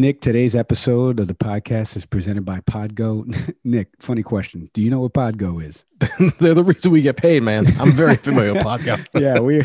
Nick, 0.00 0.22
today's 0.22 0.54
episode 0.54 1.20
of 1.20 1.28
the 1.28 1.34
podcast 1.34 1.94
is 1.94 2.06
presented 2.06 2.42
by 2.42 2.60
Podgo. 2.60 3.54
Nick, 3.64 3.88
funny 3.98 4.22
question. 4.22 4.70
Do 4.72 4.80
you 4.80 4.88
know 4.88 5.00
what 5.00 5.12
Podgo 5.12 5.62
is? 5.62 5.84
They're 6.38 6.54
the 6.54 6.64
reason 6.64 6.90
we 6.90 7.02
get 7.02 7.18
paid, 7.18 7.42
man. 7.42 7.66
I'm 7.78 7.92
very 7.92 8.16
familiar 8.16 8.54
with 8.54 8.62
Podgo. 8.62 9.06
yeah, 9.20 9.40
we 9.40 9.60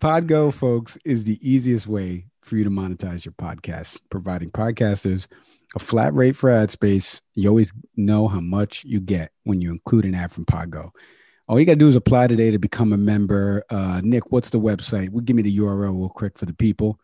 Podgo, 0.00 0.50
folks, 0.50 0.96
is 1.04 1.24
the 1.24 1.38
easiest 1.46 1.86
way 1.86 2.24
for 2.40 2.56
you 2.56 2.64
to 2.64 2.70
monetize 2.70 3.26
your 3.26 3.34
podcast, 3.34 4.00
providing 4.08 4.50
podcasters 4.50 5.26
a 5.74 5.78
flat 5.78 6.14
rate 6.14 6.36
for 6.36 6.48
ad 6.48 6.70
space. 6.70 7.20
You 7.34 7.50
always 7.50 7.70
know 7.96 8.28
how 8.28 8.40
much 8.40 8.82
you 8.82 8.98
get 8.98 9.32
when 9.44 9.60
you 9.60 9.72
include 9.72 10.06
an 10.06 10.14
ad 10.14 10.32
from 10.32 10.46
Podgo. 10.46 10.88
All 11.48 11.60
you 11.60 11.66
got 11.66 11.72
to 11.72 11.76
do 11.76 11.88
is 11.88 11.96
apply 11.96 12.28
today 12.28 12.50
to 12.50 12.58
become 12.58 12.94
a 12.94 12.96
member. 12.96 13.62
Uh, 13.68 14.00
Nick, 14.02 14.32
what's 14.32 14.48
the 14.48 14.58
website? 14.58 15.10
Well, 15.10 15.20
give 15.20 15.36
me 15.36 15.42
the 15.42 15.58
URL 15.58 16.00
real 16.00 16.08
quick 16.08 16.38
for 16.38 16.46
the 16.46 16.54
people. 16.54 16.98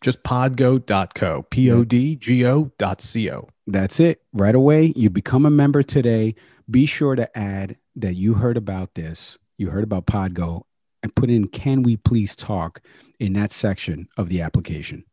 Just 0.00 0.22
podgo.co, 0.22 1.42
P 1.50 1.70
O 1.70 1.84
D 1.84 2.16
G 2.16 2.46
O 2.46 2.70
dot 2.78 3.00
C 3.00 3.30
O. 3.30 3.48
That's 3.66 4.00
it. 4.00 4.22
Right 4.32 4.54
away, 4.54 4.92
you 4.96 5.10
become 5.10 5.44
a 5.44 5.50
member 5.50 5.82
today. 5.82 6.34
Be 6.70 6.86
sure 6.86 7.16
to 7.16 7.36
add 7.36 7.76
that 7.96 8.14
you 8.14 8.34
heard 8.34 8.56
about 8.56 8.94
this, 8.94 9.38
you 9.56 9.70
heard 9.70 9.84
about 9.84 10.06
Podgo, 10.06 10.62
and 11.02 11.14
put 11.14 11.30
in 11.30 11.48
Can 11.48 11.82
We 11.82 11.96
Please 11.96 12.36
Talk 12.36 12.80
in 13.18 13.32
that 13.34 13.50
section 13.50 14.08
of 14.16 14.28
the 14.28 14.40
application. 14.40 15.04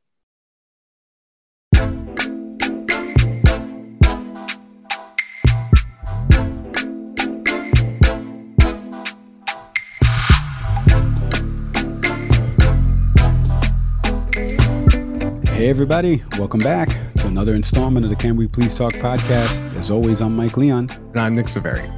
Hey, 15.56 15.70
everybody, 15.70 16.22
welcome 16.38 16.60
back 16.60 16.90
to 17.16 17.28
another 17.28 17.56
installment 17.56 18.04
of 18.04 18.10
the 18.10 18.18
Can 18.18 18.36
We 18.36 18.46
Please 18.46 18.78
Talk 18.78 18.92
podcast. 18.96 19.74
As 19.78 19.90
always, 19.90 20.22
I'm 20.22 20.36
Mike 20.36 20.58
Leon. 20.58 20.90
And 20.92 21.18
I'm 21.18 21.34
Nick 21.34 21.48
Severi. 21.48 21.90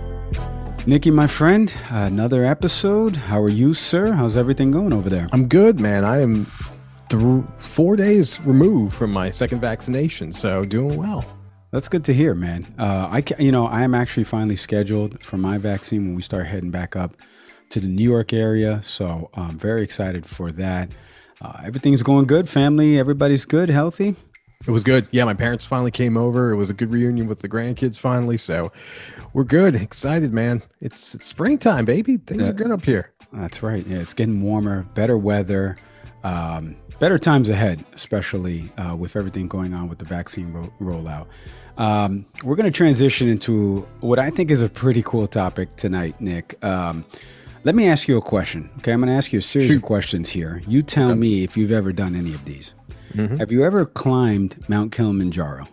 Nikki, 0.85 1.09
my 1.09 1.25
friend, 1.25 1.73
another 1.89 2.45
episode. 2.45 3.15
How 3.15 3.41
are 3.41 3.49
you, 3.49 3.73
sir? 3.73 4.11
How's 4.11 4.37
everything 4.37 4.69
going 4.69 4.93
over 4.93 5.09
there? 5.09 5.27
I'm 5.31 5.47
good, 5.47 5.79
man. 5.79 6.05
I 6.05 6.21
am 6.21 6.45
th- 7.09 7.45
four 7.57 7.95
days 7.95 8.39
removed 8.41 8.93
from 8.93 9.11
my 9.11 9.31
second 9.31 9.59
vaccination, 9.59 10.31
so 10.31 10.63
doing 10.63 10.95
well. 10.95 11.25
That's 11.71 11.87
good 11.87 12.05
to 12.05 12.13
hear, 12.13 12.35
man. 12.35 12.63
Uh, 12.77 13.09
I, 13.11 13.23
you 13.41 13.51
know, 13.51 13.65
I 13.65 13.81
am 13.81 13.95
actually 13.95 14.25
finally 14.25 14.55
scheduled 14.55 15.23
for 15.23 15.37
my 15.37 15.57
vaccine 15.57 16.05
when 16.05 16.15
we 16.15 16.21
start 16.21 16.45
heading 16.45 16.69
back 16.69 16.95
up 16.95 17.15
to 17.69 17.79
the 17.79 17.87
New 17.87 18.07
York 18.07 18.33
area, 18.33 18.83
so 18.83 19.31
I'm 19.33 19.57
very 19.57 19.81
excited 19.81 20.27
for 20.27 20.51
that. 20.51 20.95
Uh, 21.41 21.61
everything's 21.63 22.03
going 22.03 22.25
good. 22.25 22.49
Family, 22.49 22.97
everybody's 22.97 23.45
good, 23.45 23.69
healthy. 23.69 24.15
It 24.67 24.71
was 24.71 24.83
good. 24.83 25.07
Yeah, 25.11 25.23
my 25.25 25.35
parents 25.35 25.65
finally 25.65 25.91
came 25.91 26.17
over. 26.17 26.51
It 26.51 26.55
was 26.55 26.71
a 26.71 26.73
good 26.73 26.91
reunion 26.91 27.27
with 27.27 27.41
the 27.41 27.47
grandkids 27.49 27.97
finally. 27.99 28.37
So 28.37 28.71
we're 29.33 29.43
good. 29.43 29.75
Excited, 29.75 30.33
man. 30.33 30.63
It's, 30.81 31.13
it's 31.13 31.25
springtime, 31.27 31.85
baby. 31.85 32.17
Things 32.17 32.43
Yeah. 32.43 32.49
are 32.49 32.53
good 32.53 32.71
up 32.71 32.83
here. 32.83 33.11
That's 33.31 33.61
right. 33.61 33.85
Yeah, 33.85 33.97
it's 33.99 34.15
getting 34.15 34.41
warmer, 34.41 34.83
better 34.95 35.15
weather, 35.17 35.77
um, 36.23 36.75
better 36.99 37.19
times 37.19 37.51
ahead, 37.51 37.85
especially 37.93 38.71
uh, 38.79 38.95
with 38.95 39.15
everything 39.15 39.47
going 39.47 39.75
on 39.75 39.89
with 39.89 39.99
the 39.99 40.05
vaccine 40.05 40.51
ro- 40.51 40.73
rollout. 40.81 41.27
Um, 41.77 42.25
we're 42.43 42.55
going 42.55 42.65
to 42.71 42.75
transition 42.75 43.29
into 43.29 43.81
what 43.99 44.17
I 44.17 44.31
think 44.31 44.49
is 44.49 44.63
a 44.63 44.69
pretty 44.69 45.03
cool 45.03 45.27
topic 45.27 45.75
tonight, 45.75 46.19
Nick. 46.19 46.57
Um, 46.65 47.05
let 47.67 47.75
me 47.75 47.85
ask 47.85 48.07
you 48.07 48.17
a 48.17 48.21
question. 48.21 48.69
Okay, 48.77 48.93
I'm 48.93 49.01
going 49.01 49.09
to 49.09 49.17
ask 49.17 49.33
you 49.33 49.39
a 49.39 49.41
series 49.41 49.75
of 49.75 49.81
questions 49.81 50.29
here. 50.29 50.61
You 50.69 50.81
tell 50.81 51.13
me 51.15 51.43
if 51.43 51.57
you've 51.57 51.73
ever 51.73 51.91
done 51.91 52.15
any 52.15 52.33
of 52.33 52.45
these. 52.45 52.73
Have 53.13 53.51
you 53.51 53.61
ever 53.65 53.85
climbed 53.85 54.69
Mount 54.69 54.93
Kilimanjaro? 54.93 55.67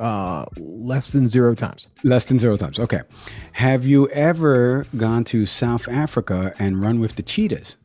Uh, 0.00 0.46
less 0.56 1.12
than 1.12 1.28
zero 1.28 1.54
times. 1.54 1.86
Less 2.02 2.24
than 2.24 2.40
zero 2.40 2.56
times. 2.56 2.80
Okay. 2.80 3.02
Have 3.52 3.86
you 3.86 4.08
ever 4.08 4.86
gone 4.96 5.22
to 5.24 5.46
South 5.46 5.88
Africa 5.88 6.52
and 6.58 6.82
run 6.82 6.98
with 6.98 7.14
the 7.14 7.22
cheetahs? 7.22 7.76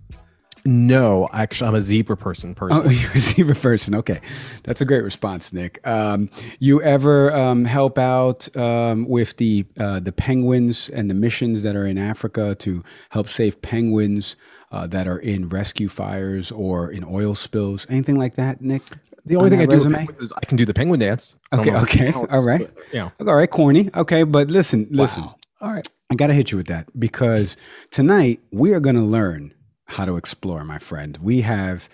No, 0.66 1.30
actually, 1.32 1.68
I'm 1.68 1.76
a 1.76 1.82
zebra 1.82 2.18
person. 2.18 2.52
Oh, 2.52 2.54
Personally, 2.56 2.96
you're 3.02 3.12
a 3.14 3.20
zebra 3.20 3.56
person. 3.56 3.94
Okay, 3.96 4.20
that's 4.64 4.82
a 4.82 4.86
great 4.86 5.04
response, 5.04 5.54
Nick. 5.54 5.86
Um, 5.88 6.30
you 6.60 6.82
ever 6.82 7.34
um, 7.36 7.66
help 7.66 7.98
out 8.00 8.56
um, 8.58 9.08
with 9.08 9.38
the 9.38 9.66
uh, 9.80 10.00
the 10.00 10.12
penguins 10.12 10.90
and 10.90 11.10
the 11.10 11.14
missions 11.14 11.62
that 11.64 11.76
are 11.76 11.86
in 11.86 11.98
Africa 11.98 12.56
to 12.56 12.84
help 13.10 13.30
save 13.30 13.62
penguins 13.62 14.36
uh, 14.72 14.88
that 14.88 15.08
are 15.08 15.20
in 15.20 15.50
rescue 15.50 15.88
fires 15.88 16.52
or 16.52 16.90
in 16.90 17.04
oil 17.04 17.36
spills? 17.36 17.86
Anything 17.90 18.18
like 18.18 18.36
that, 18.36 18.62
Nick? 18.62 18.82
the 19.28 19.36
only 19.36 19.46
on 19.48 19.52
thing 19.52 19.62
I 19.62 19.66
do 19.66 19.74
resume? 19.76 19.96
penguins 19.96 20.22
is 20.22 20.34
I 20.42 20.46
can 20.46 20.58
do 20.58 20.66
the 20.66 20.74
penguin 20.74 21.00
dance. 21.00 21.36
Okay, 21.54 21.72
okay, 21.76 22.08
it's- 22.10 22.28
all 22.32 22.46
right. 22.46 22.60
but, 22.76 22.94
know, 22.94 23.12
All 23.28 23.36
right, 23.36 23.50
corny. 23.50 23.90
Okay, 23.96 24.24
but 24.24 24.50
listen, 24.50 24.88
listen. 24.92 25.24
Wow. 25.24 25.36
all 25.62 25.74
right. 25.74 25.88
I 26.12 26.16
got 26.16 26.28
to 26.28 26.34
hit 26.34 26.52
you 26.52 26.58
with 26.58 26.68
that 26.68 26.88
because 27.00 27.58
tonight 27.90 28.40
we 28.52 28.74
are 28.74 28.80
going 28.80 28.96
to 28.96 29.02
learn 29.02 29.55
how 29.86 30.06
to 30.06 30.18
explore, 30.18 30.64
my 30.64 30.80
friend. 30.80 31.18
We 31.22 31.42
have 31.42 31.90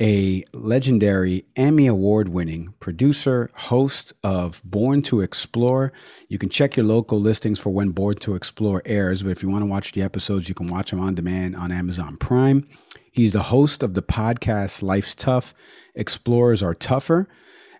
a 0.00 0.44
legendary 0.54 1.44
Emmy 1.56 1.86
Award 1.86 2.30
winning 2.30 2.72
producer, 2.80 3.50
host 3.54 4.14
of 4.24 4.62
Born 4.64 5.02
to 5.02 5.20
Explore. 5.20 5.92
You 6.28 6.38
can 6.38 6.48
check 6.48 6.76
your 6.76 6.86
local 6.86 7.20
listings 7.20 7.58
for 7.58 7.70
when 7.70 7.90
Born 7.90 8.16
to 8.16 8.34
Explore 8.34 8.82
airs, 8.86 9.22
but 9.22 9.30
if 9.30 9.42
you 9.42 9.50
want 9.50 9.62
to 9.62 9.70
watch 9.70 9.92
the 9.92 10.02
episodes, 10.02 10.48
you 10.48 10.54
can 10.54 10.68
watch 10.68 10.90
them 10.90 11.00
on 11.00 11.14
demand 11.14 11.54
on 11.54 11.70
Amazon 11.70 12.16
Prime. 12.16 12.66
He's 13.12 13.34
the 13.34 13.42
host 13.42 13.82
of 13.82 13.94
the 13.94 14.02
podcast 14.02 14.82
Life's 14.82 15.14
Tough, 15.14 15.54
Explorers 15.94 16.62
Are 16.62 16.74
Tougher. 16.74 17.28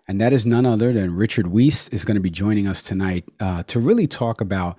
And 0.07 0.19
that 0.19 0.33
is 0.33 0.45
none 0.45 0.65
other 0.65 0.91
than 0.91 1.15
Richard 1.15 1.47
Wiese 1.47 1.87
is 1.89 2.05
going 2.05 2.15
to 2.15 2.21
be 2.21 2.29
joining 2.29 2.67
us 2.67 2.81
tonight 2.81 3.23
uh, 3.39 3.63
to 3.63 3.79
really 3.79 4.07
talk 4.07 4.41
about 4.41 4.77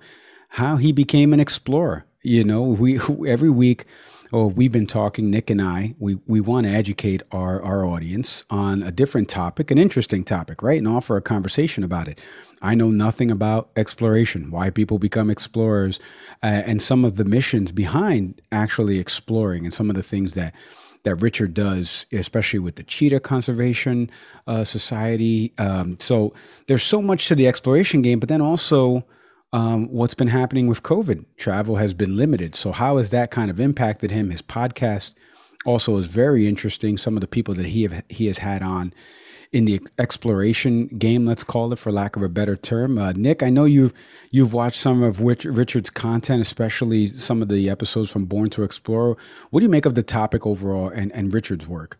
how 0.49 0.77
he 0.77 0.91
became 0.91 1.33
an 1.33 1.39
explorer. 1.39 2.05
You 2.21 2.43
know, 2.43 2.61
we 2.61 2.99
every 3.27 3.49
week, 3.49 3.85
or 4.33 4.49
we've 4.49 4.71
been 4.71 4.87
talking, 4.87 5.29
Nick 5.29 5.51
and 5.51 5.61
I, 5.61 5.93
we 5.99 6.17
we 6.25 6.41
want 6.41 6.65
to 6.65 6.73
educate 6.73 7.21
our 7.31 7.61
our 7.61 7.85
audience 7.85 8.43
on 8.49 8.81
a 8.81 8.91
different 8.91 9.29
topic, 9.29 9.69
an 9.69 9.77
interesting 9.77 10.23
topic, 10.23 10.63
right, 10.63 10.79
and 10.79 10.87
offer 10.87 11.15
a 11.15 11.21
conversation 11.21 11.83
about 11.83 12.07
it. 12.07 12.19
I 12.61 12.73
know 12.73 12.89
nothing 12.89 13.29
about 13.29 13.69
exploration, 13.75 14.49
why 14.49 14.71
people 14.71 14.97
become 14.97 15.29
explorers, 15.29 15.99
uh, 16.41 16.63
and 16.65 16.81
some 16.81 17.05
of 17.05 17.15
the 17.15 17.25
missions 17.25 17.71
behind 17.71 18.41
actually 18.51 18.97
exploring, 18.97 19.65
and 19.65 19.73
some 19.73 19.89
of 19.89 19.95
the 19.95 20.03
things 20.03 20.33
that 20.33 20.55
that 21.03 21.15
Richard 21.15 21.53
does, 21.53 22.07
especially 22.11 22.59
with 22.59 22.75
the 22.75 22.83
Cheetah 22.83 23.19
Conservation 23.19 24.09
uh, 24.47 24.63
Society. 24.63 25.53
Um, 25.59 25.97
so 25.99 26.33
there's 26.67 26.83
so 26.83 27.03
much 27.03 27.27
to 27.27 27.35
the 27.35 27.47
exploration 27.47 28.01
game, 28.01 28.19
but 28.19 28.29
then 28.29 28.41
also 28.41 29.05
um, 29.53 29.87
what's 29.89 30.15
been 30.15 30.27
happening 30.27 30.67
with 30.67 30.83
COVID. 30.83 31.25
Travel 31.37 31.77
has 31.77 31.93
been 31.93 32.17
limited. 32.17 32.55
So, 32.55 32.71
how 32.71 32.97
has 32.97 33.11
that 33.11 33.31
kind 33.31 33.49
of 33.49 33.59
impacted 33.59 34.11
him? 34.11 34.31
His 34.31 34.41
podcast 34.41 35.13
also 35.65 35.95
is 35.97 36.07
very 36.07 36.47
interesting. 36.47 36.97
Some 36.97 37.15
of 37.15 37.21
the 37.21 37.27
people 37.27 37.53
that 37.53 37.67
he 37.67 37.83
have, 37.83 38.03
he 38.09 38.25
has 38.25 38.39
had 38.39 38.63
on 38.63 38.93
in 39.51 39.65
the 39.65 39.79
exploration 39.99 40.87
game, 40.87 41.27
let's 41.27 41.43
call 41.43 41.71
it, 41.71 41.77
for 41.77 41.91
lack 41.91 42.15
of 42.15 42.23
a 42.23 42.29
better 42.29 42.55
term. 42.55 42.97
Uh, 42.97 43.11
Nick, 43.11 43.43
I 43.43 43.51
know 43.51 43.65
you've 43.65 43.93
you've 44.31 44.53
watched 44.53 44.79
some 44.79 45.03
of 45.03 45.21
Rich, 45.21 45.45
Richard's 45.45 45.91
content, 45.91 46.41
especially 46.41 47.07
some 47.07 47.43
of 47.43 47.47
the 47.47 47.69
episodes 47.69 48.09
from 48.09 48.25
Born 48.25 48.49
to 48.49 48.63
Explore. 48.63 49.15
What 49.51 49.59
do 49.59 49.65
you 49.65 49.69
make 49.69 49.85
of 49.85 49.93
the 49.93 50.03
topic 50.03 50.47
overall 50.47 50.89
and, 50.89 51.11
and 51.11 51.31
Richard's 51.31 51.67
work? 51.67 51.99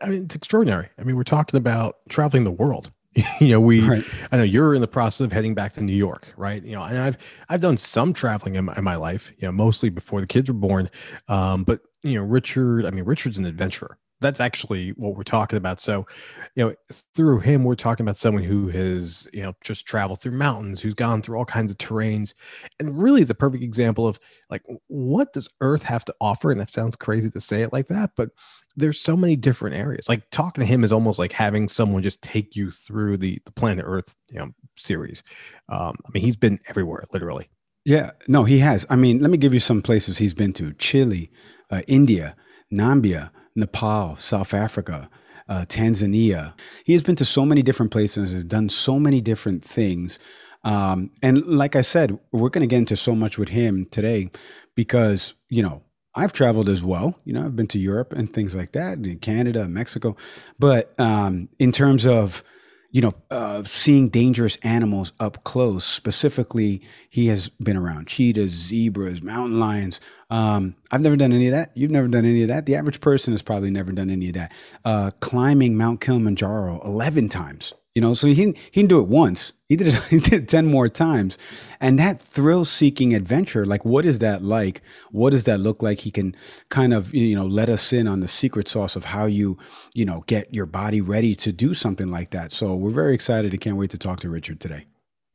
I 0.00 0.08
mean, 0.08 0.24
it's 0.24 0.34
extraordinary. 0.34 0.88
I 0.98 1.04
mean, 1.04 1.16
we're 1.16 1.22
talking 1.24 1.56
about 1.56 1.96
traveling 2.08 2.44
the 2.44 2.50
world. 2.50 2.90
you 3.40 3.48
know, 3.48 3.60
we. 3.60 3.80
Right. 3.86 4.04
I 4.30 4.38
know 4.38 4.42
you're 4.42 4.74
in 4.74 4.80
the 4.80 4.88
process 4.88 5.20
of 5.20 5.32
heading 5.32 5.54
back 5.54 5.72
to 5.72 5.82
New 5.82 5.94
York, 5.94 6.32
right? 6.36 6.62
You 6.62 6.72
know, 6.72 6.82
and 6.82 6.98
I've 6.98 7.18
I've 7.48 7.60
done 7.60 7.76
some 7.76 8.12
traveling 8.12 8.54
in 8.56 8.64
my, 8.66 8.74
in 8.76 8.84
my 8.84 8.96
life. 8.96 9.32
You 9.38 9.48
know, 9.48 9.52
mostly 9.52 9.90
before 9.90 10.20
the 10.20 10.26
kids 10.26 10.48
were 10.48 10.54
born. 10.54 10.90
Um, 11.28 11.64
but 11.64 11.80
you 12.02 12.14
know, 12.14 12.24
Richard. 12.24 12.86
I 12.86 12.90
mean, 12.90 13.04
Richard's 13.04 13.38
an 13.38 13.44
adventurer 13.44 13.98
that's 14.22 14.40
actually 14.40 14.90
what 14.90 15.16
we're 15.16 15.24
talking 15.24 15.58
about. 15.58 15.80
So, 15.80 16.06
you 16.54 16.64
know, 16.64 16.74
through 17.14 17.40
him, 17.40 17.64
we're 17.64 17.74
talking 17.74 18.04
about 18.04 18.16
someone 18.16 18.44
who 18.44 18.68
has, 18.68 19.28
you 19.32 19.42
know, 19.42 19.52
just 19.62 19.84
traveled 19.84 20.20
through 20.20 20.32
mountains, 20.32 20.80
who's 20.80 20.94
gone 20.94 21.20
through 21.20 21.36
all 21.36 21.44
kinds 21.44 21.70
of 21.70 21.78
terrains, 21.78 22.32
and 22.78 23.02
really 23.02 23.20
is 23.20 23.30
a 23.30 23.34
perfect 23.34 23.62
example 23.62 24.06
of 24.06 24.18
like, 24.48 24.62
what 24.86 25.32
does 25.32 25.48
Earth 25.60 25.82
have 25.82 26.04
to 26.06 26.14
offer? 26.20 26.50
And 26.50 26.60
that 26.60 26.70
sounds 26.70 26.96
crazy 26.96 27.30
to 27.30 27.40
say 27.40 27.62
it 27.62 27.72
like 27.72 27.88
that, 27.88 28.12
but 28.16 28.30
there's 28.76 29.00
so 29.00 29.16
many 29.16 29.36
different 29.36 29.76
areas. 29.76 30.08
Like 30.08 30.28
talking 30.30 30.62
to 30.62 30.66
him 30.66 30.84
is 30.84 30.92
almost 30.92 31.18
like 31.18 31.32
having 31.32 31.68
someone 31.68 32.02
just 32.02 32.22
take 32.22 32.56
you 32.56 32.70
through 32.70 33.18
the 33.18 33.40
the 33.44 33.52
planet 33.52 33.84
Earth, 33.86 34.14
you 34.30 34.38
know, 34.38 34.50
series. 34.76 35.22
Um, 35.68 35.96
I 36.06 36.10
mean, 36.12 36.22
he's 36.22 36.36
been 36.36 36.58
everywhere, 36.68 37.04
literally. 37.12 37.48
Yeah, 37.84 38.12
no, 38.28 38.44
he 38.44 38.58
has. 38.58 38.86
I 38.88 38.96
mean, 38.96 39.20
let 39.20 39.30
me 39.30 39.36
give 39.36 39.54
you 39.54 39.60
some 39.60 39.82
places 39.82 40.18
he's 40.18 40.34
been 40.34 40.52
to: 40.54 40.72
Chile, 40.74 41.30
uh, 41.70 41.82
India, 41.88 42.36
Namibia. 42.72 43.30
Nepal, 43.54 44.16
South 44.16 44.54
Africa, 44.54 45.10
uh, 45.48 45.64
Tanzania. 45.68 46.54
He 46.84 46.92
has 46.92 47.02
been 47.02 47.16
to 47.16 47.24
so 47.24 47.44
many 47.44 47.62
different 47.62 47.92
places, 47.92 48.32
has 48.32 48.44
done 48.44 48.68
so 48.68 48.98
many 48.98 49.20
different 49.20 49.64
things. 49.64 50.18
Um, 50.64 51.10
and 51.22 51.44
like 51.44 51.76
I 51.76 51.82
said, 51.82 52.18
we're 52.32 52.48
going 52.48 52.66
to 52.66 52.72
get 52.72 52.78
into 52.78 52.96
so 52.96 53.14
much 53.14 53.36
with 53.36 53.48
him 53.48 53.86
today 53.90 54.30
because, 54.76 55.34
you 55.48 55.62
know, 55.62 55.82
I've 56.14 56.32
traveled 56.32 56.68
as 56.68 56.82
well. 56.82 57.18
You 57.24 57.32
know, 57.32 57.44
I've 57.44 57.56
been 57.56 57.68
to 57.68 57.78
Europe 57.78 58.12
and 58.12 58.32
things 58.32 58.54
like 58.54 58.72
that, 58.72 58.98
in 58.98 59.18
Canada, 59.18 59.68
Mexico. 59.68 60.16
But 60.58 60.98
um, 61.00 61.48
in 61.58 61.72
terms 61.72 62.06
of 62.06 62.44
you 62.92 63.00
know, 63.00 63.14
uh, 63.30 63.64
seeing 63.64 64.10
dangerous 64.10 64.56
animals 64.56 65.12
up 65.18 65.42
close. 65.44 65.82
Specifically, 65.82 66.82
he 67.08 67.28
has 67.28 67.48
been 67.48 67.76
around 67.76 68.06
cheetahs, 68.06 68.50
zebras, 68.52 69.22
mountain 69.22 69.58
lions. 69.58 69.98
Um, 70.32 70.76
I've 70.90 71.02
never 71.02 71.16
done 71.16 71.34
any 71.34 71.46
of 71.48 71.52
that. 71.52 71.72
You've 71.74 71.90
never 71.90 72.08
done 72.08 72.24
any 72.24 72.40
of 72.40 72.48
that. 72.48 72.64
The 72.64 72.74
average 72.74 73.02
person 73.02 73.34
has 73.34 73.42
probably 73.42 73.70
never 73.70 73.92
done 73.92 74.08
any 74.08 74.28
of 74.28 74.34
that. 74.34 74.52
Uh, 74.82 75.10
climbing 75.20 75.76
Mount 75.76 76.00
Kilimanjaro 76.00 76.80
11 76.86 77.28
times. 77.28 77.74
You 77.94 78.00
know, 78.00 78.14
so 78.14 78.26
he 78.28 78.34
he 78.34 78.52
didn't 78.72 78.88
do 78.88 79.00
it 79.00 79.10
once. 79.10 79.52
He 79.68 79.76
did 79.76 79.88
it, 79.88 80.02
he 80.10 80.20
did 80.20 80.44
it 80.44 80.48
10 80.48 80.64
more 80.64 80.88
times. 80.88 81.36
And 81.82 81.98
that 81.98 82.18
thrill 82.18 82.64
seeking 82.64 83.12
adventure, 83.12 83.66
like 83.66 83.84
what 83.84 84.06
is 84.06 84.20
that 84.20 84.42
like? 84.42 84.80
What 85.10 85.30
does 85.30 85.44
that 85.44 85.60
look 85.60 85.82
like? 85.82 85.98
He 85.98 86.10
can 86.10 86.34
kind 86.70 86.94
of, 86.94 87.12
you 87.12 87.36
know, 87.36 87.44
let 87.44 87.68
us 87.68 87.92
in 87.92 88.08
on 88.08 88.20
the 88.20 88.28
secret 88.28 88.68
sauce 88.68 88.96
of 88.96 89.04
how 89.04 89.26
you, 89.26 89.58
you 89.92 90.06
know, 90.06 90.24
get 90.26 90.54
your 90.54 90.64
body 90.64 91.02
ready 91.02 91.34
to 91.36 91.52
do 91.52 91.74
something 91.74 92.08
like 92.08 92.30
that. 92.30 92.52
So 92.52 92.74
we're 92.74 92.90
very 92.90 93.12
excited. 93.12 93.52
I 93.52 93.58
can't 93.58 93.76
wait 93.76 93.90
to 93.90 93.98
talk 93.98 94.20
to 94.20 94.30
Richard 94.30 94.60
today. 94.60 94.86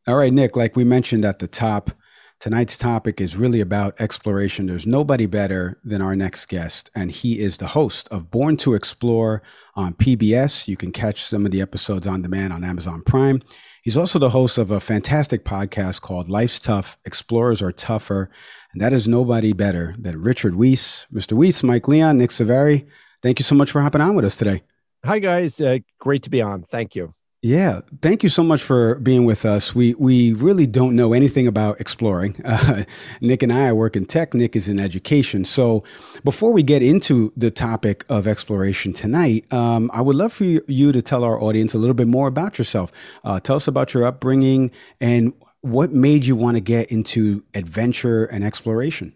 All 0.07 0.15
right, 0.15 0.33
Nick, 0.33 0.55
like 0.55 0.75
we 0.75 0.83
mentioned 0.83 1.23
at 1.23 1.37
the 1.37 1.47
top, 1.47 1.91
Tonight's 2.39 2.77
topic 2.77 3.19
is 3.19 3.35
really 3.35 3.61
about 3.61 3.99
exploration. 3.99 4.67
There's 4.67 4.85
nobody 4.85 5.25
better 5.25 5.79
than 5.83 6.03
our 6.03 6.15
next 6.15 6.45
guest, 6.45 6.91
and 6.93 7.11
he 7.11 7.39
is 7.39 7.57
the 7.57 7.65
host 7.65 8.07
of 8.09 8.29
Born 8.29 8.57
to 8.57 8.75
Explore 8.75 9.41
on 9.73 9.95
PBS. 9.95 10.67
You 10.67 10.77
can 10.77 10.91
catch 10.91 11.23
some 11.23 11.47
of 11.47 11.51
the 11.51 11.61
episodes 11.61 12.05
on 12.05 12.21
demand 12.21 12.53
on 12.53 12.63
Amazon 12.63 13.01
Prime. 13.01 13.41
He's 13.81 13.97
also 13.97 14.19
the 14.19 14.29
host 14.29 14.59
of 14.59 14.69
a 14.69 14.79
fantastic 14.79 15.45
podcast 15.45 16.01
called 16.01 16.29
Life's 16.29 16.59
Tough 16.59 16.99
Explorers 17.05 17.63
Are 17.63 17.71
Tougher, 17.71 18.29
and 18.71 18.81
that 18.83 18.93
is 18.93 19.07
nobody 19.07 19.51
better 19.51 19.95
than 19.97 20.21
Richard 20.21 20.55
Wiese. 20.55 21.07
Mr. 21.11 21.33
Wiese, 21.33 21.63
Mike 21.63 21.87
Leon, 21.87 22.19
Nick 22.19 22.29
Saveri, 22.29 22.85
thank 23.23 23.39
you 23.39 23.43
so 23.43 23.55
much 23.55 23.71
for 23.71 23.81
hopping 23.81 24.01
on 24.01 24.15
with 24.15 24.25
us 24.25 24.37
today. 24.37 24.61
Hi, 25.03 25.17
guys. 25.17 25.59
Uh, 25.59 25.79
great 25.99 26.21
to 26.23 26.29
be 26.29 26.43
on. 26.43 26.63
Thank 26.63 26.93
you. 26.93 27.15
Yeah, 27.43 27.81
thank 28.01 28.23
you 28.23 28.29
so 28.29 28.43
much 28.43 28.63
for 28.63 28.95
being 28.95 29.23
with 29.23 29.45
us. 29.45 29.75
We 29.75 29.93
we 29.93 30.33
really 30.33 30.65
don't 30.65 30.95
know 30.95 31.13
anything 31.13 31.45
about 31.47 31.79
exploring. 31.79 32.35
Uh, 32.57 32.85
Nick 33.21 33.43
and 33.43 33.53
I 33.53 33.71
work 33.73 33.95
in 33.95 34.05
tech. 34.05 34.33
Nick 34.33 34.55
is 34.55 34.67
in 34.67 34.79
education. 34.79 35.45
So 35.45 35.83
before 36.23 36.51
we 36.51 36.63
get 36.63 36.81
into 36.81 37.31
the 37.37 37.51
topic 37.51 38.03
of 38.09 38.25
exploration 38.25 38.93
tonight, 38.93 39.51
um, 39.53 39.91
I 39.93 40.01
would 40.01 40.15
love 40.15 40.33
for 40.33 40.43
you, 40.43 40.91
to 40.91 41.01
tell 41.01 41.23
our 41.23 41.39
audience 41.39 41.73
a 41.75 41.77
little 41.77 41.93
bit 41.93 42.07
more 42.07 42.27
about 42.27 42.57
yourself. 42.57 42.91
Uh, 43.23 43.39
tell 43.39 43.57
us 43.57 43.67
about 43.67 43.93
your 43.93 44.05
upbringing 44.05 44.71
and 44.99 45.33
what 45.61 45.91
made 45.91 46.25
you 46.25 46.35
want 46.35 46.55
to 46.55 46.61
get 46.61 46.89
into 46.89 47.43
adventure 47.53 48.25
and 48.25 48.43
exploration. 48.43 49.13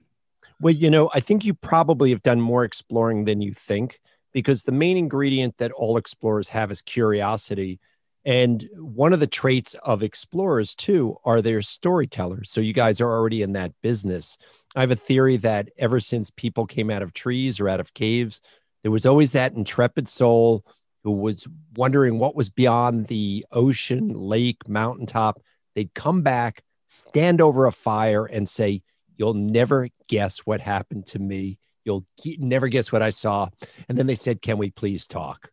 Well, 0.60 0.74
you 0.74 0.90
know, 0.90 1.10
I 1.14 1.20
think 1.20 1.44
you 1.44 1.54
probably 1.54 2.12
have 2.12 2.22
done 2.22 2.42
more 2.42 2.64
exploring 2.64 3.26
than 3.26 3.42
you 3.42 3.54
think 3.54 4.02
because 4.34 4.64
the 4.64 4.72
main 4.72 4.98
ingredient 4.98 5.58
that 5.58 5.72
all 5.72 5.98
explorers 5.98 6.50
have 6.50 6.70
is 6.70 6.82
curiosity 6.82 7.80
and 8.24 8.70
one 8.76 9.14
of 9.14 9.20
the 9.20 9.28
traits 9.28 9.74
of 9.84 10.04
explorers, 10.04 10.76
too, 10.76 11.18
are 11.26 11.42
their 11.42 11.62
storytellers. 11.62 12.52
So 12.52 12.62
you 12.62 12.74
guys 12.74 13.02
are 13.02 13.10
already 13.10 13.42
in 13.42 13.54
that 13.54 13.74
business. 13.82 14.38
I 14.76 14.82
have 14.82 14.92
a 14.92 14.96
theory 14.96 15.38
that 15.38 15.70
ever 15.78 16.00
since 16.00 16.30
people 16.30 16.68
came 16.68 16.92
out 16.92 17.02
of 17.02 17.14
trees 17.14 17.60
or 17.60 17.68
out 17.68 17.80
of 17.80 17.94
caves, 17.94 18.40
there 18.84 18.92
was 18.92 19.06
always 19.06 19.32
that 19.32 19.54
intrepid 19.54 20.08
soul 20.08 20.66
who 21.04 21.12
was 21.12 21.48
wondering 21.76 22.20
what 22.20 22.36
was 22.36 22.50
beyond 22.50 23.08
the 23.08 23.46
ocean, 23.52 24.14
lake, 24.14 24.68
mountaintop. 24.68 25.42
They'd 25.76 25.94
come 25.94 26.22
back, 26.22 26.62
stand 26.88 27.42
over 27.42 27.66
a 27.66 27.72
fire, 27.72 28.26
and 28.26 28.48
say, 28.48 28.84
You'll 29.18 29.34
never 29.36 29.88
guess 30.08 30.40
what 30.40 30.62
happened 30.62 31.06
to 31.08 31.20
me. 31.20 31.60
You'll 31.86 32.06
never 32.26 32.70
guess 32.70 32.92
what 32.92 33.04
I 33.04 33.12
saw. 33.12 33.50
And 33.88 33.96
then 33.98 34.08
they 34.08 34.16
said, 34.16 34.42
Can 34.42 34.58
we 34.58 34.72
please 34.72 35.08
talk? 35.08 35.51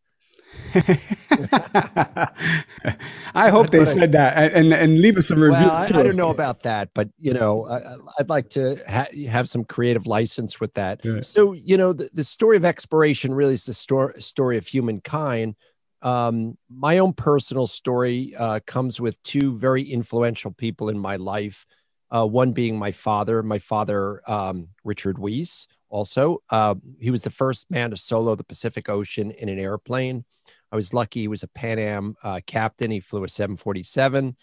I 3.34 3.50
hope 3.50 3.70
they 3.70 3.84
said 3.84 4.14
I, 4.14 4.18
that 4.18 4.52
and 4.52 4.72
and 4.72 5.00
leave 5.00 5.16
us 5.16 5.30
a 5.30 5.34
review. 5.34 5.66
Well, 5.66 5.70
I, 5.70 5.84
I, 5.84 6.02
don't 6.02 6.16
know 6.16 6.30
about 6.30 6.62
that, 6.64 6.90
but 6.94 7.08
you 7.18 7.32
know, 7.32 7.66
I, 7.66 7.96
would 8.18 8.28
like 8.28 8.50
to 8.50 8.76
ha- 8.88 9.06
have 9.28 9.48
some 9.48 9.64
creative 9.64 10.06
license 10.06 10.60
with 10.60 10.74
that. 10.74 11.00
So, 11.24 11.52
you 11.52 11.76
know, 11.76 11.92
the, 11.92 12.10
the, 12.12 12.24
story 12.24 12.56
of 12.56 12.64
exploration 12.64 13.34
really 13.34 13.54
is 13.54 13.66
the 13.66 13.74
story 13.74 14.20
story 14.20 14.58
of 14.58 14.66
humankind. 14.66 15.56
Um, 16.02 16.56
my 16.68 16.98
own 16.98 17.12
personal 17.12 17.66
story 17.66 18.34
uh, 18.36 18.60
comes 18.66 19.00
with 19.00 19.22
two 19.22 19.56
very 19.58 19.82
influential 19.82 20.52
people 20.52 20.88
in 20.88 20.98
my 20.98 21.16
life. 21.16 21.66
Uh, 22.10 22.26
one 22.26 22.52
being 22.52 22.78
my 22.78 22.92
father, 22.92 23.42
my 23.42 23.58
father, 23.58 24.22
um, 24.26 24.68
Richard 24.84 25.18
Wiese. 25.18 25.66
Also, 25.90 26.42
uh, 26.50 26.74
he 27.00 27.10
was 27.10 27.22
the 27.22 27.30
first 27.30 27.70
man 27.70 27.90
to 27.90 27.96
solo 27.96 28.34
the 28.34 28.44
Pacific 28.44 28.88
Ocean 28.88 29.30
in 29.30 29.48
an 29.48 29.58
airplane. 29.58 30.24
I 30.70 30.76
was 30.76 30.92
lucky 30.92 31.20
he 31.20 31.28
was 31.28 31.42
a 31.42 31.48
Pan 31.48 31.78
Am 31.78 32.16
uh, 32.22 32.40
captain. 32.46 32.90
He 32.90 33.00
flew 33.00 33.24
a 33.24 33.28
747. 33.28 34.36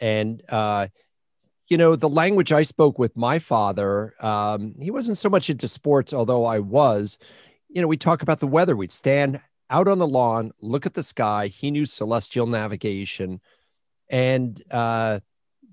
And, 0.00 0.42
uh, 0.48 0.88
you 1.68 1.78
know, 1.78 1.94
the 1.94 2.08
language 2.08 2.52
I 2.52 2.62
spoke 2.62 2.98
with 2.98 3.16
my 3.16 3.38
father, 3.38 4.14
um, 4.20 4.74
he 4.80 4.90
wasn't 4.90 5.18
so 5.18 5.28
much 5.28 5.50
into 5.50 5.68
sports, 5.68 6.12
although 6.12 6.44
I 6.44 6.58
was. 6.58 7.18
You 7.68 7.80
know, 7.80 7.88
we 7.88 7.96
talk 7.96 8.22
about 8.22 8.40
the 8.40 8.46
weather. 8.46 8.74
We'd 8.74 8.90
stand 8.90 9.40
out 9.68 9.86
on 9.86 9.98
the 9.98 10.06
lawn, 10.06 10.50
look 10.60 10.84
at 10.84 10.94
the 10.94 11.02
sky. 11.02 11.46
He 11.46 11.70
knew 11.70 11.86
celestial 11.86 12.46
navigation. 12.46 13.40
And 14.08 14.60
uh, 14.70 15.20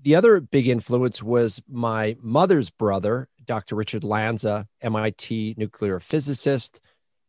the 0.02 0.14
other 0.14 0.40
big 0.40 0.68
influence 0.68 1.20
was 1.20 1.60
my 1.68 2.16
mother's 2.22 2.70
brother, 2.70 3.28
Dr. 3.44 3.74
Richard 3.74 4.04
Lanza, 4.04 4.68
MIT 4.80 5.56
nuclear 5.58 5.98
physicist. 5.98 6.80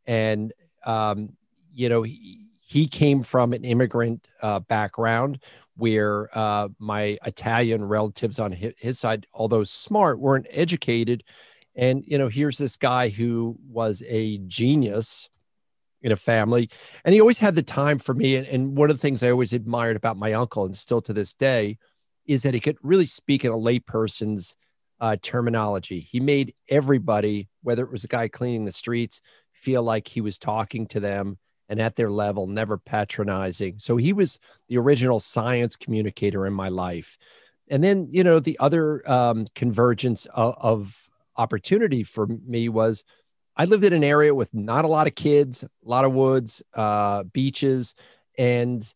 And, 0.05 0.53
um, 0.85 1.35
you 1.73 1.89
know, 1.89 2.03
he, 2.03 2.48
he 2.69 2.85
came 2.85 3.23
from 3.23 3.51
an 3.53 3.65
immigrant 3.65 4.27
uh, 4.43 4.59
background 4.59 5.41
where 5.75 6.29
uh, 6.37 6.67
my 6.77 7.17
Italian 7.25 7.83
relatives 7.83 8.37
on 8.37 8.51
his, 8.51 8.73
his, 8.77 8.99
side, 8.99 9.25
although 9.33 9.63
smart, 9.63 10.19
weren't 10.19 10.45
educated. 10.51 11.23
And, 11.75 12.03
you 12.05 12.19
know, 12.19 12.27
here's 12.27 12.59
this 12.59 12.77
guy 12.77 13.09
who 13.09 13.57
was 13.67 14.03
a 14.07 14.37
genius 14.45 15.29
in 16.03 16.11
a 16.11 16.15
family. 16.15 16.69
And 17.03 17.15
he 17.15 17.19
always 17.19 17.39
had 17.39 17.55
the 17.55 17.63
time 17.63 17.97
for 17.97 18.13
me. 18.13 18.35
And, 18.35 18.45
and 18.45 18.77
one 18.77 18.91
of 18.91 18.97
the 18.97 19.01
things 19.01 19.23
I 19.23 19.31
always 19.31 19.51
admired 19.53 19.95
about 19.95 20.17
my 20.17 20.33
uncle, 20.33 20.63
and 20.65 20.75
still 20.75 21.01
to 21.01 21.13
this 21.13 21.33
day, 21.33 21.79
is 22.27 22.43
that 22.43 22.53
he 22.53 22.59
could 22.59 22.77
really 22.83 23.07
speak 23.07 23.43
in 23.43 23.51
a 23.51 23.55
layperson's 23.55 24.57
uh, 24.99 25.15
terminology. 25.23 26.01
He 26.01 26.19
made 26.19 26.53
everybody, 26.69 27.49
whether 27.63 27.83
it 27.83 27.91
was 27.91 28.03
a 28.03 28.09
guy 28.09 28.27
cleaning 28.27 28.65
the 28.65 28.71
streets, 28.71 29.21
feel 29.53 29.81
like 29.81 30.07
he 30.07 30.21
was 30.21 30.37
talking 30.37 30.85
to 30.87 30.99
them 30.99 31.39
and 31.69 31.79
at 31.79 31.95
their 31.95 32.09
level, 32.09 32.47
never 32.47 32.77
patronizing. 32.77 33.75
So 33.79 33.95
he 33.97 34.11
was 34.11 34.39
the 34.67 34.77
original 34.77 35.19
science 35.19 35.75
communicator 35.75 36.45
in 36.45 36.53
my 36.53 36.69
life. 36.69 37.17
And 37.69 37.83
then, 37.83 38.07
you 38.09 38.23
know, 38.23 38.39
the 38.39 38.57
other 38.59 39.09
um, 39.09 39.47
convergence 39.55 40.25
of, 40.27 40.55
of 40.59 41.09
opportunity 41.37 42.03
for 42.03 42.27
me 42.27 42.67
was 42.67 43.03
I 43.55 43.65
lived 43.65 43.83
in 43.83 43.93
an 43.93 44.03
area 44.03 44.33
with 44.33 44.53
not 44.53 44.83
a 44.83 44.87
lot 44.87 45.07
of 45.07 45.15
kids, 45.15 45.63
a 45.63 45.67
lot 45.83 46.05
of 46.05 46.13
woods, 46.13 46.63
uh, 46.73 47.23
beaches, 47.23 47.93
and 48.37 48.91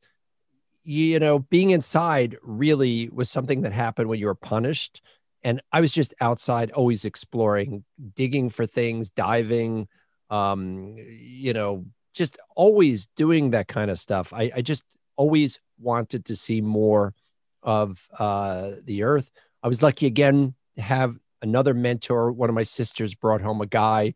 you 0.83 1.19
know, 1.19 1.39
being 1.39 1.69
inside 1.69 2.37
really 2.41 3.09
was 3.09 3.29
something 3.29 3.61
that 3.61 3.71
happened 3.73 4.09
when 4.09 4.19
you 4.19 4.25
were 4.25 4.35
punished. 4.35 5.01
And 5.43 5.61
I 5.71 5.81
was 5.81 5.91
just 5.91 6.13
outside, 6.21 6.71
always 6.71 7.05
exploring, 7.05 7.83
digging 8.15 8.49
for 8.49 8.65
things, 8.65 9.09
diving, 9.09 9.87
um, 10.29 10.95
you 10.97 11.53
know, 11.53 11.85
just 12.13 12.37
always 12.55 13.07
doing 13.15 13.51
that 13.51 13.67
kind 13.67 13.91
of 13.91 13.99
stuff. 13.99 14.33
I, 14.33 14.51
I 14.55 14.61
just 14.61 14.85
always 15.15 15.59
wanted 15.79 16.25
to 16.25 16.35
see 16.35 16.61
more 16.61 17.13
of 17.61 18.07
uh, 18.19 18.71
the 18.83 19.03
earth. 19.03 19.31
I 19.61 19.67
was 19.67 19.81
lucky 19.81 20.05
again 20.05 20.55
to 20.75 20.81
have 20.81 21.17
another 21.41 21.73
mentor. 21.73 22.31
One 22.31 22.49
of 22.49 22.55
my 22.55 22.63
sisters 22.63 23.15
brought 23.15 23.41
home 23.41 23.61
a 23.61 23.65
guy. 23.65 24.13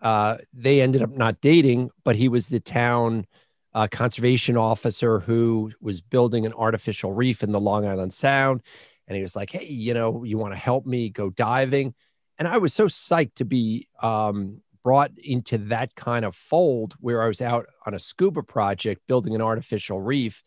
Uh, 0.00 0.38
they 0.52 0.80
ended 0.80 1.02
up 1.02 1.10
not 1.10 1.40
dating, 1.40 1.90
but 2.04 2.16
he 2.16 2.28
was 2.28 2.48
the 2.48 2.60
town 2.60 3.26
uh, 3.74 3.88
conservation 3.90 4.56
officer 4.56 5.20
who 5.20 5.72
was 5.80 6.00
building 6.00 6.46
an 6.46 6.52
artificial 6.52 7.12
reef 7.12 7.42
in 7.42 7.52
the 7.52 7.60
Long 7.60 7.86
Island 7.86 8.14
Sound. 8.14 8.62
And 9.06 9.16
he 9.16 9.22
was 9.22 9.34
like, 9.34 9.50
Hey, 9.50 9.66
you 9.66 9.94
know, 9.94 10.24
you 10.24 10.38
want 10.38 10.52
to 10.52 10.58
help 10.58 10.86
me 10.86 11.10
go 11.10 11.30
diving? 11.30 11.94
And 12.38 12.46
I 12.46 12.58
was 12.58 12.72
so 12.72 12.86
psyched 12.86 13.34
to 13.36 13.44
be 13.44 13.88
um, 14.00 14.62
brought 14.82 15.12
into 15.18 15.58
that 15.58 15.94
kind 15.94 16.24
of 16.24 16.34
fold 16.34 16.94
where 17.00 17.22
I 17.22 17.28
was 17.28 17.40
out 17.40 17.66
on 17.86 17.94
a 17.94 17.98
scuba 17.98 18.42
project 18.42 19.02
building 19.06 19.34
an 19.34 19.42
artificial 19.42 20.00
reef. 20.00 20.42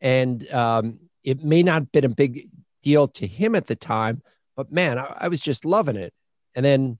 And 0.00 0.48
um, 0.52 0.98
it 1.24 1.42
may 1.42 1.62
not 1.62 1.74
have 1.74 1.92
been 1.92 2.04
a 2.04 2.10
big 2.10 2.48
deal 2.82 3.08
to 3.08 3.26
him 3.26 3.54
at 3.54 3.66
the 3.66 3.76
time, 3.76 4.22
but 4.56 4.72
man, 4.72 4.98
I, 4.98 5.14
I 5.20 5.28
was 5.28 5.40
just 5.40 5.64
loving 5.64 5.96
it. 5.96 6.12
And 6.54 6.64
then 6.64 6.98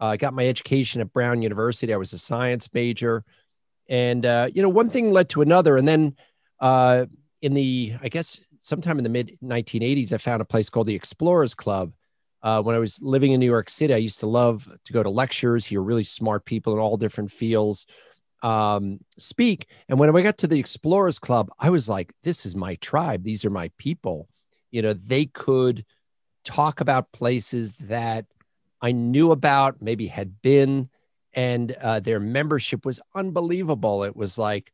uh, 0.00 0.06
I 0.06 0.16
got 0.16 0.34
my 0.34 0.46
education 0.46 1.00
at 1.00 1.12
Brown 1.12 1.42
University. 1.42 1.92
I 1.92 1.98
was 1.98 2.12
a 2.12 2.18
science 2.18 2.68
major. 2.72 3.24
And, 3.88 4.24
uh, 4.24 4.48
you 4.52 4.62
know, 4.62 4.68
one 4.68 4.88
thing 4.88 5.12
led 5.12 5.28
to 5.30 5.42
another. 5.42 5.76
And 5.76 5.86
then 5.86 6.16
uh, 6.60 7.06
in 7.42 7.54
the, 7.54 7.94
I 8.02 8.08
guess, 8.08 8.40
sometime 8.60 8.98
in 8.98 9.04
the 9.04 9.10
mid 9.10 9.38
1980s, 9.42 10.12
I 10.12 10.18
found 10.18 10.42
a 10.42 10.44
place 10.46 10.70
called 10.70 10.86
the 10.86 10.94
Explorers 10.94 11.54
Club. 11.54 11.92
Uh, 12.42 12.62
when 12.62 12.74
I 12.74 12.78
was 12.78 13.02
living 13.02 13.32
in 13.32 13.40
New 13.40 13.46
York 13.46 13.68
City, 13.68 13.92
I 13.92 13.98
used 13.98 14.20
to 14.20 14.26
love 14.26 14.68
to 14.84 14.92
go 14.92 15.02
to 15.02 15.10
lectures, 15.10 15.66
hear 15.66 15.82
really 15.82 16.04
smart 16.04 16.44
people 16.44 16.72
in 16.72 16.78
all 16.78 16.96
different 16.96 17.30
fields 17.30 17.86
um, 18.42 19.00
speak. 19.18 19.66
And 19.88 19.98
when 19.98 20.14
I 20.14 20.22
got 20.22 20.38
to 20.38 20.46
the 20.46 20.58
Explorers 20.58 21.18
Club, 21.18 21.50
I 21.58 21.70
was 21.70 21.88
like, 21.88 22.12
this 22.22 22.46
is 22.46 22.56
my 22.56 22.76
tribe. 22.76 23.22
These 23.22 23.44
are 23.44 23.50
my 23.50 23.70
people. 23.78 24.28
You 24.70 24.82
know, 24.82 24.92
they 24.92 25.26
could 25.26 25.84
talk 26.44 26.80
about 26.80 27.12
places 27.12 27.72
that 27.80 28.26
I 28.80 28.92
knew 28.92 29.30
about, 29.30 29.82
maybe 29.82 30.06
had 30.06 30.40
been, 30.40 30.88
and 31.34 31.72
uh, 31.72 32.00
their 32.00 32.20
membership 32.20 32.84
was 32.84 33.00
unbelievable. 33.14 34.04
It 34.04 34.16
was 34.16 34.38
like 34.38 34.72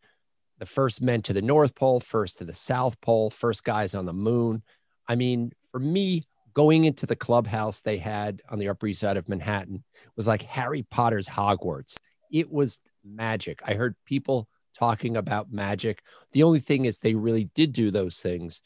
the 0.59 0.67
first 0.67 1.03
men 1.03 1.23
to 1.23 1.33
the 1.33 1.43
North 1.43 1.75
Pole, 1.75 2.01
first 2.01 2.39
to 2.39 2.45
the 2.45 2.55
South 2.55 3.01
Pole, 3.01 3.31
first 3.31 3.65
guys 3.65 3.95
on 3.95 4.07
the 4.07 4.13
moon. 4.13 4.63
I 5.09 5.17
mean, 5.17 5.53
for 5.73 5.81
me, 5.81 6.25
going 6.57 6.85
into 6.85 7.05
the 7.05 7.15
clubhouse 7.15 7.83
they 7.83 7.99
had 7.99 8.41
on 8.49 8.59
the 8.59 8.71
Upper 8.71 8.87
East 8.87 9.03
Side 9.03 9.19
of 9.19 9.29
Manhattan 9.29 9.85
was 10.17 10.27
like 10.27 10.41
Harry 10.41 10.83
Potter's 10.85 11.29
Hogwarts. 11.29 11.97
It 12.33 12.51
was 12.51 12.81
magic. 13.05 13.61
I 13.63 13.75
heard 13.75 13.95
people 14.07 14.49
talking 14.75 15.19
about 15.19 15.53
magic. 15.53 16.03
The 16.33 16.45
only 16.45 16.61
thing 16.61 16.87
is, 16.87 16.99
they 16.99 17.15
really 17.15 17.51
did 17.55 17.75
do 17.75 17.91
those 17.91 18.21
things. 18.21 18.63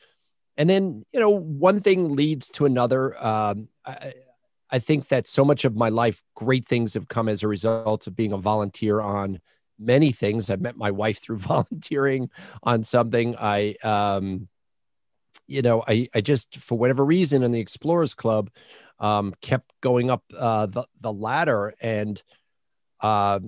And 0.56 0.70
then, 0.70 1.04
you 1.12 1.18
know, 1.18 1.30
one 1.30 1.80
thing 1.80 2.14
leads 2.14 2.49
to 2.50 2.64
another. 2.64 3.20
Um, 3.23 3.68
I, 3.85 4.14
I 4.70 4.78
think 4.78 5.09
that 5.09 5.26
so 5.26 5.44
much 5.44 5.64
of 5.64 5.75
my 5.75 5.88
life, 5.88 6.23
great 6.37 6.64
things 6.64 6.94
have 6.94 7.09
come 7.09 7.28
as 7.28 7.42
a 7.42 7.49
result 7.49 8.06
of 8.06 8.14
being 8.14 8.32
a 8.32 8.38
volunteer 8.38 9.00
on 9.00 9.40
many 9.80 10.12
things. 10.12 10.49
I 10.49 10.54
met 10.54 10.76
my 10.76 10.92
wife 10.92 11.20
through 11.20 11.38
volunteering 11.54 12.30
on 12.62 12.85
something. 12.85 13.35
I, 13.37 13.75
um, 13.82 14.47
you 15.50 15.62
know, 15.62 15.83
I, 15.87 16.09
I 16.14 16.21
just, 16.21 16.57
for 16.59 16.78
whatever 16.78 17.04
reason, 17.04 17.42
in 17.42 17.50
the 17.50 17.61
Explorers 17.61 18.14
Club, 18.14 18.50
um, 19.00 19.35
kept 19.40 19.73
going 19.80 20.11
up 20.11 20.23
uh, 20.38 20.66
the, 20.66 20.87
the 21.00 21.12
ladder. 21.12 21.75
And 21.80 22.23
uh, 23.00 23.40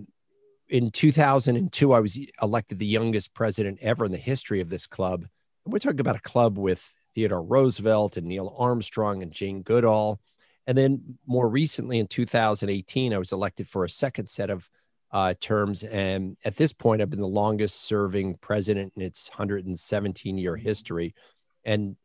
in 0.68 0.90
2002, 0.90 1.92
I 1.92 2.00
was 2.00 2.18
elected 2.42 2.78
the 2.80 2.86
youngest 2.86 3.34
president 3.34 3.78
ever 3.80 4.04
in 4.04 4.12
the 4.12 4.18
history 4.18 4.60
of 4.60 4.68
this 4.68 4.86
club. 4.86 5.26
And 5.64 5.72
we're 5.72 5.78
talking 5.78 6.00
about 6.00 6.16
a 6.16 6.20
club 6.20 6.58
with 6.58 6.92
Theodore 7.14 7.42
Roosevelt 7.42 8.16
and 8.16 8.26
Neil 8.26 8.52
Armstrong 8.58 9.22
and 9.22 9.30
Jane 9.30 9.62
Goodall. 9.62 10.20
And 10.66 10.76
then 10.76 11.18
more 11.26 11.48
recently 11.48 11.98
in 11.98 12.08
2018, 12.08 13.14
I 13.14 13.18
was 13.18 13.32
elected 13.32 13.68
for 13.68 13.84
a 13.84 13.90
second 13.90 14.28
set 14.28 14.50
of 14.50 14.68
uh, 15.12 15.34
terms. 15.38 15.84
And 15.84 16.36
at 16.44 16.56
this 16.56 16.72
point, 16.72 17.02
I've 17.02 17.10
been 17.10 17.20
the 17.20 17.26
longest 17.26 17.82
serving 17.84 18.38
president 18.38 18.94
in 18.96 19.02
its 19.02 19.28
117 19.30 20.38
year 20.38 20.56
history. 20.56 21.14
And 21.64 21.96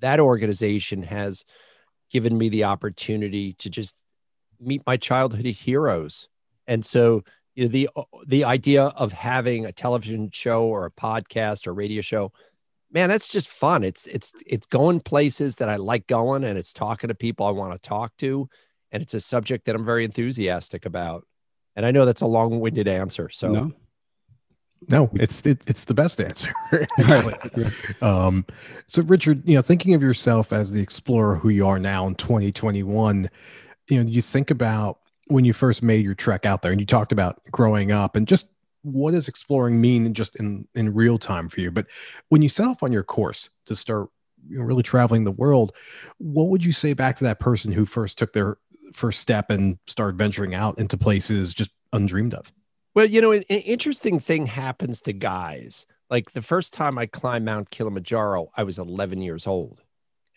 that 0.00 0.20
organization 0.20 1.02
has 1.04 1.44
given 2.10 2.36
me 2.36 2.48
the 2.48 2.64
opportunity 2.64 3.54
to 3.54 3.70
just 3.70 4.02
meet 4.60 4.82
my 4.86 4.96
childhood 4.96 5.46
heroes. 5.46 6.28
And 6.66 6.84
so, 6.84 7.24
you 7.54 7.64
know, 7.64 7.68
the 7.68 7.88
the 8.26 8.44
idea 8.44 8.84
of 8.84 9.12
having 9.12 9.66
a 9.66 9.72
television 9.72 10.30
show 10.32 10.64
or 10.64 10.86
a 10.86 10.90
podcast 10.90 11.66
or 11.66 11.74
radio 11.74 12.00
show 12.00 12.32
man, 12.92 13.08
that's 13.08 13.28
just 13.28 13.48
fun. 13.48 13.84
It's 13.84 14.06
it's 14.06 14.32
it's 14.46 14.66
going 14.66 15.00
places 15.00 15.56
that 15.56 15.68
I 15.68 15.76
like 15.76 16.06
going, 16.06 16.44
and 16.44 16.58
it's 16.58 16.72
talking 16.72 17.08
to 17.08 17.14
people 17.14 17.46
I 17.46 17.50
want 17.50 17.72
to 17.72 17.88
talk 17.88 18.16
to, 18.18 18.48
and 18.90 19.02
it's 19.02 19.14
a 19.14 19.20
subject 19.20 19.66
that 19.66 19.74
I'm 19.74 19.84
very 19.84 20.04
enthusiastic 20.04 20.86
about. 20.86 21.26
And 21.76 21.86
I 21.86 21.92
know 21.92 22.04
that's 22.04 22.20
a 22.20 22.26
long-winded 22.26 22.88
answer. 22.88 23.28
So 23.30 23.52
no, 23.52 23.72
no 24.88 25.10
it's 25.14 25.44
it, 25.46 25.62
it's 25.66 25.84
the 25.84 25.94
best 25.94 26.20
answer. 26.20 26.52
um, 28.02 28.44
so 28.86 29.02
Richard, 29.02 29.46
you 29.48 29.54
know, 29.54 29.62
thinking 29.62 29.94
of 29.94 30.02
yourself 30.02 30.52
as 30.52 30.72
the 30.72 30.80
explorer 30.80 31.36
who 31.36 31.48
you 31.48 31.66
are 31.66 31.78
now 31.78 32.06
in 32.06 32.14
2021, 32.14 33.30
you 33.88 34.02
know, 34.02 34.10
you 34.10 34.22
think 34.22 34.50
about 34.50 34.98
when 35.26 35.44
you 35.44 35.52
first 35.52 35.82
made 35.82 36.04
your 36.04 36.14
trek 36.14 36.44
out 36.44 36.62
there, 36.62 36.72
and 36.72 36.80
you 36.80 36.86
talked 36.86 37.12
about 37.12 37.40
growing 37.50 37.92
up, 37.92 38.16
and 38.16 38.26
just 38.26 38.48
what 38.82 39.12
does 39.12 39.28
exploring 39.28 39.80
mean 39.80 40.12
just 40.14 40.36
in 40.36 40.66
in 40.74 40.94
real 40.94 41.18
time 41.18 41.48
for 41.48 41.60
you? 41.60 41.70
But 41.70 41.86
when 42.28 42.42
you 42.42 42.48
set 42.48 42.66
off 42.66 42.82
on 42.82 42.92
your 42.92 43.04
course 43.04 43.50
to 43.66 43.76
start 43.76 44.08
you 44.48 44.58
know, 44.58 44.64
really 44.64 44.82
traveling 44.82 45.24
the 45.24 45.30
world 45.30 45.72
what 46.18 46.48
would 46.48 46.64
you 46.64 46.72
say 46.72 46.92
back 46.92 47.16
to 47.18 47.24
that 47.24 47.40
person 47.40 47.72
who 47.72 47.84
first 47.84 48.16
took 48.18 48.32
their 48.32 48.56
first 48.92 49.20
step 49.20 49.50
and 49.50 49.78
started 49.86 50.16
venturing 50.16 50.54
out 50.54 50.78
into 50.78 50.96
places 50.96 51.54
just 51.54 51.70
undreamed 51.92 52.34
of 52.34 52.50
well 52.94 53.06
you 53.06 53.20
know 53.20 53.32
an, 53.32 53.44
an 53.48 53.60
interesting 53.60 54.20
thing 54.20 54.46
happens 54.46 55.00
to 55.02 55.12
guys 55.12 55.86
like 56.08 56.32
the 56.32 56.42
first 56.42 56.72
time 56.72 56.98
i 56.98 57.06
climbed 57.06 57.44
mount 57.44 57.70
kilimanjaro 57.70 58.50
i 58.56 58.62
was 58.62 58.78
11 58.78 59.20
years 59.20 59.46
old 59.46 59.82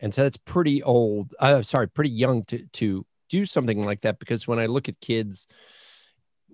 and 0.01 0.13
so 0.13 0.23
that's 0.23 0.37
pretty 0.37 0.81
old 0.83 1.33
uh, 1.39 1.61
sorry 1.61 1.87
pretty 1.87 2.09
young 2.11 2.43
to 2.43 2.65
to 2.73 3.05
do 3.29 3.45
something 3.45 3.83
like 3.83 4.01
that 4.01 4.19
because 4.19 4.47
when 4.47 4.59
i 4.59 4.65
look 4.65 4.87
at 4.89 4.99
kids 4.99 5.47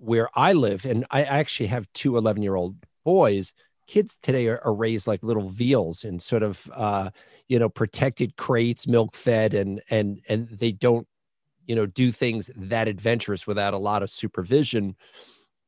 where 0.00 0.28
I 0.34 0.54
live, 0.54 0.84
and 0.84 1.06
I 1.10 1.22
actually 1.22 1.66
have 1.66 1.86
two 1.92 2.16
11 2.16 2.42
year 2.42 2.56
old 2.56 2.76
boys, 3.04 3.52
kids 3.86 4.16
today 4.20 4.48
are, 4.48 4.60
are, 4.64 4.74
raised 4.74 5.06
like 5.06 5.22
little 5.22 5.48
veals 5.48 6.04
in 6.04 6.18
sort 6.18 6.42
of, 6.42 6.70
uh, 6.74 7.10
you 7.48 7.58
know, 7.58 7.68
protected 7.68 8.36
crates, 8.36 8.86
milk 8.86 9.14
fed, 9.14 9.52
and, 9.52 9.82
and, 9.90 10.20
and 10.28 10.48
they 10.48 10.72
don't, 10.72 11.06
you 11.66 11.74
know, 11.74 11.86
do 11.86 12.10
things 12.10 12.50
that 12.56 12.88
adventurous 12.88 13.46
without 13.46 13.74
a 13.74 13.78
lot 13.78 14.02
of 14.02 14.10
supervision. 14.10 14.96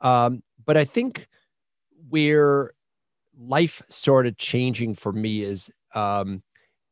Um, 0.03 0.43
but 0.65 0.77
I 0.77 0.85
think 0.85 1.29
where 2.11 2.73
life 3.39 3.83
started 3.89 4.37
changing 4.37 4.95
for 4.95 5.13
me 5.13 5.43
is 5.43 5.71
um, 5.95 6.43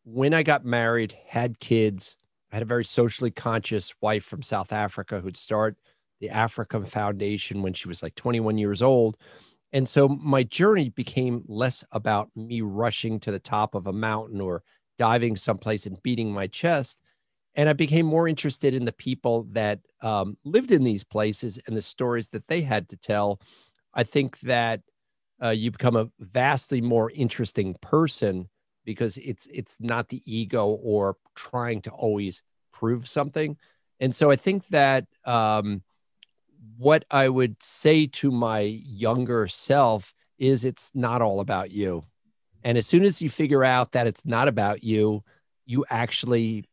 when 0.04 0.32
I 0.32 0.42
got 0.42 0.64
married, 0.64 1.16
had 1.26 1.60
kids, 1.60 2.16
I 2.50 2.56
had 2.56 2.62
a 2.62 2.66
very 2.66 2.84
socially 2.84 3.30
conscious 3.30 3.94
wife 4.00 4.24
from 4.24 4.42
South 4.42 4.72
Africa 4.72 5.20
who'd 5.20 5.36
start 5.36 5.76
the 6.20 6.30
Africa 6.30 6.80
Foundation 6.82 7.62
when 7.62 7.72
she 7.72 7.88
was 7.88 8.02
like 8.02 8.14
21 8.14 8.58
years 8.58 8.82
old. 8.82 9.16
And 9.72 9.88
so 9.88 10.08
my 10.08 10.42
journey 10.42 10.88
became 10.88 11.44
less 11.46 11.84
about 11.92 12.30
me 12.34 12.60
rushing 12.60 13.20
to 13.20 13.30
the 13.30 13.38
top 13.38 13.74
of 13.74 13.86
a 13.86 13.92
mountain 13.92 14.40
or 14.40 14.62
diving 14.98 15.36
someplace 15.36 15.86
and 15.86 16.02
beating 16.02 16.32
my 16.32 16.46
chest. 16.46 17.02
And 17.54 17.68
I 17.68 17.72
became 17.72 18.06
more 18.06 18.28
interested 18.28 18.74
in 18.74 18.84
the 18.84 18.92
people 18.92 19.46
that 19.52 19.80
um, 20.02 20.36
lived 20.44 20.70
in 20.70 20.84
these 20.84 21.04
places 21.04 21.58
and 21.66 21.76
the 21.76 21.82
stories 21.82 22.28
that 22.28 22.46
they 22.46 22.62
had 22.62 22.88
to 22.90 22.96
tell. 22.96 23.40
I 23.92 24.04
think 24.04 24.38
that 24.40 24.82
uh, 25.42 25.50
you 25.50 25.70
become 25.70 25.96
a 25.96 26.10
vastly 26.20 26.80
more 26.80 27.10
interesting 27.10 27.74
person 27.80 28.48
because 28.84 29.18
it's 29.18 29.46
it's 29.46 29.76
not 29.80 30.08
the 30.08 30.22
ego 30.24 30.68
or 30.68 31.16
trying 31.34 31.80
to 31.82 31.90
always 31.90 32.42
prove 32.72 33.08
something. 33.08 33.56
And 33.98 34.14
so 34.14 34.30
I 34.30 34.36
think 34.36 34.68
that 34.68 35.06
um, 35.24 35.82
what 36.78 37.04
I 37.10 37.28
would 37.28 37.62
say 37.62 38.06
to 38.06 38.30
my 38.30 38.60
younger 38.60 39.46
self 39.48 40.14
is 40.38 40.64
it's 40.64 40.90
not 40.94 41.20
all 41.20 41.40
about 41.40 41.70
you. 41.70 42.04
And 42.62 42.78
as 42.78 42.86
soon 42.86 43.04
as 43.04 43.20
you 43.20 43.28
figure 43.28 43.64
out 43.64 43.92
that 43.92 44.06
it's 44.06 44.24
not 44.24 44.48
about 44.48 44.82
you, 44.82 45.22
you 45.66 45.84
actually 45.90 46.64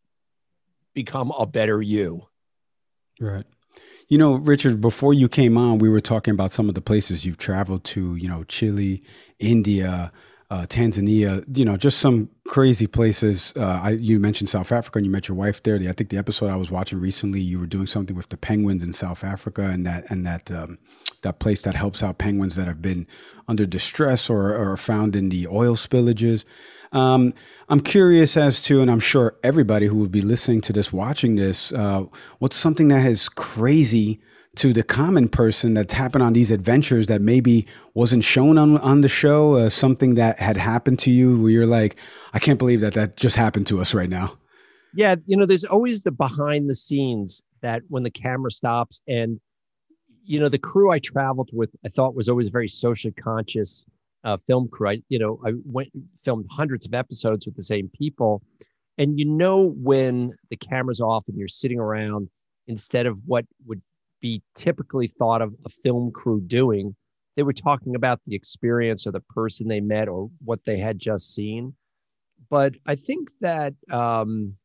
become 0.97 1.31
a 1.37 1.45
better 1.45 1.79
you. 1.79 2.25
Right. 3.19 3.45
You 4.09 4.17
know, 4.17 4.33
Richard, 4.33 4.81
before 4.81 5.13
you 5.13 5.29
came 5.29 5.55
on, 5.55 5.77
we 5.77 5.89
were 5.89 6.01
talking 6.01 6.33
about 6.33 6.51
some 6.51 6.69
of 6.69 6.75
the 6.75 6.81
places 6.81 7.23
you've 7.23 7.37
traveled 7.37 7.83
to, 7.93 8.15
you 8.15 8.27
know, 8.27 8.43
Chile, 8.45 9.03
India, 9.37 10.11
uh, 10.49 10.65
Tanzania, 10.67 11.45
you 11.55 11.65
know, 11.65 11.77
just 11.77 11.99
some 11.99 12.29
crazy 12.47 12.87
places. 12.87 13.53
Uh, 13.55 13.81
I, 13.83 13.89
you 13.91 14.19
mentioned 14.19 14.49
South 14.49 14.71
Africa 14.71 14.97
and 14.97 15.05
you 15.05 15.11
met 15.11 15.27
your 15.27 15.37
wife 15.37 15.61
there. 15.61 15.77
The, 15.77 15.87
I 15.87 15.91
think 15.91 16.09
the 16.09 16.17
episode 16.17 16.49
I 16.49 16.55
was 16.55 16.71
watching 16.71 16.99
recently, 16.99 17.41
you 17.41 17.59
were 17.59 17.67
doing 17.67 17.85
something 17.85 18.15
with 18.15 18.29
the 18.29 18.37
penguins 18.37 18.81
in 18.81 18.91
South 18.91 19.23
Africa 19.23 19.63
and 19.67 19.85
that, 19.85 20.09
and 20.09 20.25
that, 20.25 20.49
um, 20.49 20.79
that 21.23 21.39
place 21.39 21.61
that 21.61 21.75
helps 21.75 22.03
out 22.03 22.17
penguins 22.17 22.55
that 22.55 22.67
have 22.67 22.81
been 22.81 23.07
under 23.47 23.65
distress 23.65 24.29
or, 24.29 24.77
found 24.77 25.15
in 25.15 25.29
the 25.29 25.47
oil 25.47 25.75
spillages. 25.75 26.45
Um, 26.91 27.33
I'm 27.69 27.79
curious 27.79 28.37
as 28.37 28.63
to, 28.63 28.81
and 28.81 28.89
I'm 28.89 28.99
sure 28.99 29.35
everybody 29.43 29.87
who 29.87 29.97
would 29.99 30.11
be 30.11 30.21
listening 30.21 30.61
to 30.61 30.73
this, 30.73 30.93
watching 30.93 31.35
this, 31.35 31.71
uh, 31.73 32.05
what's 32.39 32.55
something 32.55 32.87
that 32.89 33.01
has 33.01 33.27
crazy 33.27 34.21
to 34.55 34.73
the 34.73 34.83
common 34.83 35.27
person 35.27 35.73
that's 35.73 35.93
happened 35.93 36.23
on 36.23 36.33
these 36.33 36.49
adventures 36.49 37.07
that 37.07 37.21
maybe 37.21 37.67
wasn't 37.93 38.23
shown 38.23 38.57
on, 38.57 38.77
on 38.77 39.01
the 39.01 39.09
show, 39.09 39.55
uh, 39.55 39.69
something 39.69 40.15
that 40.15 40.39
had 40.39 40.57
happened 40.57 40.99
to 40.99 41.11
you 41.11 41.41
where 41.41 41.51
you're 41.51 41.65
like, 41.65 41.99
I 42.33 42.39
can't 42.39 42.57
believe 42.57 42.81
that 42.81 42.93
that 42.93 43.17
just 43.17 43.35
happened 43.35 43.67
to 43.67 43.81
us 43.81 43.93
right 43.93 44.09
now. 44.09 44.37
Yeah. 44.95 45.15
You 45.25 45.37
know, 45.37 45.45
there's 45.45 45.65
always 45.65 46.01
the 46.01 46.11
behind 46.11 46.69
the 46.69 46.75
scenes 46.75 47.43
that 47.61 47.83
when 47.89 48.03
the 48.03 48.11
camera 48.11 48.51
stops 48.51 49.01
and, 49.07 49.39
you 50.27 50.39
know, 50.39 50.49
the 50.49 50.59
crew 50.59 50.91
I 50.91 50.99
traveled 50.99 51.49
with, 51.53 51.73
I 51.85 51.89
thought 51.89 52.15
was 52.15 52.27
always 52.27 52.49
very 52.49 52.67
socially 52.67 53.13
conscious 53.13 53.85
uh, 54.23 54.37
film 54.37 54.67
crew. 54.67 54.89
I, 54.89 55.01
you 55.09 55.17
know, 55.17 55.39
I 55.45 55.53
went 55.65 55.89
filmed 56.23 56.45
hundreds 56.51 56.85
of 56.85 56.93
episodes 56.93 57.45
with 57.45 57.55
the 57.55 57.63
same 57.63 57.89
people. 57.97 58.43
And 58.97 59.17
you 59.17 59.25
know, 59.25 59.73
when 59.77 60.33
the 60.49 60.57
camera's 60.57 60.99
off 60.99 61.23
and 61.27 61.37
you're 61.37 61.47
sitting 61.47 61.79
around 61.79 62.29
instead 62.67 63.05
of 63.05 63.17
what 63.25 63.45
would 63.65 63.81
be 64.21 64.41
typically 64.55 65.07
thought 65.07 65.41
of 65.41 65.53
a 65.65 65.69
film 65.69 66.11
crew 66.11 66.41
doing. 66.41 66.95
They 67.35 67.43
were 67.43 67.53
talking 67.53 67.95
about 67.95 68.19
the 68.25 68.35
experience 68.35 69.05
or 69.05 69.11
the 69.11 69.21
person 69.21 69.67
they 69.67 69.79
met 69.79 70.07
or 70.07 70.29
what 70.43 70.65
they 70.65 70.77
had 70.77 70.99
just 70.99 71.33
seen. 71.33 71.75
But 72.49 72.75
I 72.85 72.95
think 72.95 73.29
that, 73.41 73.73
um, 73.91 74.55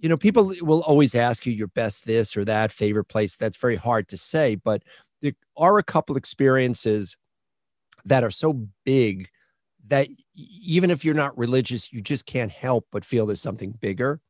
you 0.00 0.08
know, 0.08 0.16
people 0.16 0.54
will 0.62 0.82
always 0.82 1.14
ask 1.14 1.44
you 1.44 1.52
your 1.52 1.68
best 1.68 2.06
this 2.06 2.36
or 2.36 2.44
that 2.46 2.72
favorite 2.72 3.04
place. 3.04 3.36
That's 3.36 3.58
very 3.58 3.76
hard 3.76 4.08
to 4.08 4.16
say, 4.16 4.54
but 4.54 4.82
there 5.20 5.34
are 5.56 5.78
a 5.78 5.82
couple 5.82 6.16
experiences 6.16 7.16
that 8.06 8.24
are 8.24 8.30
so 8.30 8.66
big 8.84 9.28
that 9.88 10.08
even 10.34 10.90
if 10.90 11.04
you're 11.04 11.14
not 11.14 11.36
religious, 11.36 11.92
you 11.92 12.00
just 12.00 12.24
can't 12.24 12.50
help 12.50 12.86
but 12.90 13.04
feel 13.04 13.26
there's 13.26 13.42
something 13.42 13.72
bigger. 13.72 14.20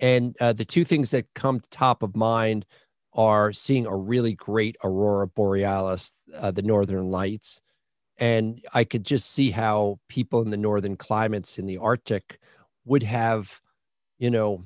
And 0.00 0.36
uh, 0.40 0.52
the 0.52 0.64
two 0.64 0.84
things 0.84 1.12
that 1.12 1.32
come 1.34 1.60
top 1.70 2.02
of 2.02 2.16
mind 2.16 2.66
are 3.12 3.52
seeing 3.52 3.86
a 3.86 3.96
really 3.96 4.32
great 4.32 4.76
aurora 4.82 5.28
borealis, 5.28 6.10
uh, 6.36 6.50
the 6.50 6.62
northern 6.62 7.10
lights. 7.10 7.60
And 8.18 8.60
I 8.74 8.82
could 8.82 9.04
just 9.04 9.30
see 9.30 9.52
how 9.52 10.00
people 10.08 10.42
in 10.42 10.50
the 10.50 10.56
northern 10.56 10.96
climates 10.96 11.58
in 11.58 11.66
the 11.66 11.78
Arctic 11.78 12.40
would 12.84 13.04
have, 13.04 13.60
you 14.18 14.30
know, 14.30 14.64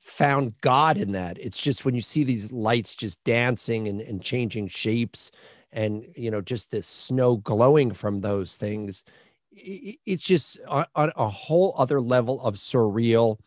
found 0.00 0.54
God 0.60 0.96
in 0.96 1.12
that. 1.12 1.38
It's 1.38 1.60
just 1.60 1.84
when 1.84 1.94
you 1.94 2.00
see 2.00 2.24
these 2.24 2.50
lights 2.52 2.94
just 2.94 3.22
dancing 3.24 3.86
and, 3.86 4.00
and 4.00 4.22
changing 4.22 4.68
shapes 4.68 5.30
and, 5.72 6.04
you 6.16 6.30
know, 6.30 6.40
just 6.40 6.70
the 6.70 6.82
snow 6.82 7.36
glowing 7.36 7.92
from 7.92 8.18
those 8.18 8.56
things, 8.56 9.04
it's 9.52 10.22
just 10.22 10.58
on, 10.68 10.86
a 10.94 11.28
whole 11.28 11.74
other 11.76 12.00
level 12.00 12.40
of 12.42 12.54
surreal 12.54 13.38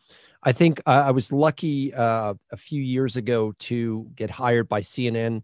I 0.44 0.52
think 0.52 0.80
uh, 0.84 1.04
I 1.06 1.10
was 1.10 1.32
lucky 1.32 1.92
uh, 1.94 2.34
a 2.52 2.56
few 2.56 2.82
years 2.82 3.16
ago 3.16 3.54
to 3.60 4.06
get 4.14 4.30
hired 4.30 4.68
by 4.68 4.82
CNN 4.82 5.42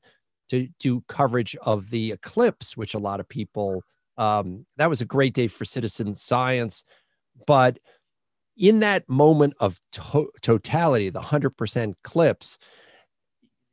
to 0.51 0.69
do 0.79 1.03
coverage 1.09 1.57
of 1.63 1.89
the 1.91 2.13
eclipse, 2.13 2.77
which 2.77 2.95
a 2.95 2.99
lot 2.99 3.19
of 3.19 3.29
people, 3.29 3.83
um, 4.19 4.67
that 4.77 4.91
was 4.91 5.01
a 5.01 5.07
great 5.07 5.33
day 5.33 5.49
for 5.49 5.65
citizen 5.65 6.15
science. 6.15 6.85
But 7.47 7.79
in 8.61 8.81
that 8.81 9.09
moment 9.09 9.55
of 9.59 9.81
to- 9.91 10.31
totality, 10.43 11.09
the 11.09 11.21
100% 11.21 11.95
clips, 12.05 12.59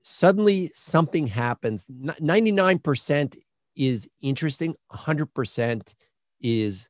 suddenly 0.01 0.71
something 0.73 1.27
happens. 1.27 1.85
99% 1.91 3.37
is 3.75 4.09
interesting, 4.21 4.75
100% 4.91 5.93
is 6.39 6.89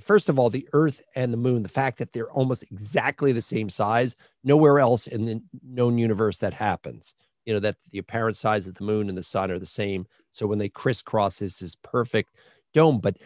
first 0.00 0.28
of 0.28 0.38
all, 0.38 0.50
the 0.50 0.68
Earth 0.72 1.02
and 1.16 1.32
the 1.32 1.36
Moon, 1.36 1.64
the 1.64 1.68
fact 1.68 1.98
that 1.98 2.12
they're 2.12 2.30
almost 2.30 2.62
exactly 2.62 3.32
the 3.32 3.42
same 3.42 3.68
size, 3.68 4.14
nowhere 4.44 4.78
else 4.78 5.08
in 5.08 5.24
the 5.24 5.42
known 5.64 5.98
universe 5.98 6.38
that 6.38 6.54
happens. 6.54 7.14
You 7.44 7.54
know 7.54 7.60
that 7.60 7.76
the 7.90 7.98
apparent 7.98 8.36
size 8.36 8.68
of 8.68 8.76
the 8.76 8.84
Moon 8.84 9.08
and 9.08 9.18
the 9.18 9.22
Sun 9.22 9.50
are 9.50 9.58
the 9.58 9.66
same. 9.66 10.06
So 10.30 10.46
when 10.46 10.58
they 10.58 10.68
crisscross, 10.68 11.40
this 11.40 11.60
is 11.60 11.76
perfect 11.82 12.36
dome. 12.72 13.00
But 13.00 13.18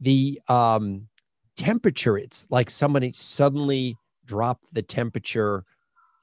the 0.00 0.40
um, 0.48 1.08
temperature, 1.56 2.18
it's 2.18 2.46
like 2.50 2.70
somebody 2.70 3.12
suddenly 3.14 3.96
dropped 4.24 4.66
the 4.72 4.82
temperature 4.82 5.64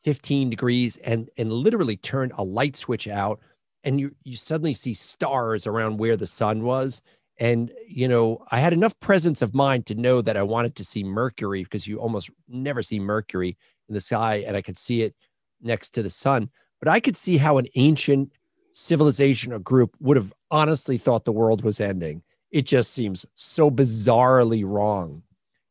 15 0.04 0.50
degrees 0.50 0.98
and 0.98 1.30
and 1.38 1.52
literally 1.52 1.98
turned 1.98 2.34
a 2.38 2.44
light 2.44 2.76
switch 2.76 3.08
out, 3.08 3.40
and 3.84 4.00
you 4.00 4.16
you 4.24 4.36
suddenly 4.36 4.74
see 4.74 4.94
stars 4.94 5.66
around 5.66 5.98
where 5.98 6.18
the 6.18 6.28
sun 6.28 6.64
was 6.64 7.02
and, 7.40 7.72
you 7.88 8.08
know, 8.08 8.46
I 8.52 8.60
had 8.60 8.74
enough 8.74 9.00
presence 9.00 9.42
of 9.42 9.56
mind 9.56 9.86
to 9.88 9.96
know 9.96 10.22
that 10.22 10.38
I 10.38 10.44
wanted 10.44 10.76
to 10.76 10.86
see 10.86 11.04
Mercury 11.04 11.64
because 11.64 11.88
you 11.88 11.98
almost 11.98 12.30
never 12.48 12.84
see 12.84 13.00
Mercury 13.00 13.58
in 13.90 13.96
the 13.96 14.02
sky 14.02 14.44
and 14.46 14.56
I 14.56 14.62
could 14.62 14.78
see 14.78 15.02
it 15.02 15.16
next 15.62 15.92
to 15.92 16.04
the 16.04 16.10
sun. 16.10 16.50
But 16.80 16.90
I 16.90 17.00
could 17.00 17.18
see 17.18 17.38
how 17.38 17.58
an 17.58 17.68
ancient 17.76 18.34
civilization 18.74 19.52
or 19.52 19.60
group 19.60 19.96
would 20.00 20.18
have 20.18 20.34
honestly 20.52 20.98
thought 20.98 21.26
the 21.26 21.32
world 21.32 21.64
was 21.64 21.80
ending. 21.80 22.22
It 22.54 22.66
just 22.66 22.94
seems 22.94 23.26
so 23.36 23.70
bizarrely 23.70 24.64
wrong. 24.66 25.24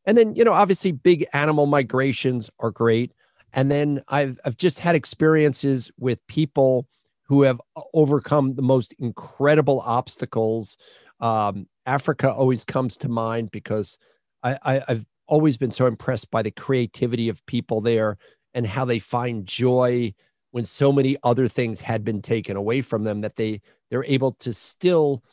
And 0.05 0.17
then, 0.17 0.35
you 0.35 0.43
know, 0.43 0.53
obviously 0.53 0.91
big 0.91 1.25
animal 1.33 1.65
migrations 1.65 2.49
are 2.59 2.71
great. 2.71 3.13
And 3.53 3.71
then 3.71 4.03
I've, 4.07 4.39
I've 4.45 4.57
just 4.57 4.79
had 4.79 4.95
experiences 4.95 5.89
with 5.97 6.25
people 6.27 6.87
who 7.27 7.43
have 7.43 7.59
overcome 7.93 8.55
the 8.55 8.61
most 8.61 8.93
incredible 8.99 9.81
obstacles 9.85 10.77
um, 11.23 11.67
Africa 11.85 12.31
always 12.31 12.65
comes 12.65 12.97
to 12.97 13.09
mind 13.09 13.49
because 13.51 13.97
I, 14.43 14.57
I, 14.61 14.81
I've 14.89 15.05
always 15.25 15.57
been 15.57 15.71
so 15.71 15.87
impressed 15.87 16.29
by 16.29 16.41
the 16.41 16.51
creativity 16.51 17.29
of 17.29 17.45
people 17.45 17.79
there 17.79 18.17
and 18.53 18.67
how 18.67 18.83
they 18.83 18.99
find 18.99 19.45
joy 19.45 20.13
when 20.51 20.65
so 20.65 20.91
many 20.91 21.15
other 21.23 21.47
things 21.47 21.79
had 21.79 22.03
been 22.03 22.21
taken 22.21 22.57
away 22.57 22.81
from 22.81 23.05
them 23.05 23.21
that 23.21 23.37
they 23.37 23.61
they're 23.89 24.03
able 24.05 24.33
to 24.33 24.51
still 24.51 25.23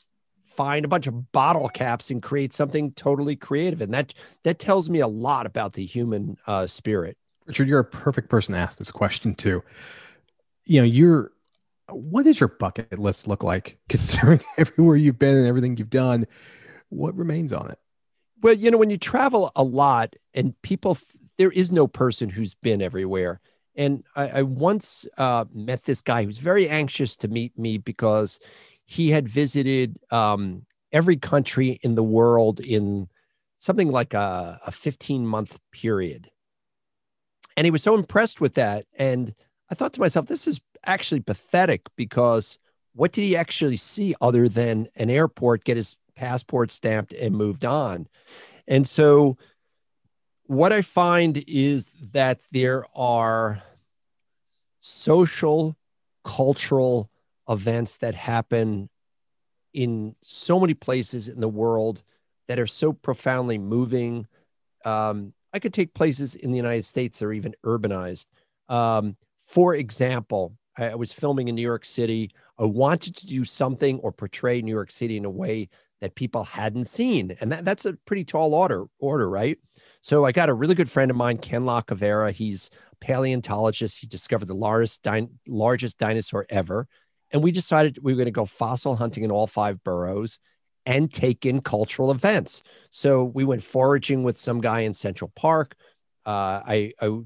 find 0.61 0.85
a 0.85 0.89
bunch 0.89 1.07
of 1.07 1.33
bottle 1.33 1.69
caps 1.69 2.11
and 2.11 2.23
create 2.23 2.53
something 2.53 2.93
totally 2.93 3.37
creative 3.37 3.81
and 3.81 3.95
that 3.95 4.13
that 4.45 4.59
tells 4.59 4.91
me 4.91 5.01
a 5.01 5.09
lot 5.09 5.47
about 5.47 5.73
the 5.73 5.85
human 5.85 6.37
uh, 6.47 6.67
spirit 6.67 7.17
richard 7.47 7.69
you're 7.69 7.81
a 7.81 7.85
perfect 7.85 8.29
person 8.29 8.55
to 8.55 8.61
ask 8.61 8.79
this 8.79 8.91
question 8.91 9.35
too 9.35 9.63
you 10.67 10.81
know 10.81 10.87
you're 10.87 11.33
what 11.93 12.25
does 12.25 12.41
your 12.41 12.49
bucket 12.49 12.99
list 12.99 13.27
look 13.27 13.43
like 13.43 13.79
considering 13.89 14.41
everywhere 14.57 14.97
you've 14.97 15.19
been 15.19 15.37
and 15.37 15.47
everything 15.47 15.77
you've 15.77 15.91
done? 15.91 16.27
What 16.89 17.17
remains 17.17 17.53
on 17.53 17.71
it? 17.71 17.79
Well, 18.43 18.55
you 18.55 18.71
know, 18.71 18.79
when 18.79 18.91
you 18.91 18.99
travel 18.99 19.53
a 19.55 19.63
lot 19.63 20.15
and 20.35 20.61
people, 20.63 20.97
there 21.37 21.51
is 21.51 21.71
no 21.71 21.87
person 21.87 22.31
who's 22.31 22.55
been 22.55 22.81
everywhere. 22.81 23.41
And 23.77 24.03
I, 24.17 24.29
I 24.29 24.43
once 24.43 25.07
uh, 25.17 25.45
met 25.53 25.85
this 25.85 26.01
guy 26.01 26.23
who 26.23 26.29
was 26.29 26.39
very 26.39 26.69
anxious 26.69 27.17
to 27.19 27.29
meet 27.29 27.57
me 27.59 27.79
because 27.79 28.41
he 28.91 29.11
had 29.11 29.29
visited 29.29 30.01
um, 30.11 30.67
every 30.91 31.17
country 31.17 31.79
in 31.85 31.95
the 31.95 32.03
world 32.03 32.59
in 32.59 33.09
something 33.59 33.89
like 33.89 34.15
a, 34.15 34.59
a 34.67 34.73
15 34.73 35.25
month 35.25 35.61
period. 35.71 36.29
And 37.57 37.65
he 37.65 37.71
was 37.71 37.85
so 37.85 37.95
impressed 37.95 38.41
with 38.41 38.55
that. 38.55 38.87
And 38.99 39.33
I 39.71 39.77
thought 39.77 39.93
to 39.93 40.01
myself, 40.01 40.27
this 40.27 40.49
is 40.49 40.61
actually 40.85 41.21
pathetic 41.21 41.83
because 41.95 42.59
what 42.93 43.13
did 43.13 43.23
he 43.23 43.37
actually 43.37 43.77
see 43.77 44.17
other 44.21 44.49
than 44.49 44.89
an 44.97 45.09
airport, 45.09 45.63
get 45.63 45.77
his 45.77 45.97
passport 46.17 46.73
stamped 46.73 47.13
and 47.13 47.37
moved 47.37 47.65
on? 47.65 48.09
And 48.67 48.89
so 48.89 49.39
what 50.47 50.73
I 50.73 50.83
find 50.83 51.45
is 51.47 51.93
that 52.13 52.41
there 52.51 52.87
are 52.97 53.63
social, 54.81 55.77
cultural 56.25 57.09
events 57.51 57.99
that 57.99 58.15
happen 58.15 58.89
in 59.75 60.15
so 60.23 60.59
many 60.59 60.75
places 60.75 61.29
in 61.29 61.41
the 61.41 61.49
world 61.49 62.03
that 62.49 62.59
are 62.59 62.67
so 62.67 62.93
profoundly 62.93 63.59
moving. 63.59 64.27
Um, 64.85 65.35
I 65.53 65.59
could 65.59 65.75
take 65.75 65.95
places 65.95 66.35
in 66.35 66.51
the 66.51 66.57
United 66.57 66.85
States 66.85 67.19
that 67.19 67.27
are 67.27 67.33
even 67.33 67.55
urbanized. 67.65 68.27
Um, 68.69 69.17
for 69.47 69.75
example, 69.75 70.57
I 70.79 70.95
was 70.95 71.13
filming 71.13 71.49
in 71.49 71.55
New 71.57 71.63
York 71.63 71.85
City. 71.85 72.31
I 72.59 72.65
wanted 72.65 73.17
to 73.17 73.27
do 73.27 73.45
something 73.45 73.99
or 73.99 74.13
portray 74.13 74.63
New 74.63 74.73
York 74.73 74.91
City 74.91 75.17
in 75.17 75.25
a 75.25 75.31
way 75.31 75.69
that 76.01 76.15
people 76.15 76.45
hadn't 76.45 76.87
seen. 76.87 77.37
And 77.41 77.53
that, 77.53 77.65
that's 77.65 77.85
a 77.85 77.95
pretty 78.07 78.25
tall 78.25 78.55
order, 78.55 78.87
order, 78.99 79.29
right? 79.29 79.59
So 80.01 80.25
I 80.25 80.33
got 80.33 80.49
a 80.49 80.55
really 80.55 80.75
good 80.75 80.91
friend 80.91 81.11
of 81.11 81.17
mine, 81.17 81.39
Ken 81.39 81.65
Lacovara. 81.65 82.33
He's 82.33 82.71
a 82.93 82.97
paleontologist. 82.97 84.01
He 84.01 84.07
discovered 84.07 84.47
the 84.47 84.55
largest, 84.55 85.07
largest 85.47 85.99
dinosaur 85.99 86.47
ever. 86.49 86.87
And 87.33 87.43
we 87.43 87.53
decided 87.53 87.99
we 88.03 88.13
were 88.13 88.17
going 88.17 88.27
to 88.27 88.31
go 88.31 88.45
fossil 88.45 88.97
hunting 88.97 89.25
in 89.25 89.31
all 89.31 89.47
five 89.47 89.83
boroughs 89.85 90.39
and 90.87 91.13
take 91.13 91.47
in 91.47 91.61
cultural 91.61 92.11
events. 92.11 92.63
So 92.91 93.25
we 93.25 93.45
went 93.45 93.63
foraging 93.63 94.23
with 94.23 94.39
some 94.39 94.61
guy 94.61 94.81
in 94.81 94.95
Central 94.95 95.31
Park. 95.37 95.77
Uh, 96.27 96.61
I, 96.67 96.93
I, 97.01 97.21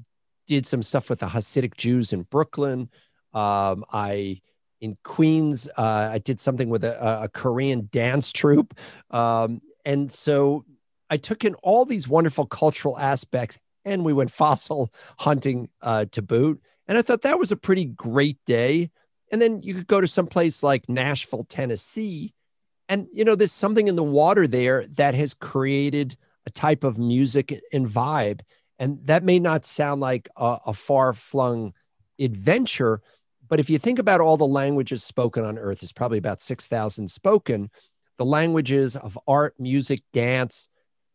did 0.47 0.67
some 0.67 0.81
stuff 0.81 1.09
with 1.09 1.19
the 1.19 1.25
Hasidic 1.25 1.75
Jews 1.75 2.13
in 2.13 2.21
Brooklyn. 2.23 2.89
Um, 3.33 3.83
I 3.91 4.41
in 4.81 4.97
Queens, 5.03 5.67
uh, 5.77 6.09
I 6.11 6.19
did 6.19 6.39
something 6.39 6.69
with 6.69 6.83
a, 6.83 7.23
a 7.23 7.29
Korean 7.29 7.87
dance 7.91 8.31
troupe, 8.31 8.77
um, 9.09 9.61
and 9.85 10.11
so 10.11 10.65
I 11.09 11.17
took 11.17 11.43
in 11.43 11.55
all 11.55 11.85
these 11.85 12.07
wonderful 12.07 12.45
cultural 12.45 12.97
aspects, 12.99 13.57
and 13.83 14.03
we 14.05 14.13
went 14.13 14.31
fossil 14.31 14.91
hunting 15.19 15.69
uh, 15.81 16.05
to 16.11 16.21
boot. 16.21 16.61
And 16.87 16.97
I 16.97 17.01
thought 17.01 17.23
that 17.23 17.39
was 17.39 17.51
a 17.51 17.57
pretty 17.57 17.85
great 17.85 18.37
day. 18.45 18.91
And 19.31 19.41
then 19.41 19.61
you 19.61 19.73
could 19.73 19.87
go 19.87 20.01
to 20.01 20.07
some 20.07 20.27
place 20.27 20.63
like 20.63 20.87
Nashville, 20.87 21.45
Tennessee, 21.45 22.33
and 22.87 23.07
you 23.11 23.25
know 23.25 23.35
there's 23.35 23.51
something 23.51 23.87
in 23.87 23.95
the 23.95 24.03
water 24.03 24.47
there 24.47 24.85
that 24.97 25.15
has 25.15 25.33
created 25.33 26.15
a 26.45 26.51
type 26.51 26.83
of 26.83 26.99
music 26.99 27.59
and 27.73 27.87
vibe 27.87 28.41
and 28.79 28.99
that 29.05 29.23
may 29.23 29.39
not 29.39 29.65
sound 29.65 30.01
like 30.01 30.29
a, 30.35 30.57
a 30.67 30.73
far 30.73 31.13
flung 31.13 31.73
adventure, 32.19 33.01
but 33.47 33.59
if 33.59 33.69
you 33.69 33.77
think 33.77 33.99
about 33.99 34.21
all 34.21 34.37
the 34.37 34.47
languages 34.47 35.03
spoken 35.03 35.45
on 35.45 35.57
earth, 35.57 35.83
it's 35.83 35.93
probably 35.93 36.17
about 36.17 36.41
6,000 36.41 37.09
spoken. 37.09 37.69
The 38.17 38.25
languages 38.25 38.95
of 38.95 39.17
art, 39.27 39.55
music, 39.59 40.01
dance, 40.13 40.69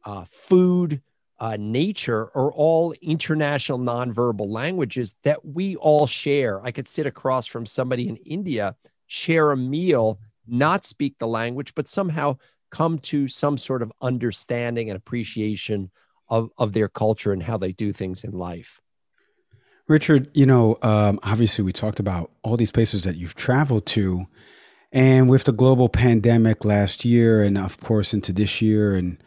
uh, 0.05 0.25
food, 0.29 1.03
uh, 1.41 1.57
nature 1.59 2.31
are 2.37 2.53
all 2.53 2.93
international 3.01 3.79
nonverbal 3.79 4.49
languages 4.49 5.15
that 5.23 5.45
we 5.45 5.75
all 5.77 6.07
share. 6.07 6.63
I 6.63 6.71
could 6.71 6.87
sit 6.87 7.07
across 7.07 7.47
from 7.47 7.65
somebody 7.65 8.09
in 8.09 8.17
India, 8.17 8.77
share 9.07 9.51
a 9.51 9.57
meal, 9.57 10.21
not 10.47 10.85
speak 10.85 11.19
the 11.19 11.27
language, 11.27 11.75
but 11.75 11.89
somehow 11.89 12.37
come 12.71 12.99
to 12.99 13.27
some 13.27 13.57
sort 13.57 13.83
of 13.83 13.91
understanding 14.03 14.91
and 14.91 14.97
appreciation 14.97 15.91
of, 16.29 16.51
of 16.59 16.75
their 16.75 16.89
culture 16.89 17.33
and 17.33 17.43
how 17.43 17.57
they 17.57 17.73
do 17.73 17.91
things 17.91 18.23
in 18.23 18.33
life. 18.33 18.81
Richard, 19.89 20.31
you 20.35 20.47
know, 20.47 20.77
um, 20.83 21.19
obviously 21.23 21.65
we 21.65 21.73
talked 21.73 21.99
about 21.99 22.31
all 22.45 22.57
these 22.57 22.71
places 22.71 23.03
that 23.05 23.17
you've 23.17 23.35
traveled 23.35 23.87
to, 23.87 24.27
and 24.93 25.29
with 25.29 25.45
the 25.45 25.53
global 25.53 25.89
pandemic 25.89 26.65
last 26.65 27.05
year, 27.05 27.43
and 27.43 27.57
of 27.57 27.81
course 27.81 28.13
into 28.15 28.33
this 28.33 28.61
year, 28.63 28.95
and 28.95 29.21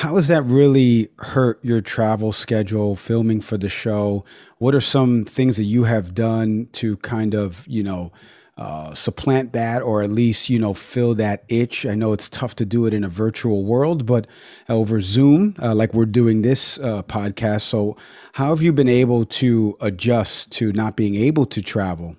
how 0.00 0.16
has 0.16 0.28
that 0.28 0.42
really 0.44 1.10
hurt 1.18 1.62
your 1.62 1.82
travel 1.82 2.32
schedule, 2.32 2.96
filming 2.96 3.38
for 3.38 3.58
the 3.58 3.68
show? 3.68 4.24
What 4.56 4.74
are 4.74 4.80
some 4.80 5.26
things 5.26 5.58
that 5.58 5.64
you 5.64 5.84
have 5.84 6.14
done 6.14 6.70
to 6.72 6.96
kind 6.98 7.34
of, 7.34 7.66
you 7.68 7.82
know, 7.82 8.10
uh, 8.56 8.94
supplant 8.94 9.52
that 9.52 9.82
or 9.82 10.02
at 10.02 10.08
least 10.08 10.48
you 10.48 10.58
know 10.58 10.72
fill 10.72 11.14
that 11.16 11.44
itch? 11.50 11.84
I 11.84 11.94
know 11.94 12.14
it's 12.14 12.30
tough 12.30 12.56
to 12.56 12.64
do 12.64 12.86
it 12.86 12.94
in 12.94 13.04
a 13.04 13.10
virtual 13.10 13.66
world 13.66 14.06
but 14.06 14.26
over 14.70 15.02
zoom 15.02 15.54
uh, 15.62 15.74
like 15.74 15.92
we're 15.92 16.06
doing 16.06 16.40
this 16.40 16.78
uh, 16.78 17.02
podcast. 17.02 17.62
So 17.62 17.98
how 18.32 18.48
have 18.48 18.62
you 18.62 18.72
been 18.72 18.88
able 18.88 19.26
to 19.26 19.76
adjust 19.82 20.50
to 20.52 20.72
not 20.72 20.96
being 20.96 21.14
able 21.14 21.44
to 21.44 21.60
travel? 21.60 22.16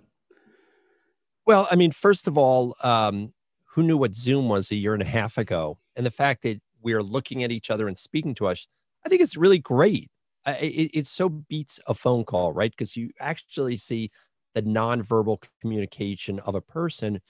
Well 1.47 1.67
i 1.71 1.75
mean 1.75 1.91
first 1.91 2.27
of 2.27 2.37
all 2.37 2.75
um, 2.83 3.33
who 3.73 3.83
knew 3.83 3.97
what 3.97 4.13
zoom 4.13 4.49
was 4.49 4.69
a 4.69 4.75
year 4.75 4.93
and 4.93 5.01
a 5.01 5.05
half 5.05 5.37
ago? 5.37 5.77
And 5.95 6.05
the 6.05 6.11
fact 6.11 6.43
that 6.43 6.59
we're 6.81 7.03
looking 7.03 7.43
at 7.43 7.51
each 7.51 7.69
other 7.69 7.87
and 7.87 7.97
speaking 7.97 8.35
to 8.35 8.47
us 8.47 8.67
i 9.05 9.09
think 9.09 9.21
it's 9.21 9.37
really 9.37 9.59
great 9.59 10.09
it, 10.47 10.89
it 10.93 11.07
so 11.07 11.29
beats 11.29 11.79
a 11.87 11.93
phone 11.93 12.23
call 12.23 12.51
right 12.53 12.71
because 12.71 12.97
you 12.97 13.11
actually 13.19 13.77
see 13.77 14.09
the 14.53 14.61
nonverbal 14.61 15.43
communication 15.61 16.39
of 16.39 16.55
a 16.55 16.61
person. 16.61 17.21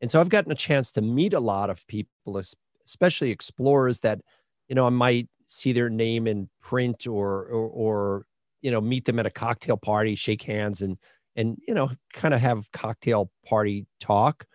And 0.00 0.10
so 0.10 0.20
I've 0.20 0.28
gotten 0.28 0.52
a 0.52 0.56
chance 0.56 0.92
to 0.92 1.02
meet 1.02 1.34
a 1.34 1.40
lot 1.40 1.70
of 1.70 1.86
people, 1.86 2.40
especially 2.84 3.30
explorers 3.30 4.00
that, 4.00 4.20
you 4.68 4.74
know, 4.74 4.86
I 4.86 4.90
might 4.90 5.28
see 5.46 5.72
their 5.72 5.90
name 5.90 6.26
in 6.26 6.48
print 6.62 7.06
or, 7.06 7.44
or, 7.44 7.68
or 7.68 8.26
you 8.62 8.70
know, 8.70 8.80
meet 8.80 9.04
them 9.04 9.18
at 9.18 9.26
a 9.26 9.30
cocktail 9.30 9.76
party, 9.76 10.14
shake 10.14 10.42
hands 10.42 10.80
and, 10.80 10.96
and, 11.36 11.58
you 11.66 11.74
know, 11.74 11.90
kind 12.12 12.34
of 12.34 12.40
have 12.40 12.70
cocktail 12.72 13.30
party 13.46 13.86
talk. 14.00 14.46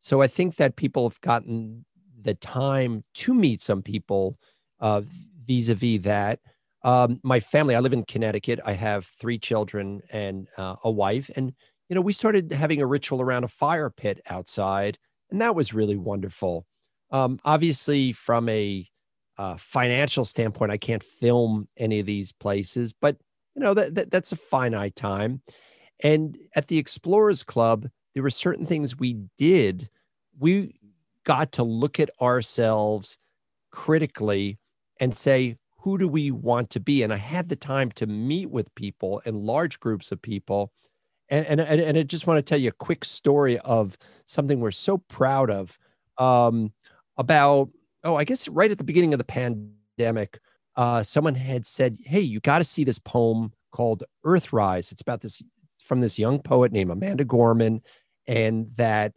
So 0.00 0.22
I 0.22 0.26
think 0.26 0.56
that 0.56 0.76
people 0.76 1.08
have 1.08 1.20
gotten 1.20 1.84
the 2.20 2.34
time 2.34 3.04
to 3.14 3.34
meet 3.34 3.60
some 3.60 3.82
people 3.82 4.38
uh, 4.80 5.02
vis-a-vis 5.46 6.02
that. 6.02 6.40
Um, 6.82 7.20
my 7.22 7.40
family, 7.40 7.74
I 7.74 7.80
live 7.80 7.92
in 7.92 8.04
Connecticut. 8.04 8.60
I 8.64 8.72
have 8.72 9.04
three 9.04 9.38
children 9.38 10.00
and 10.12 10.46
uh, 10.56 10.76
a 10.84 10.90
wife. 10.90 11.30
And, 11.36 11.52
you 11.88 11.94
know, 11.94 12.00
we 12.00 12.12
started 12.12 12.52
having 12.52 12.80
a 12.80 12.86
ritual 12.86 13.20
around 13.20 13.44
a 13.44 13.48
fire 13.48 13.90
pit 13.90 14.20
outside, 14.30 14.98
and 15.30 15.40
that 15.40 15.54
was 15.54 15.74
really 15.74 15.96
wonderful. 15.96 16.66
Um, 17.10 17.40
obviously, 17.44 18.12
from 18.12 18.48
a 18.48 18.86
uh, 19.38 19.56
financial 19.56 20.24
standpoint, 20.24 20.70
I 20.70 20.76
can't 20.76 21.02
film 21.02 21.68
any 21.76 22.00
of 22.00 22.06
these 22.06 22.32
places, 22.32 22.92
but, 22.92 23.16
you 23.54 23.62
know, 23.62 23.74
that, 23.74 23.94
that 23.94 24.10
that's 24.10 24.32
a 24.32 24.36
finite 24.36 24.94
time. 24.94 25.42
And 26.00 26.38
at 26.54 26.68
the 26.68 26.78
Explorers 26.78 27.42
Club, 27.42 27.88
there 28.14 28.22
were 28.22 28.30
certain 28.30 28.66
things 28.66 28.98
we 28.98 29.16
did. 29.36 29.88
We 30.38 30.77
got 31.28 31.52
to 31.52 31.62
look 31.62 32.00
at 32.00 32.10
ourselves 32.22 33.18
critically 33.70 34.58
and 34.98 35.14
say, 35.14 35.58
who 35.80 35.98
do 35.98 36.08
we 36.08 36.30
want 36.30 36.70
to 36.70 36.80
be? 36.80 37.02
And 37.02 37.12
I 37.12 37.16
had 37.16 37.50
the 37.50 37.56
time 37.56 37.90
to 37.92 38.06
meet 38.06 38.50
with 38.50 38.74
people 38.74 39.20
and 39.26 39.44
large 39.44 39.78
groups 39.78 40.10
of 40.10 40.22
people. 40.22 40.72
And, 41.28 41.60
and, 41.60 41.60
and 41.60 41.98
I 41.98 42.02
just 42.02 42.26
want 42.26 42.38
to 42.38 42.42
tell 42.42 42.58
you 42.58 42.70
a 42.70 42.84
quick 42.84 43.04
story 43.04 43.58
of 43.60 43.98
something 44.24 44.58
we're 44.58 44.70
so 44.70 44.98
proud 44.98 45.50
of 45.50 45.78
um, 46.16 46.72
about, 47.18 47.68
oh, 48.04 48.16
I 48.16 48.24
guess 48.24 48.48
right 48.48 48.70
at 48.70 48.78
the 48.78 48.84
beginning 48.84 49.12
of 49.12 49.18
the 49.18 49.24
pandemic, 49.24 50.40
uh, 50.76 51.02
someone 51.02 51.34
had 51.34 51.66
said, 51.66 51.98
Hey, 52.06 52.20
you 52.20 52.40
got 52.40 52.58
to 52.58 52.64
see 52.64 52.84
this 52.84 52.98
poem 52.98 53.52
called 53.70 54.02
Earthrise. 54.24 54.92
It's 54.92 55.02
about 55.02 55.20
this 55.20 55.42
from 55.84 56.00
this 56.00 56.18
young 56.18 56.40
poet 56.40 56.72
named 56.72 56.90
Amanda 56.90 57.24
Gorman, 57.24 57.82
and 58.26 58.70
that 58.76 59.12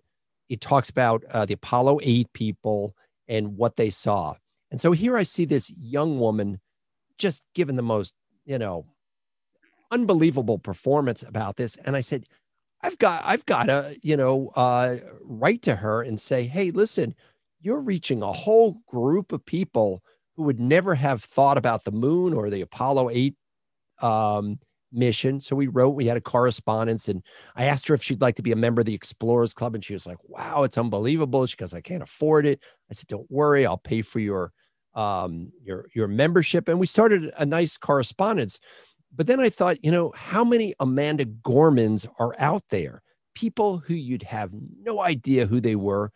it 0.52 0.60
talks 0.60 0.90
about 0.90 1.24
uh, 1.32 1.46
the 1.46 1.54
Apollo 1.54 2.02
8 2.04 2.34
people 2.34 2.94
and 3.26 3.56
what 3.56 3.78
they 3.78 3.90
saw. 3.90 4.36
And 4.70 4.82
so 4.82 4.92
here 4.92 5.16
I 5.16 5.24
see 5.24 5.46
this 5.46 5.72
young 5.78 6.20
woman 6.20 6.60
just 7.18 7.46
given 7.56 7.78
the 7.78 7.82
most, 7.82 8.14
you 8.44 8.60
know, 8.60 8.86
unbelievable 9.92 10.60
performance 10.60 11.24
about 11.24 11.56
this. 11.56 11.78
And 11.78 11.96
I 11.96 12.02
said, 12.02 12.26
I've 12.82 12.98
got, 12.98 13.24
I've 13.26 13.46
got 13.46 13.68
to, 13.68 13.96
you 14.02 14.18
know, 14.18 14.52
uh, 14.58 14.98
write 15.24 15.62
to 15.62 15.78
her 15.78 16.02
and 16.02 16.20
say, 16.20 16.44
hey, 16.44 16.72
listen, 16.72 17.16
you're 17.62 17.80
reaching 17.80 18.22
a 18.22 18.34
whole 18.34 18.82
group 18.88 19.32
of 19.32 19.46
people 19.46 20.04
who 20.36 20.44
would 20.44 20.60
never 20.60 20.96
have 20.96 21.24
thought 21.24 21.58
about 21.58 21.86
the 21.86 21.92
moon 21.92 22.34
or 22.34 22.50
the 22.50 22.60
Apollo 22.60 23.10
8 23.12 23.36
um, 24.02 24.60
mission. 24.92 25.40
So 25.40 25.56
we 25.56 25.68
wrote, 25.68 25.90
we 25.90 26.06
had 26.06 26.18
a 26.18 26.22
correspondence, 26.22 27.08
and 27.08 27.24
I 27.56 27.66
asked 27.66 27.88
her 27.88 27.94
if 27.94 28.04
she'd 28.04 28.22
like 28.22 28.36
to 28.36 28.42
be 28.42 28.52
a 28.52 28.56
member 28.56 28.82
of 28.82 28.86
the 28.86 28.94
Explorers 28.94 29.54
Club. 29.54 29.76
And 29.76 29.84
she 29.84 29.94
was 29.94 30.08
like, 30.08 30.18
wow, 30.24 30.64
it's 30.64 30.78
unbelievable. 30.78 31.46
She 31.46 31.58
goes, 31.58 31.74
I 31.74 31.82
can't 31.82 32.04
afford 32.04 32.46
it. 32.46 32.60
I 32.90 32.94
said, 32.94 33.08
don't 33.08 33.30
worry, 33.30 33.66
I'll 33.66 33.78
pay 33.78 34.02
for 34.02 34.20
your 34.20 34.52
um, 34.94 35.52
your 35.64 35.88
your 35.96 36.08
membership, 36.08 36.68
and 36.68 36.80
we 36.80 36.86
started 36.86 37.32
a 37.38 37.46
nice 37.46 37.78
correspondence. 37.78 38.60
But 39.16 39.28
then 39.28 39.40
I 39.40 39.50
thought, 39.50 39.84
you 39.84 39.92
know, 39.92 40.12
how 40.16 40.44
many 40.44 40.74
Amanda 40.80 41.26
Gormans 41.26 42.08
are 42.20 42.36
out 42.38 42.64
there? 42.70 43.02
People 43.34 43.78
who 43.78 43.94
you'd 43.94 44.24
have 44.24 44.52
no 44.82 45.02
idea 45.02 45.46
who 45.46 45.62
they 45.62 45.76
were, 45.76 46.12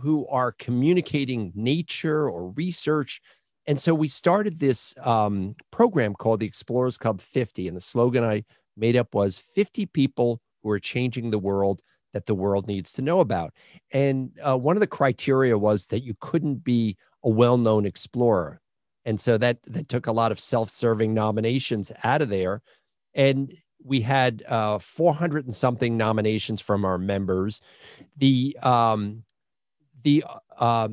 who 0.00 0.26
are 0.28 0.52
communicating 0.52 1.52
nature 1.54 2.28
or 2.28 2.50
research. 2.50 3.20
And 3.68 3.78
so 3.78 3.94
we 3.94 4.08
started 4.08 4.58
this 4.58 4.94
um, 5.04 5.54
program 5.70 6.14
called 6.14 6.40
the 6.40 6.46
Explorers 6.46 6.98
Club 6.98 7.20
50. 7.20 7.68
And 7.68 7.76
the 7.76 7.80
slogan 7.80 8.24
I 8.24 8.44
made 8.76 8.96
up 8.96 9.14
was 9.14 9.38
50 9.38 9.86
people 9.86 10.40
who 10.62 10.70
are 10.70 10.80
changing 10.80 11.30
the 11.30 11.38
world 11.38 11.82
that 12.14 12.26
the 12.26 12.34
world 12.34 12.66
needs 12.66 12.92
to 12.94 13.02
know 13.02 13.20
about. 13.20 13.52
And 13.92 14.32
uh, 14.42 14.56
one 14.56 14.76
of 14.76 14.80
the 14.80 14.86
criteria 14.86 15.56
was 15.56 15.86
that 15.86 16.02
you 16.02 16.14
couldn't 16.18 16.64
be 16.64 16.96
a 17.22 17.28
well-known 17.28 17.84
explorer 17.84 18.60
and 19.04 19.18
so 19.18 19.38
that 19.38 19.58
that 19.66 19.88
took 19.88 20.06
a 20.06 20.12
lot 20.12 20.32
of 20.32 20.38
self-serving 20.38 21.14
nominations 21.14 21.90
out 22.04 22.22
of 22.22 22.28
there 22.28 22.62
and 23.14 23.54
we 23.82 24.02
had 24.02 24.42
uh, 24.48 24.78
400 24.78 25.46
and 25.46 25.54
something 25.54 25.96
nominations 25.96 26.60
from 26.60 26.84
our 26.84 26.98
members 26.98 27.60
the 28.16 28.56
um 28.62 29.24
the 30.04 30.24
uh, 30.58 30.88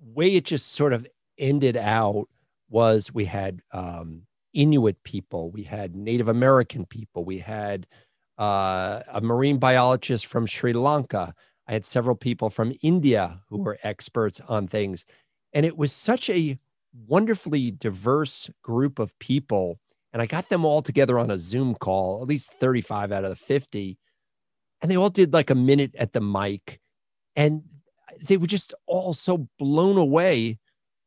way 0.00 0.34
it 0.34 0.44
just 0.44 0.72
sort 0.72 0.92
of 0.92 1.06
ended 1.38 1.76
out 1.76 2.26
was 2.68 3.12
we 3.12 3.24
had 3.24 3.62
um, 3.72 4.22
inuit 4.52 5.02
people 5.04 5.50
we 5.50 5.64
had 5.64 5.94
native 5.96 6.28
american 6.28 6.86
people 6.86 7.24
we 7.24 7.38
had 7.38 7.86
uh, 8.38 9.00
a 9.12 9.20
marine 9.20 9.58
biologist 9.58 10.26
from 10.26 10.46
Sri 10.46 10.72
Lanka. 10.72 11.34
I 11.68 11.72
had 11.72 11.84
several 11.84 12.16
people 12.16 12.50
from 12.50 12.74
India 12.82 13.40
who 13.48 13.58
were 13.58 13.78
experts 13.82 14.40
on 14.48 14.66
things. 14.66 15.06
And 15.52 15.64
it 15.64 15.76
was 15.76 15.92
such 15.92 16.28
a 16.28 16.58
wonderfully 17.06 17.70
diverse 17.70 18.50
group 18.62 18.98
of 18.98 19.18
people. 19.18 19.78
And 20.12 20.20
I 20.20 20.26
got 20.26 20.48
them 20.48 20.64
all 20.64 20.82
together 20.82 21.18
on 21.18 21.30
a 21.30 21.38
Zoom 21.38 21.74
call, 21.74 22.22
at 22.22 22.28
least 22.28 22.52
35 22.54 23.12
out 23.12 23.24
of 23.24 23.30
the 23.30 23.36
50. 23.36 23.98
And 24.82 24.90
they 24.90 24.96
all 24.96 25.10
did 25.10 25.32
like 25.32 25.50
a 25.50 25.54
minute 25.54 25.94
at 25.96 26.12
the 26.12 26.20
mic. 26.20 26.80
And 27.36 27.62
they 28.28 28.36
were 28.36 28.46
just 28.46 28.74
all 28.86 29.14
so 29.14 29.48
blown 29.58 29.96
away 29.96 30.58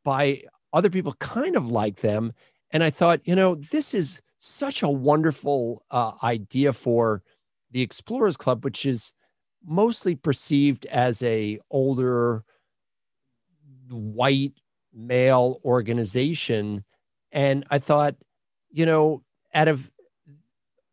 by 0.08 0.42
other 0.72 0.90
people 0.90 1.12
kind 1.20 1.58
of 1.58 1.70
like 1.70 1.98
them. 1.98 2.32
And 2.72 2.82
I 2.82 2.90
thought, 2.90 3.20
you 3.26 3.36
know, 3.36 3.56
this 3.56 3.94
is 3.94 4.22
such 4.38 4.82
a 4.82 4.88
wonderful 4.88 5.84
uh, 5.92 6.14
idea 6.24 6.72
for 6.72 7.24
the 7.72 7.82
Explorers 7.82 8.38
Club, 8.38 8.64
which 8.64 8.86
is 8.86 9.14
mostly 9.66 10.16
perceived 10.16 10.86
as 10.86 11.22
a 11.24 11.60
older 11.70 12.46
white 13.90 14.54
male 14.94 15.60
organization. 15.66 16.86
And 17.34 17.66
I 17.70 17.78
thought, 17.78 18.16
you 18.72 18.86
know, 18.86 19.24
out 19.54 19.68
of 19.68 19.92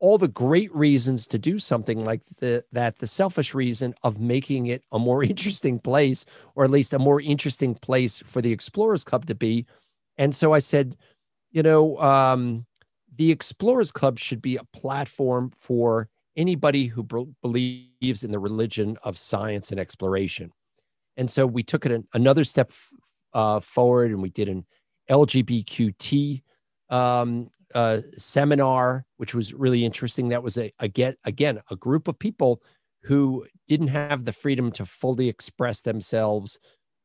all 0.05 0.19
the 0.19 0.29
great 0.29 0.71
reasons 0.75 1.27
to 1.27 1.39
do 1.39 1.59
something 1.59 2.05
like 2.05 2.21
the, 2.39 2.63
that, 2.73 2.99
the 2.99 3.07
selfish 3.07 3.55
reason 3.55 3.95
of 4.03 4.21
making 4.21 4.67
it 4.67 4.85
a 4.93 4.99
more 4.99 5.25
interesting 5.33 5.79
place, 5.79 6.27
or 6.55 6.63
at 6.63 6.71
least 6.71 6.93
a 6.93 6.99
more 6.99 7.23
interesting 7.23 7.75
place 7.75 8.23
for 8.27 8.43
the 8.43 8.53
Explorers 8.53 9.03
Club 9.03 9.25
to 9.25 9.35
be. 9.35 9.65
And 10.19 10.37
so 10.37 10.53
I 10.53 10.59
said, 10.59 10.99
you 11.53 11.63
know, 11.63 11.99
um, 12.01 12.67
the 13.17 13.31
Explorers 13.31 13.91
Club 13.91 14.19
should 14.19 14.43
be 14.43 14.57
a 14.57 14.65
platform 14.75 15.53
for 15.59 16.11
anybody 16.37 16.89
who 16.89 17.03
b- 17.03 17.33
believes 17.41 18.23
in 18.23 18.31
the 18.31 18.39
religion 18.39 18.99
of 19.05 19.17
science 19.17 19.71
and 19.71 19.81
exploration. 19.81 20.53
And 21.17 21.31
so 21.31 21.47
we 21.47 21.63
took 21.63 21.87
it 21.87 21.93
an, 21.93 22.07
another 22.13 22.45
step 22.45 22.71
uh, 23.33 23.59
forward 23.59 24.11
and 24.11 24.21
we 24.21 24.29
did 24.29 24.51
an 24.51 24.67
LGBTQT 25.09 26.43
um, 26.91 27.49
uh, 27.75 27.99
seminar, 28.17 29.05
which 29.17 29.35
was 29.35 29.53
really 29.53 29.85
interesting. 29.85 30.29
That 30.29 30.43
was 30.43 30.57
a, 30.57 30.73
again, 30.79 31.15
again, 31.25 31.61
a 31.71 31.77
group 31.77 32.09
of 32.09 32.19
people 32.19 32.63
who 33.03 33.47
didn't 33.67 33.89
have 33.89 34.25
the 34.25 34.33
freedom 34.33 34.71
to 34.73 34.87
fully 34.87 35.29
express 35.29 35.83
themselves 35.83 36.59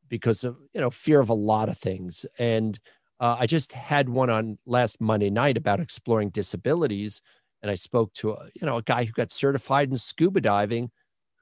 because 0.08 0.44
of, 0.44 0.56
you 0.72 0.80
know, 0.80 0.90
fear 0.90 1.20
of 1.20 1.28
a 1.28 1.34
lot 1.34 1.68
of 1.68 1.76
things. 1.76 2.24
And 2.38 2.78
uh, 3.18 3.36
I 3.38 3.46
just 3.46 3.72
had 3.72 4.08
one 4.08 4.30
on 4.30 4.58
last 4.64 5.00
Monday 5.00 5.30
night 5.30 5.56
about 5.56 5.80
exploring 5.80 6.30
disabilities. 6.30 7.20
And 7.62 7.70
I 7.70 7.74
spoke 7.74 8.14
to 8.14 8.32
a, 8.32 8.48
you 8.54 8.66
know, 8.66 8.78
a 8.78 8.82
guy 8.82 9.04
who 9.04 9.12
got 9.12 9.30
certified 9.30 9.90
in 9.90 9.96
scuba 9.96 10.40
diving 10.40 10.90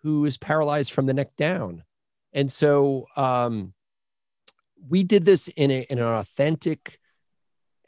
who 0.03 0.25
is 0.25 0.39
paralyzed 0.39 0.93
from 0.93 1.07
the 1.07 1.15
neck 1.15 1.37
down. 1.37 1.85
And 2.33 2.51
so, 2.51 3.07
um, 3.17 3.75
we 4.89 5.03
did 5.03 5.25
this 5.25 5.49
in, 5.49 5.71
a, 5.71 5.87
in 5.91 5.99
an 5.99 6.05
authentic 6.05 7.01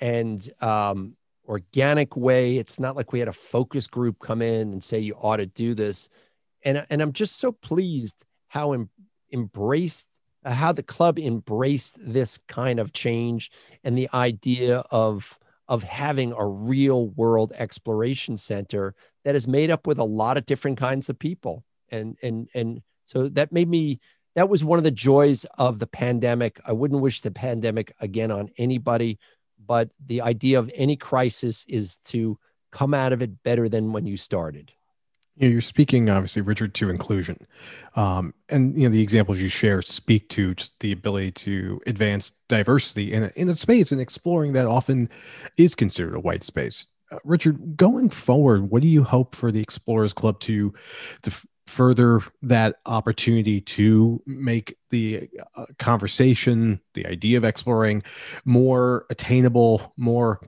and 0.00 0.48
um, 0.61 1.16
organic 1.51 2.17
way. 2.17 2.57
It's 2.57 2.79
not 2.79 2.97
like 2.97 3.13
we 3.13 3.19
had 3.19 3.29
a 3.29 3.33
focus 3.33 3.87
group 3.89 4.21
come 4.21 4.41
in 4.41 4.73
and 4.73 4.83
say 4.83 5.01
you 5.01 5.15
ought 5.15 5.39
to 5.39 5.47
do 5.47 5.75
this. 5.75 6.09
And 6.65 6.87
and 6.89 7.03
I'm 7.03 7.13
just 7.13 7.39
so 7.39 7.53
pleased 7.53 8.25
how 8.49 8.73
em- 8.73 8.91
embraced 9.33 10.09
uh, 10.45 10.53
how 10.53 10.73
the 10.73 10.83
club 10.83 11.19
embraced 11.19 11.99
this 12.01 12.39
kind 12.49 12.79
of 12.79 12.93
change 12.93 13.51
and 13.85 13.99
the 13.99 14.09
idea 14.15 14.79
of 14.91 15.39
of 15.69 15.83
having 15.83 16.33
a 16.33 16.47
real 16.47 17.09
world 17.09 17.53
exploration 17.57 18.37
center 18.37 18.95
that 19.25 19.35
is 19.35 19.47
made 19.47 19.71
up 19.71 19.87
with 19.87 19.99
a 19.99 20.05
lot 20.05 20.37
of 20.37 20.47
different 20.47 20.79
kinds 20.79 21.09
of 21.09 21.19
people 21.19 21.65
and 21.91 22.17
and 22.23 22.49
and 22.55 22.83
so 23.05 23.29
that 23.29 23.53
made 23.53 23.69
me 23.69 23.99
that 24.37 24.49
was 24.49 24.63
one 24.63 24.79
of 24.79 24.85
the 24.85 24.91
joys 24.91 25.45
of 25.59 25.81
the 25.81 25.87
pandemic. 25.87 26.61
I 26.65 26.73
wouldn't 26.73 27.01
wish 27.01 27.21
the 27.21 27.31
pandemic 27.31 27.93
again 28.01 28.31
on 28.31 28.51
anybody, 28.59 29.19
but 29.70 29.88
the 30.04 30.20
idea 30.20 30.59
of 30.59 30.68
any 30.74 30.96
crisis 30.96 31.64
is 31.68 31.98
to 31.98 32.37
come 32.72 32.92
out 32.92 33.12
of 33.12 33.22
it 33.22 33.44
better 33.44 33.68
than 33.68 33.92
when 33.92 34.04
you 34.04 34.16
started. 34.16 34.72
You 35.37 35.46
know, 35.46 35.52
you're 35.52 35.61
speaking 35.61 36.11
obviously, 36.11 36.42
Richard, 36.42 36.74
to 36.74 36.90
inclusion, 36.90 37.46
um, 37.94 38.35
and 38.48 38.76
you 38.76 38.88
know 38.88 38.92
the 38.92 39.00
examples 39.00 39.38
you 39.38 39.48
share 39.48 39.80
speak 39.80 40.28
to 40.30 40.56
just 40.56 40.80
the 40.80 40.90
ability 40.90 41.30
to 41.46 41.80
advance 41.87 42.33
diversity 42.48 43.12
in 43.12 43.22
a, 43.22 43.33
in 43.37 43.48
a 43.48 43.54
space 43.54 43.92
and 43.92 44.00
exploring 44.00 44.54
that 44.54 44.66
often 44.66 45.09
is 45.56 45.76
considered 45.76 46.16
a 46.16 46.20
white 46.20 46.42
space. 46.42 46.87
Uh, 47.12 47.18
Richard, 47.22 47.76
going 47.76 48.11
forward, 48.11 48.70
what 48.72 48.83
do 48.83 48.88
you 48.88 49.04
hope 49.04 49.37
for 49.37 49.52
the 49.52 49.62
Explorers 49.62 50.12
Club 50.12 50.40
to 50.40 50.74
to 51.22 51.30
further 51.70 52.20
that 52.42 52.76
opportunity 52.87 53.61
to 53.61 54.22
make 54.26 54.76
the 54.90 55.28
uh, 55.56 55.66
conversation, 55.78 56.80
the 56.94 57.06
idea 57.06 57.38
of 57.38 57.44
exploring 57.44 58.02
more 58.44 59.06
attainable, 59.11 59.92
more 59.96 60.40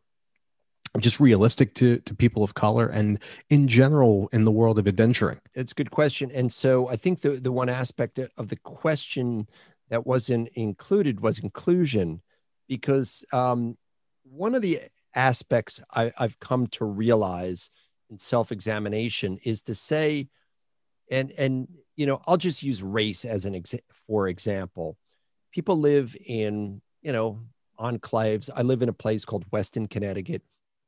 just 1.00 1.20
realistic 1.20 1.74
to 1.74 1.98
to 2.00 2.14
people 2.14 2.42
of 2.42 2.54
color 2.54 2.86
and 2.86 3.18
in 3.48 3.66
general 3.66 4.28
in 4.32 4.44
the 4.44 4.50
world 4.50 4.78
of 4.78 4.86
adventuring? 4.86 5.40
It's 5.54 5.72
a 5.72 5.74
good 5.74 5.90
question. 5.90 6.30
And 6.30 6.52
so 6.52 6.88
i 6.88 6.96
think 6.96 7.20
the 7.20 7.30
the 7.30 7.52
one 7.52 7.68
aspect 7.68 8.18
of 8.18 8.48
the 8.48 8.56
question 8.56 9.48
that 9.88 10.06
wasn't 10.06 10.48
included 10.54 11.20
was 11.20 11.38
inclusion 11.38 12.22
because 12.68 13.24
um, 13.32 13.76
one 14.22 14.54
of 14.54 14.62
the 14.62 14.80
aspects 15.14 15.80
I, 15.94 16.12
i've 16.18 16.38
come 16.40 16.66
to 16.68 16.84
realize 16.84 17.70
in 18.08 18.18
self-examination 18.18 19.38
is 19.44 19.62
to 19.64 19.74
say 19.74 20.28
and 21.12 21.30
and 21.32 21.68
you 21.94 22.06
know 22.06 22.20
i'll 22.26 22.36
just 22.36 22.62
use 22.62 22.82
race 22.82 23.24
as 23.24 23.44
an 23.44 23.54
exa- 23.54 23.80
for 24.08 24.26
example. 24.26 24.96
People 25.52 25.76
live 25.76 26.16
in 26.26 26.80
you 27.02 27.12
know 27.12 27.40
enclaves 27.78 28.48
i 28.56 28.62
live 28.62 28.82
in 28.82 28.88
a 28.88 28.92
place 28.92 29.24
called 29.24 29.44
weston 29.52 29.86
connecticut. 29.86 30.42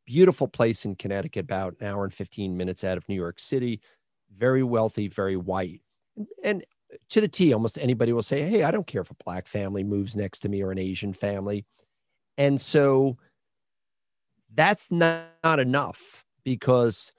Beautiful 0.06 0.48
place 0.48 0.84
in 0.84 0.96
connecticut 0.96 1.44
about 1.44 1.76
an 1.80 1.87
hour 1.87 2.04
and 2.04 2.12
15 2.12 2.56
minutes 2.56 2.82
out 2.82 2.96
of 2.96 3.08
new 3.08 3.14
york 3.14 3.38
city. 3.38 3.80
Very 4.37 4.62
wealthy 4.62 5.08
very 5.08 5.37
white. 5.37 5.82
And, 6.16 6.26
and 6.42 6.64
to 7.10 7.20
the 7.20 7.28
t 7.28 7.52
almost 7.52 7.78
anybody 7.78 8.12
will 8.12 8.22
say 8.22 8.42
hey 8.42 8.62
i 8.64 8.70
don't 8.70 8.87
care 8.87 9.02
if 9.02 9.10
a 9.10 9.16
black 9.24 9.46
family 9.46 9.84
moves 9.84 10.16
next 10.16 10.40
to 10.40 10.48
me 10.48 10.62
or 10.62 10.72
an 10.72 10.78
asian 10.78 11.12
family. 11.12 11.66
And 12.37 12.60
so 12.60 13.18
that's 14.52 14.90
not, 14.90 15.26
not 15.44 15.60
enough 15.60 16.24
because 16.44 17.12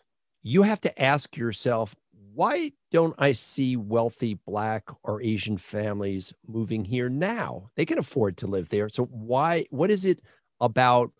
you 0.43 0.61
have 0.61 0.79
to 0.81 1.01
ask 1.01 1.35
yourself 1.35 1.95
why 2.35 2.73
don't 2.91 3.15
I 3.17 3.31
see 3.31 3.77
wealthy 3.77 4.33
Black 4.45 4.89
or 5.03 5.21
Asian 5.21 5.57
families 5.57 6.33
moving 6.45 6.83
here 6.83 7.09
now? 7.09 7.69
They 7.75 7.85
can 7.85 7.97
afford 7.97 8.37
to 8.37 8.47
live 8.47 8.69
there. 8.69 8.89
So, 8.89 9.05
why, 9.05 9.65
what 9.69 9.89
is 9.89 10.05
it 10.05 10.19
about 10.59 11.11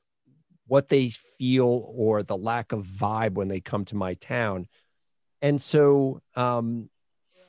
what 0.68 0.90
they 0.90 1.10
feel 1.10 1.90
or 1.96 2.22
the 2.22 2.38
lack 2.38 2.74
of 2.74 2.86
vibe 2.86 3.36
when 3.36 3.48
they 3.48 3.62
come 3.62 3.86
to 3.86 3.96
my 3.96 4.16
town? 4.16 4.68
And 5.42 5.62
so, 5.62 6.22
um, 6.36 6.90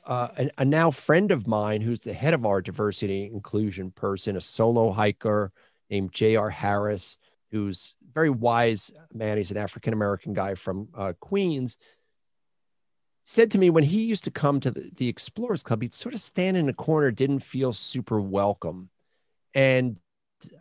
uh, 0.05 0.29
a, 0.37 0.49
a, 0.59 0.65
now 0.65 0.89
friend 0.89 1.31
of 1.31 1.47
mine 1.47 1.81
who's 1.81 1.99
the 1.99 2.13
head 2.13 2.33
of 2.33 2.45
our 2.45 2.61
diversity 2.61 3.25
inclusion 3.25 3.91
person, 3.91 4.37
a 4.37 4.41
solo 4.41 4.91
hiker 4.91 5.51
named 5.89 6.13
J.R. 6.13 6.49
Harris, 6.49 7.17
who's 7.51 7.93
very 8.13 8.29
wise 8.29 8.91
man. 9.13 9.37
He's 9.37 9.51
an 9.51 9.57
African 9.57 9.91
American 9.91 10.31
guy 10.31 10.55
from 10.55 10.87
uh, 10.95 11.11
Queens 11.19 11.77
said 13.27 13.51
to 13.51 13.57
me 13.57 13.69
when 13.69 13.83
he 13.83 14.03
used 14.03 14.23
to 14.23 14.31
come 14.31 14.61
to 14.61 14.71
the, 14.71 14.89
the 14.95 15.09
Explorers 15.09 15.61
Club, 15.61 15.81
he'd 15.81 15.93
sort 15.93 16.15
of 16.15 16.21
stand 16.21 16.55
in 16.55 16.69
a 16.69 16.73
corner, 16.73 17.11
didn't 17.11 17.41
feel 17.41 17.73
super 17.73 18.21
welcome. 18.21 18.89
And, 19.53 19.97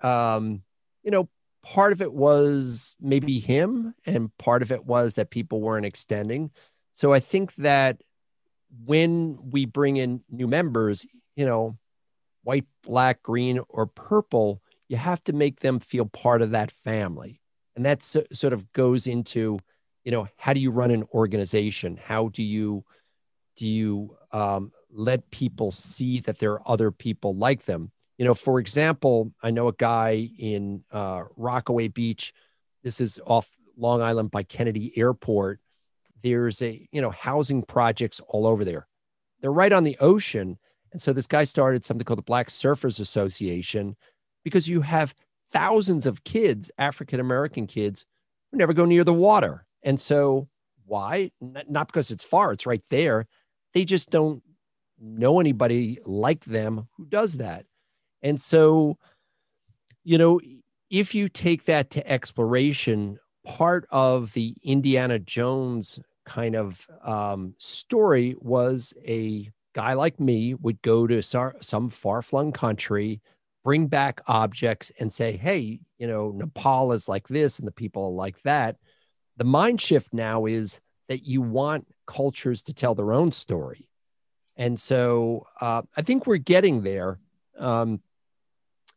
um, 0.02 0.62
you 1.04 1.12
know, 1.12 1.28
part 1.62 1.92
of 1.92 2.02
it 2.02 2.12
was 2.12 2.96
maybe 3.00 3.38
him, 3.38 3.94
and 4.04 4.36
part 4.36 4.62
of 4.62 4.72
it 4.72 4.84
was 4.84 5.14
that 5.14 5.30
people 5.30 5.60
weren't 5.60 5.86
extending. 5.86 6.50
So 6.92 7.12
I 7.12 7.20
think 7.20 7.54
that 7.54 8.02
when 8.84 9.38
we 9.52 9.64
bring 9.64 9.96
in 9.96 10.24
new 10.28 10.48
members, 10.48 11.06
you 11.36 11.46
know, 11.46 11.78
white, 12.42 12.66
black, 12.82 13.22
green, 13.22 13.60
or 13.68 13.86
purple, 13.86 14.60
you 14.88 14.96
have 14.96 15.22
to 15.24 15.32
make 15.32 15.60
them 15.60 15.78
feel 15.78 16.06
part 16.06 16.42
of 16.42 16.50
that 16.50 16.72
family. 16.72 17.40
And 17.76 17.84
that 17.84 18.02
so, 18.02 18.24
sort 18.32 18.52
of 18.52 18.72
goes 18.72 19.06
into, 19.06 19.60
you 20.06 20.12
know 20.12 20.28
how 20.36 20.52
do 20.52 20.60
you 20.60 20.70
run 20.70 20.92
an 20.92 21.04
organization? 21.12 21.98
How 22.02 22.28
do 22.28 22.42
you 22.42 22.84
do 23.56 23.66
you 23.66 24.16
um, 24.30 24.70
let 24.92 25.30
people 25.30 25.72
see 25.72 26.20
that 26.20 26.38
there 26.38 26.52
are 26.52 26.62
other 26.64 26.92
people 26.92 27.34
like 27.34 27.64
them? 27.64 27.90
You 28.16 28.24
know 28.24 28.32
for 28.32 28.60
example 28.60 29.32
i 29.42 29.50
know 29.50 29.68
a 29.68 29.74
guy 29.74 30.30
in 30.38 30.84
uh, 30.92 31.24
rockaway 31.36 31.88
beach. 31.88 32.32
This 32.84 33.00
is 33.00 33.20
off 33.26 33.50
long 33.76 34.00
island 34.00 34.30
by 34.30 34.44
kennedy 34.44 34.96
airport. 34.96 35.58
There's 36.22 36.62
a 36.62 36.88
you 36.92 37.00
know 37.00 37.10
housing 37.10 37.62
projects 37.62 38.20
all 38.28 38.46
over 38.46 38.64
there. 38.64 38.86
They're 39.40 39.52
right 39.52 39.72
on 39.72 39.84
the 39.84 39.98
ocean. 40.00 40.58
And 40.92 41.00
so 41.02 41.12
this 41.12 41.26
guy 41.26 41.44
started 41.44 41.84
something 41.84 42.04
called 42.04 42.20
the 42.20 42.22
black 42.22 42.46
surfers 42.46 43.00
association 43.00 43.96
because 44.44 44.68
you 44.68 44.82
have 44.82 45.14
thousands 45.50 46.06
of 46.06 46.24
kids 46.24 46.70
african 46.78 47.20
american 47.20 47.66
kids 47.66 48.06
who 48.50 48.58
never 48.58 48.72
go 48.72 48.84
near 48.84 49.04
the 49.04 49.12
water 49.12 49.65
and 49.86 49.98
so 49.98 50.48
Why? 50.84 51.30
Not 51.40 51.88
because 51.88 52.10
it's 52.10 52.22
far, 52.22 52.52
it's 52.52 52.66
right 52.66 52.84
there. 52.90 53.26
They 53.74 53.84
just 53.84 54.10
don't 54.10 54.42
know 55.00 55.40
anybody 55.40 55.98
like 56.04 56.44
them 56.44 56.88
who 56.96 57.06
does 57.06 57.34
that. 57.34 57.66
And 58.22 58.40
so, 58.40 58.96
you 60.04 60.16
know, 60.16 60.40
if 60.90 61.14
you 61.14 61.28
take 61.28 61.64
that 61.64 61.90
to 61.90 62.08
exploration, 62.08 63.18
part 63.44 63.86
of 63.90 64.32
the 64.32 64.54
Indiana 64.62 65.18
Jones 65.18 66.00
kind 66.24 66.56
of 66.56 66.86
um, 67.04 67.54
story 67.58 68.36
was 68.40 68.94
a 69.06 69.50
guy 69.74 69.92
like 69.92 70.18
me 70.18 70.54
would 70.54 70.80
go 70.82 71.06
to 71.06 71.22
some 71.22 71.90
far 71.90 72.22
flung 72.22 72.52
country, 72.52 73.20
bring 73.62 73.88
back 73.88 74.20
objects, 74.26 74.90
and 74.98 75.12
say, 75.12 75.36
hey, 75.36 75.80
you 75.98 76.06
know, 76.06 76.30
Nepal 76.30 76.92
is 76.92 77.08
like 77.08 77.28
this 77.28 77.58
and 77.58 77.66
the 77.66 77.72
people 77.72 78.04
are 78.04 78.10
like 78.10 78.40
that. 78.42 78.76
The 79.36 79.44
mind 79.44 79.80
shift 79.80 80.12
now 80.12 80.46
is 80.46 80.80
that 81.08 81.26
you 81.26 81.42
want 81.42 81.86
cultures 82.06 82.62
to 82.64 82.74
tell 82.74 82.94
their 82.94 83.12
own 83.12 83.32
story. 83.32 83.88
And 84.56 84.80
so 84.80 85.46
uh, 85.60 85.82
I 85.96 86.02
think 86.02 86.26
we're 86.26 86.38
getting 86.38 86.82
there, 86.82 87.18
um, 87.58 88.00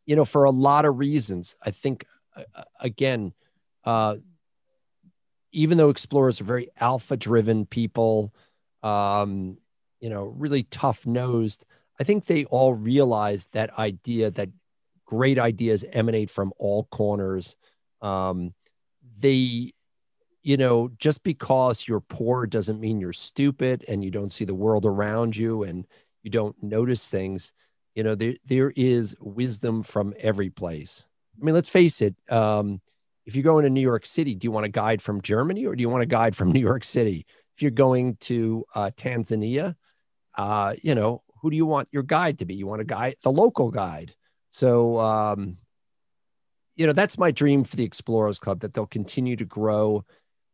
you 0.06 0.16
know, 0.16 0.24
for 0.24 0.44
a 0.44 0.50
lot 0.50 0.84
of 0.84 0.98
reasons. 0.98 1.56
I 1.64 1.70
think, 1.70 2.06
uh, 2.34 2.42
uh 2.54 2.62
again, 2.80 3.32
uh, 3.84 4.16
even 5.52 5.78
though 5.78 5.90
explorers 5.90 6.40
are 6.40 6.44
very 6.44 6.68
alpha 6.78 7.16
driven 7.16 7.66
people, 7.66 8.34
um, 8.82 9.58
you 10.00 10.08
know, 10.08 10.24
really 10.24 10.62
tough 10.62 11.06
nosed, 11.06 11.66
I 11.98 12.04
think 12.04 12.24
they 12.24 12.44
all 12.46 12.72
realize 12.72 13.48
that 13.48 13.78
idea 13.78 14.30
that 14.30 14.48
great 15.04 15.38
ideas 15.38 15.84
emanate 15.92 16.30
from 16.30 16.52
all 16.56 16.84
corners. 16.84 17.56
Um, 18.00 18.54
they, 19.18 19.72
you 20.42 20.56
know, 20.56 20.90
just 20.98 21.22
because 21.22 21.86
you're 21.86 22.00
poor 22.00 22.46
doesn't 22.46 22.80
mean 22.80 23.00
you're 23.00 23.12
stupid 23.12 23.84
and 23.88 24.02
you 24.02 24.10
don't 24.10 24.32
see 24.32 24.44
the 24.44 24.54
world 24.54 24.86
around 24.86 25.36
you 25.36 25.62
and 25.62 25.86
you 26.22 26.30
don't 26.30 26.56
notice 26.62 27.08
things. 27.08 27.52
You 27.94 28.04
know, 28.04 28.14
there, 28.14 28.36
there 28.46 28.72
is 28.76 29.16
wisdom 29.20 29.82
from 29.82 30.14
every 30.18 30.50
place. 30.50 31.04
I 31.40 31.44
mean, 31.44 31.54
let's 31.54 31.68
face 31.68 32.00
it. 32.00 32.14
Um, 32.30 32.80
if 33.26 33.36
you 33.36 33.42
go 33.42 33.58
into 33.58 33.70
New 33.70 33.80
York 33.80 34.06
City, 34.06 34.34
do 34.34 34.46
you 34.46 34.50
want 34.50 34.66
a 34.66 34.70
guide 34.70 35.02
from 35.02 35.20
Germany 35.20 35.66
or 35.66 35.76
do 35.76 35.82
you 35.82 35.88
want 35.88 36.02
a 36.02 36.06
guide 36.06 36.34
from 36.34 36.52
New 36.52 36.60
York 36.60 36.84
City? 36.84 37.26
If 37.56 37.62
you're 37.62 37.70
going 37.70 38.16
to 38.22 38.64
uh, 38.74 38.90
Tanzania, 38.96 39.76
uh, 40.36 40.74
you 40.82 40.94
know, 40.94 41.22
who 41.42 41.50
do 41.50 41.56
you 41.56 41.66
want 41.66 41.88
your 41.92 42.02
guide 42.02 42.38
to 42.38 42.44
be? 42.44 42.54
You 42.54 42.66
want 42.66 42.80
a 42.80 42.84
guide, 42.84 43.14
the 43.22 43.32
local 43.32 43.70
guide. 43.70 44.14
So, 44.50 44.98
um, 45.00 45.58
you 46.76 46.86
know, 46.86 46.92
that's 46.92 47.18
my 47.18 47.30
dream 47.30 47.64
for 47.64 47.76
the 47.76 47.84
Explorers 47.84 48.38
Club 48.38 48.60
that 48.60 48.74
they'll 48.74 48.86
continue 48.86 49.36
to 49.36 49.44
grow, 49.44 50.04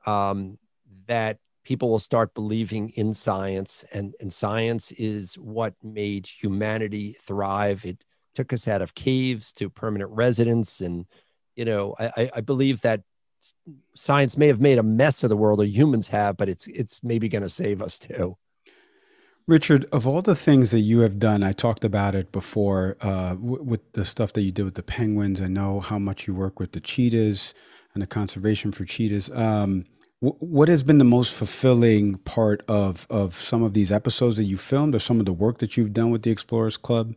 um, 0.07 0.59
that 1.07 1.39
people 1.65 1.91
will 1.91 1.99
start 1.99 2.35
believing 2.35 2.91
in 2.91 3.13
science, 3.13 3.85
and, 3.93 4.15
and 4.21 4.33
science 4.33 4.93
is 4.93 5.35
what 5.35 5.75
made 5.83 6.27
humanity 6.27 7.17
thrive. 7.21 7.85
It 7.85 8.05
took 8.35 8.53
us 8.53 8.69
out 8.69 8.83
of 8.83 8.95
caves 8.95 9.53
to 9.55 9.69
permanent 9.69 10.11
residence 10.11 10.81
and 10.81 11.07
you 11.57 11.65
know, 11.65 11.95
I, 11.99 12.31
I 12.37 12.41
believe 12.43 12.83
that 12.83 13.03
science 13.95 14.37
may 14.37 14.47
have 14.47 14.61
made 14.61 14.79
a 14.79 14.83
mess 14.83 15.25
of 15.25 15.31
the 15.31 15.37
world, 15.37 15.61
or 15.61 15.65
humans 15.65 16.09
have, 16.09 16.37
but 16.37 16.49
it's 16.49 16.67
it's 16.69 17.03
maybe 17.03 17.29
going 17.29 17.43
to 17.43 17.49
save 17.49 17.83
us 17.83 17.99
too. 17.99 18.37
Richard, 19.49 19.87
of 19.93 20.07
all 20.07 20.23
the 20.23 20.35
things 20.35 20.73
that 20.73 20.81
you 20.81 21.01
have 21.01 21.19
done, 21.19 21.43
I 21.43 21.53
talked 21.53 21.85
about 21.85 22.15
it 22.15 22.33
before 22.33 22.97
uh, 23.01 23.35
w- 23.35 23.63
with 23.63 23.93
the 23.93 24.05
stuff 24.05 24.33
that 24.35 24.43
you 24.43 24.51
did 24.53 24.65
with 24.65 24.75
the 24.75 24.83
penguins. 24.83 25.41
I 25.41 25.47
know 25.47 25.81
how 25.81 25.99
much 25.99 26.27
you 26.27 26.35
work 26.35 26.59
with 26.59 26.73
the 26.73 26.81
cheetahs 26.81 27.55
and 27.95 28.03
the 28.03 28.09
conservation 28.09 28.73
for 28.73 28.85
cheetahs. 28.85 29.31
Um, 29.31 29.85
what 30.21 30.69
has 30.69 30.83
been 30.83 30.99
the 30.99 31.05
most 31.05 31.33
fulfilling 31.33 32.17
part 32.19 32.63
of 32.69 33.07
of 33.11 33.35
some 33.35 33.63
of 33.63 33.75
these 33.75 33.93
episodes 33.93 34.37
that 34.37 34.45
you 34.45 34.57
filmed, 34.57 34.95
or 34.95 34.99
some 34.99 35.21
of 35.21 35.27
the 35.27 35.33
work 35.33 35.59
that 35.59 35.77
you've 35.77 35.93
done 35.93 36.11
with 36.11 36.23
the 36.23 36.31
Explorers 36.31 36.77
Club? 36.77 37.17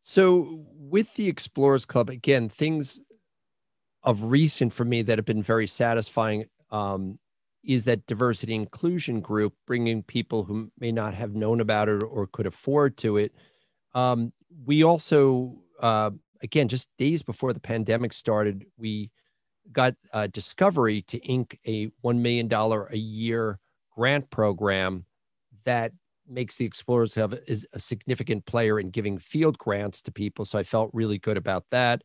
So, 0.00 0.64
with 0.76 1.14
the 1.14 1.28
Explorers 1.28 1.84
Club, 1.84 2.08
again, 2.08 2.48
things 2.48 3.00
of 4.02 4.24
recent 4.24 4.72
for 4.72 4.84
me 4.84 5.02
that 5.02 5.18
have 5.18 5.24
been 5.24 5.42
very 5.42 5.66
satisfying 5.66 6.46
um, 6.70 7.18
is 7.64 7.84
that 7.84 8.06
diversity 8.06 8.54
inclusion 8.54 9.20
group 9.20 9.54
bringing 9.66 10.02
people 10.02 10.44
who 10.44 10.70
may 10.78 10.90
not 10.90 11.14
have 11.14 11.34
known 11.34 11.60
about 11.60 11.88
it 11.88 12.02
or 12.02 12.26
could 12.26 12.46
afford 12.46 12.96
to 12.96 13.16
it 13.16 13.32
um, 13.94 14.32
we 14.64 14.82
also 14.82 15.56
uh, 15.80 16.10
again 16.42 16.68
just 16.68 16.88
days 16.98 17.22
before 17.22 17.52
the 17.52 17.60
pandemic 17.60 18.12
started 18.12 18.64
we 18.76 19.10
got 19.70 19.94
uh, 20.12 20.26
discovery 20.28 21.02
to 21.02 21.18
ink 21.18 21.58
a 21.66 21.88
$1 22.04 22.18
million 22.18 22.52
a 22.52 22.96
year 22.96 23.58
grant 23.94 24.30
program 24.30 25.04
that 25.64 25.92
makes 26.28 26.56
the 26.56 26.64
explorers 26.64 27.14
have 27.14 27.38
is 27.46 27.66
a 27.74 27.78
significant 27.78 28.46
player 28.46 28.80
in 28.80 28.90
giving 28.90 29.18
field 29.18 29.58
grants 29.58 30.00
to 30.00 30.10
people 30.10 30.44
so 30.44 30.58
i 30.58 30.62
felt 30.62 30.88
really 30.92 31.18
good 31.18 31.36
about 31.36 31.64
that 31.70 32.02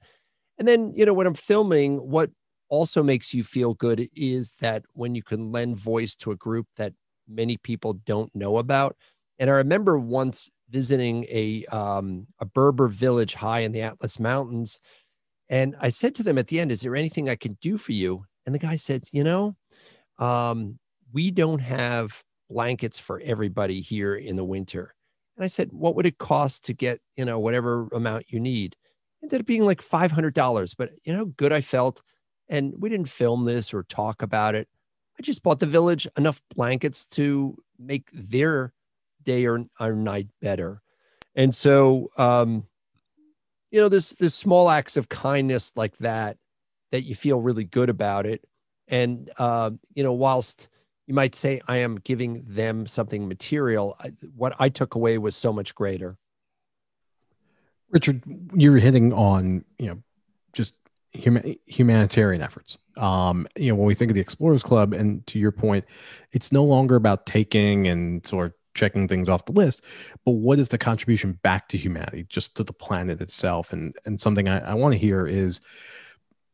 and 0.57 0.67
then, 0.67 0.93
you 0.95 1.05
know, 1.05 1.13
when 1.13 1.27
I'm 1.27 1.33
filming, 1.33 1.97
what 1.97 2.31
also 2.69 3.03
makes 3.03 3.33
you 3.33 3.43
feel 3.43 3.73
good 3.73 4.09
is 4.15 4.53
that 4.59 4.83
when 4.93 5.15
you 5.15 5.23
can 5.23 5.51
lend 5.51 5.77
voice 5.77 6.15
to 6.17 6.31
a 6.31 6.35
group 6.35 6.67
that 6.77 6.93
many 7.27 7.57
people 7.57 7.93
don't 8.05 8.33
know 8.35 8.57
about. 8.57 8.95
And 9.39 9.49
I 9.49 9.53
remember 9.53 9.99
once 9.99 10.49
visiting 10.69 11.25
a 11.29 11.65
um, 11.65 12.27
a 12.39 12.45
Berber 12.45 12.87
village 12.87 13.35
high 13.35 13.59
in 13.59 13.71
the 13.71 13.81
Atlas 13.81 14.19
Mountains, 14.19 14.79
and 15.49 15.75
I 15.79 15.89
said 15.89 16.15
to 16.15 16.23
them 16.23 16.37
at 16.37 16.47
the 16.47 16.59
end, 16.59 16.71
"Is 16.71 16.81
there 16.81 16.95
anything 16.95 17.29
I 17.29 17.35
can 17.35 17.57
do 17.61 17.77
for 17.77 17.91
you?" 17.91 18.25
And 18.45 18.53
the 18.55 18.59
guy 18.59 18.75
said, 18.75 19.03
"You 19.11 19.23
know, 19.23 19.55
um, 20.19 20.79
we 21.13 21.31
don't 21.31 21.59
have 21.59 22.23
blankets 22.49 22.99
for 22.99 23.19
everybody 23.23 23.81
here 23.81 24.15
in 24.15 24.35
the 24.35 24.45
winter." 24.45 24.95
And 25.35 25.43
I 25.43 25.47
said, 25.47 25.71
"What 25.71 25.95
would 25.95 26.05
it 26.05 26.17
cost 26.17 26.65
to 26.65 26.73
get 26.73 26.99
you 27.15 27.25
know 27.25 27.39
whatever 27.39 27.87
amount 27.93 28.31
you 28.31 28.39
need?" 28.39 28.75
ended 29.23 29.41
up 29.41 29.45
being 29.45 29.65
like 29.65 29.81
$500. 29.81 30.75
But 30.77 30.91
you 31.03 31.13
know, 31.13 31.25
good 31.25 31.53
I 31.53 31.61
felt. 31.61 32.03
And 32.49 32.73
we 32.77 32.89
didn't 32.89 33.09
film 33.09 33.45
this 33.45 33.73
or 33.73 33.83
talk 33.83 34.21
about 34.21 34.55
it. 34.55 34.67
I 35.19 35.21
just 35.21 35.43
bought 35.43 35.59
the 35.59 35.65
village 35.65 36.07
enough 36.17 36.41
blankets 36.55 37.05
to 37.07 37.57
make 37.77 38.09
their 38.13 38.73
day 39.23 39.45
or, 39.45 39.65
or 39.79 39.93
night 39.93 40.27
better. 40.41 40.81
And 41.35 41.53
so, 41.53 42.09
um, 42.17 42.65
you 43.71 43.81
know, 43.81 43.89
this 43.89 44.11
this 44.11 44.35
small 44.35 44.69
acts 44.69 44.97
of 44.97 45.09
kindness 45.09 45.75
like 45.75 45.97
that, 45.97 46.37
that 46.91 47.03
you 47.03 47.15
feel 47.15 47.41
really 47.41 47.63
good 47.63 47.89
about 47.89 48.25
it. 48.25 48.43
And 48.87 49.29
uh, 49.37 49.71
you 49.93 50.03
know, 50.03 50.13
whilst 50.13 50.69
you 51.05 51.13
might 51.13 51.35
say 51.35 51.61
I 51.67 51.77
am 51.77 51.97
giving 51.97 52.43
them 52.47 52.85
something 52.85 53.27
material, 53.27 53.95
I, 53.99 54.13
what 54.35 54.55
I 54.59 54.69
took 54.69 54.95
away 54.95 55.17
was 55.17 55.35
so 55.35 55.51
much 55.51 55.75
greater. 55.75 56.17
Richard, 57.89 58.21
you're 58.53 58.77
hitting 58.77 59.13
on 59.13 59.65
you 59.79 59.87
know 59.87 60.03
just 60.53 60.75
humanitarian 61.13 62.41
efforts. 62.41 62.77
Um, 62.97 63.47
you 63.55 63.69
know, 63.69 63.75
when 63.75 63.87
we 63.87 63.95
think 63.95 64.11
of 64.11 64.15
the 64.15 64.21
Explorers 64.21 64.63
Club, 64.63 64.93
and 64.93 65.25
to 65.27 65.39
your 65.39 65.51
point, 65.51 65.85
it's 66.31 66.51
no 66.51 66.63
longer 66.63 66.95
about 66.95 67.25
taking 67.25 67.87
and 67.87 68.25
sort 68.25 68.47
of 68.47 68.53
checking 68.77 69.07
things 69.07 69.27
off 69.27 69.45
the 69.45 69.51
list, 69.51 69.83
but 70.23 70.31
what 70.31 70.59
is 70.59 70.69
the 70.69 70.77
contribution 70.77 71.33
back 71.43 71.67
to 71.69 71.77
humanity, 71.77 72.25
just 72.29 72.55
to 72.55 72.63
the 72.63 72.73
planet 72.73 73.19
itself? 73.19 73.73
And 73.73 73.95
and 74.05 74.19
something 74.19 74.47
I, 74.47 74.59
I 74.59 74.73
want 74.75 74.93
to 74.93 74.99
hear 74.99 75.27
is 75.27 75.59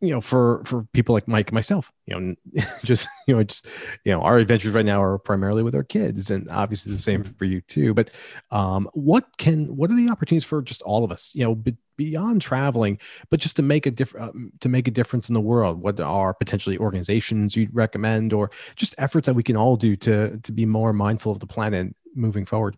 you 0.04 0.10
know 0.10 0.20
for 0.20 0.62
for 0.66 0.84
people 0.92 1.14
like 1.14 1.30
mike 1.30 1.54
myself 1.54 1.90
you 2.08 2.20
know 2.20 2.36
just 2.84 3.08
you 3.26 3.34
know 3.34 3.42
just 3.42 3.68
you 4.04 4.12
know 4.12 4.22
our 4.22 4.38
adventures 4.38 4.74
right 4.74 4.86
now 4.86 5.02
are 5.02 5.18
primarily 5.18 5.64
with 5.64 5.74
our 5.74 5.84
kids 5.84 6.30
and 6.30 6.50
obviously 6.50 6.92
the 6.92 6.98
same 6.98 7.24
mm-hmm. 7.24 7.32
for 7.38 7.46
you 7.46 7.62
too 7.62 7.94
but 7.94 8.12
um 8.52 8.90
what 8.94 9.26
can 9.38 9.74
what 9.78 9.90
are 9.90 9.96
the 9.96 10.10
opportunities 10.12 10.44
for 10.44 10.62
just 10.62 10.82
all 10.82 11.06
of 11.06 11.12
us 11.12 11.32
you 11.34 11.44
know 11.46 11.56
beyond 11.98 12.42
traveling 12.42 12.98
but 13.30 13.40
just 13.40 13.56
to 13.56 13.62
make 13.62 13.86
a 13.86 14.08
um, 14.20 14.52
to 14.60 14.70
make 14.70 14.88
a 14.88 14.92
difference 14.92 15.30
in 15.30 15.34
the 15.34 15.42
world 15.42 15.82
what 15.82 16.00
are 16.00 16.34
potentially 16.34 16.78
organizations 16.78 17.56
you'd 17.56 17.74
recommend 17.74 18.34
or 18.34 18.50
just 18.76 18.96
efforts 18.98 19.26
that 19.26 19.34
we 19.34 19.44
can 19.44 19.58
all 19.58 19.76
do 19.76 19.96
to 19.96 20.38
to 20.40 20.52
be 20.52 20.66
more 20.66 20.94
mindful 20.94 21.32
of 21.32 21.40
the 21.40 21.48
planet 21.48 21.96
moving 22.16 22.46
forward 22.46 22.78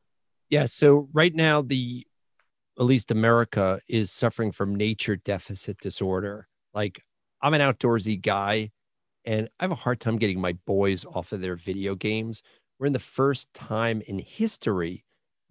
yeah 0.49 0.65
so 0.65 1.09
right 1.13 1.35
now 1.35 1.61
the 1.61 2.05
at 2.77 2.85
least 2.85 3.11
america 3.11 3.79
is 3.87 4.11
suffering 4.11 4.51
from 4.51 4.75
nature 4.75 5.15
deficit 5.15 5.77
disorder 5.79 6.47
like 6.73 7.01
I'm 7.41 7.53
an 7.53 7.61
outdoorsy 7.61 8.19
guy 8.19 8.71
and 9.23 9.49
I 9.59 9.63
have 9.63 9.71
a 9.71 9.75
hard 9.75 9.99
time 9.99 10.17
getting 10.17 10.41
my 10.41 10.53
boys 10.65 11.05
off 11.05 11.31
of 11.31 11.41
their 11.41 11.55
video 11.55 11.93
games. 11.93 12.41
We're 12.79 12.87
in 12.87 12.93
the 12.93 12.99
first 12.99 13.53
time 13.53 14.01
in 14.01 14.19
history 14.19 15.05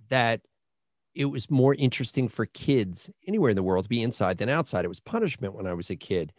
that 0.09 0.41
it 1.15 1.27
was 1.27 1.51
more 1.51 1.75
interesting 1.75 2.29
for 2.29 2.47
kids 2.47 3.11
anywhere 3.27 3.51
in 3.51 3.57
the 3.57 3.63
world 3.63 3.85
to 3.85 3.89
be 3.89 4.03
inside 4.03 4.39
than 4.39 4.49
outside. 4.49 4.85
It 4.85 4.89
was 4.89 5.01
punishment 5.01 5.55
when 5.55 5.67
I 5.67 5.75
was 5.75 5.91
a 5.91 5.97
kid. 5.97 6.33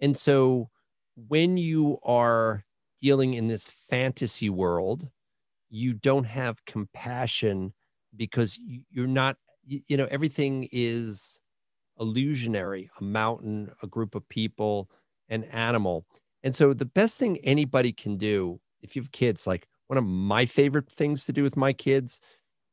And 0.00 0.16
so 0.16 0.70
when 1.16 1.56
you 1.56 1.98
are 2.02 2.64
dealing 3.02 3.34
in 3.34 3.48
this 3.48 3.68
fantasy 3.68 4.48
world, 4.48 5.08
you 5.68 5.92
don't 5.94 6.24
have 6.24 6.64
compassion 6.64 7.72
because 8.16 8.58
you're 8.90 9.06
not, 9.06 9.36
you 9.66 9.96
know, 9.96 10.08
everything 10.10 10.68
is 10.72 11.40
illusionary 11.98 12.90
a 12.98 13.04
mountain, 13.04 13.70
a 13.82 13.86
group 13.86 14.14
of 14.14 14.28
people, 14.28 14.90
an 15.28 15.44
animal. 15.44 16.06
And 16.42 16.54
so 16.54 16.72
the 16.72 16.86
best 16.86 17.18
thing 17.18 17.38
anybody 17.38 17.92
can 17.92 18.16
do 18.16 18.60
if 18.80 18.96
you 18.96 19.02
have 19.02 19.12
kids, 19.12 19.46
like 19.46 19.68
one 19.88 19.98
of 19.98 20.04
my 20.04 20.46
favorite 20.46 20.90
things 20.90 21.24
to 21.26 21.32
do 21.32 21.42
with 21.42 21.56
my 21.56 21.72
kids 21.72 22.20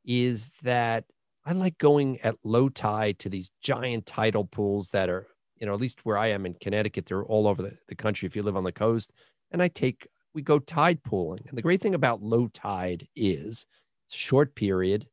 is 0.06 0.52
that 0.64 1.04
I 1.48 1.54
like 1.54 1.78
going 1.78 2.20
at 2.22 2.36
low 2.44 2.68
tide 2.68 3.20
to 3.20 3.30
these 3.30 3.52
giant 3.62 4.06
tidal 4.06 4.44
pools 4.44 4.90
that 4.92 5.10
are, 5.10 5.28
you 5.56 5.66
know, 5.66 5.74
at 5.74 5.80
least 5.80 6.02
where 6.04 6.18
I 6.18 6.28
am 6.28 6.46
in 6.46 6.56
Connecticut, 6.56 7.06
they're 7.06 7.24
all 7.24 7.48
over 7.48 7.62
the, 7.62 7.78
the 7.88 7.96
country 7.96 8.26
if 8.26 8.36
you 8.36 8.44
live 8.44 8.58
on 8.58 8.66
the 8.66 8.74
coast. 8.74 9.14
And 9.52 9.64
I 9.64 9.70
take, 9.70 10.10
we 10.34 10.42
go 10.42 10.60
tide 10.60 11.04
pooling. 11.04 11.40
And 11.48 11.58
the 11.58 11.62
great 11.62 11.80
thing 11.80 11.96
about 11.96 12.22
low 12.22 12.50
tide 12.50 13.08
is 13.16 13.66
it's 14.06 14.16
a 14.16 14.18
short 14.18 14.56
period. 14.56 15.08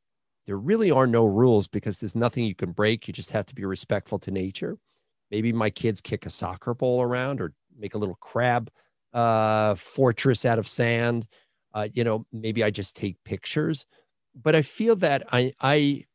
There 0.47 0.57
really 0.59 0.91
are 0.91 1.07
no 1.07 1.24
rules 1.24 1.68
because 1.68 1.99
there's 1.99 2.16
nothing 2.16 2.45
you 2.45 2.57
can 2.57 2.72
break. 2.72 3.07
You 3.07 3.14
just 3.14 3.30
have 3.30 3.47
to 3.47 3.55
be 3.55 3.64
respectful 3.64 4.18
to 4.18 4.32
nature. 4.32 4.76
Maybe 5.30 5.53
my 5.53 5.70
kids 5.70 6.01
kick 6.01 6.26
a 6.26 6.30
soccer 6.30 6.74
ball 6.74 7.01
around 7.01 7.41
or 7.41 7.53
make 7.78 7.95
a 7.95 7.99
little 7.99 8.18
crab 8.20 8.72
uh, 9.12 9.76
fortress 9.76 10.45
out 10.45 10.59
of 10.59 10.66
sand. 10.66 11.28
Uh, 11.72 11.87
you 11.95 12.03
know, 12.03 12.26
maybe 12.32 12.64
I 12.64 12.70
just 12.70 12.97
take 12.97 13.22
pictures. 13.24 13.87
But 14.35 14.57
I 14.57 14.62
feel 14.62 14.97
that 14.97 15.22
I, 15.32 15.53
I 15.61 16.07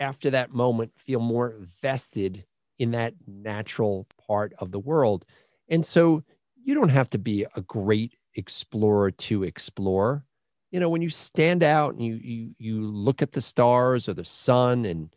after 0.00 0.30
that 0.30 0.52
moment 0.52 0.92
feel 0.96 1.20
more 1.20 1.56
vested 1.60 2.44
in 2.78 2.90
that 2.92 3.14
natural 3.26 4.08
part 4.26 4.52
of 4.58 4.72
the 4.72 4.78
world. 4.78 5.26
And 5.68 5.84
so 5.84 6.24
you 6.56 6.74
don't 6.74 6.88
have 6.88 7.10
to 7.10 7.18
be 7.18 7.46
a 7.54 7.60
great 7.60 8.16
explorer 8.34 9.10
to 9.10 9.44
explore. 9.44 10.24
You 10.70 10.80
know, 10.80 10.88
when 10.88 11.02
you 11.02 11.10
stand 11.10 11.62
out 11.62 11.94
and 11.94 12.02
you 12.04 12.14
you 12.14 12.54
you 12.58 12.82
look 12.82 13.22
at 13.22 13.32
the 13.32 13.40
stars 13.40 14.08
or 14.08 14.14
the 14.14 14.24
sun 14.24 14.84
and 14.84 15.14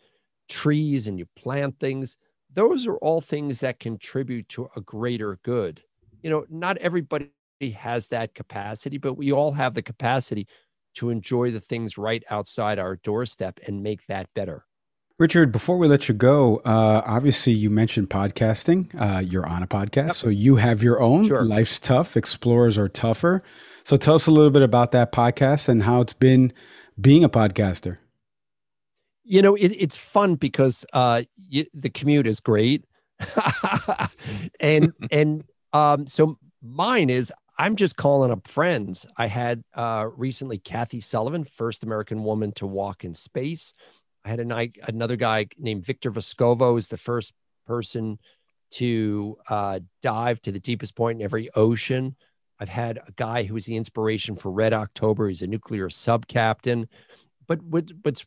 trees 0.49 1.07
and 1.07 1.17
you 1.17 1.25
plant 1.35 1.79
things, 1.79 2.17
those 2.51 2.85
are 2.85 2.97
all 2.97 3.21
things 3.21 3.59
that 3.61 3.79
contribute 3.79 4.49
to 4.49 4.69
a 4.75 4.81
greater 4.81 5.39
good. 5.43 5.81
You 6.21 6.29
know, 6.29 6.45
not 6.49 6.77
everybody 6.77 7.29
has 7.75 8.07
that 8.07 8.33
capacity, 8.33 8.97
but 8.97 9.13
we 9.13 9.31
all 9.31 9.51
have 9.51 9.73
the 9.73 9.81
capacity 9.81 10.47
to 10.95 11.09
enjoy 11.09 11.51
the 11.51 11.59
things 11.59 11.97
right 11.97 12.23
outside 12.29 12.79
our 12.79 12.97
doorstep 12.97 13.59
and 13.67 13.83
make 13.83 14.05
that 14.07 14.27
better. 14.33 14.65
Richard, 15.19 15.51
before 15.51 15.77
we 15.77 15.87
let 15.87 16.09
you 16.09 16.15
go, 16.15 16.57
uh, 16.65 17.03
obviously 17.05 17.53
you 17.53 17.69
mentioned 17.69 18.09
podcasting. 18.09 18.89
Uh, 18.99 19.19
you're 19.19 19.45
on 19.45 19.61
a 19.61 19.67
podcast, 19.67 20.07
yep. 20.07 20.13
so 20.13 20.29
you 20.29 20.55
have 20.55 20.81
your 20.81 20.99
own. 20.99 21.27
Sure. 21.27 21.43
Life's 21.43 21.79
tough. 21.79 22.17
Explorers 22.17 22.79
are 22.79 22.89
tougher. 22.89 23.43
So 23.83 23.95
tell 23.95 24.15
us 24.15 24.25
a 24.25 24.31
little 24.31 24.49
bit 24.49 24.63
about 24.63 24.91
that 24.93 25.11
podcast 25.11 25.69
and 25.69 25.83
how 25.83 26.01
it's 26.01 26.13
been 26.13 26.51
being 26.99 27.23
a 27.23 27.29
podcaster. 27.29 27.97
You 29.23 29.43
know, 29.43 29.53
it, 29.55 29.69
it's 29.69 29.95
fun 29.95 30.35
because 30.35 30.83
uh, 30.93 31.21
you, 31.35 31.65
the 31.73 31.89
commute 31.91 32.25
is 32.25 32.39
great, 32.39 32.85
and 34.59 34.93
and 35.11 35.43
um, 35.73 36.07
so 36.07 36.39
mine 36.61 37.09
is 37.09 37.31
I'm 37.57 37.75
just 37.75 37.95
calling 37.95 38.31
up 38.31 38.47
friends. 38.47 39.05
I 39.15 39.27
had 39.27 39.63
uh, 39.75 40.07
recently 40.17 40.57
Kathy 40.57 41.01
Sullivan, 41.01 41.43
first 41.43 41.83
American 41.83 42.23
woman 42.23 42.51
to 42.53 42.65
walk 42.65 43.03
in 43.03 43.13
space. 43.13 43.73
I 44.25 44.29
had 44.29 44.39
another 44.39 45.15
guy 45.15 45.47
named 45.57 45.85
Victor 45.85 46.11
Vescovo 46.11 46.77
is 46.77 46.87
the 46.87 46.97
first 46.97 47.33
person 47.67 48.19
to 48.71 49.37
uh, 49.49 49.79
dive 50.01 50.41
to 50.41 50.51
the 50.51 50.59
deepest 50.59 50.95
point 50.95 51.19
in 51.19 51.25
every 51.25 51.49
ocean. 51.55 52.15
I've 52.59 52.69
had 52.69 52.97
a 52.97 53.11
guy 53.15 53.43
who 53.43 53.53
was 53.53 53.65
the 53.65 53.75
inspiration 53.75 54.35
for 54.35 54.51
Red 54.51 54.73
October. 54.73 55.27
He's 55.27 55.41
a 55.41 55.47
nuclear 55.47 55.89
sub 55.89 56.27
captain. 56.27 56.87
But 57.47 57.61
what, 57.63 57.91
what's 58.01 58.25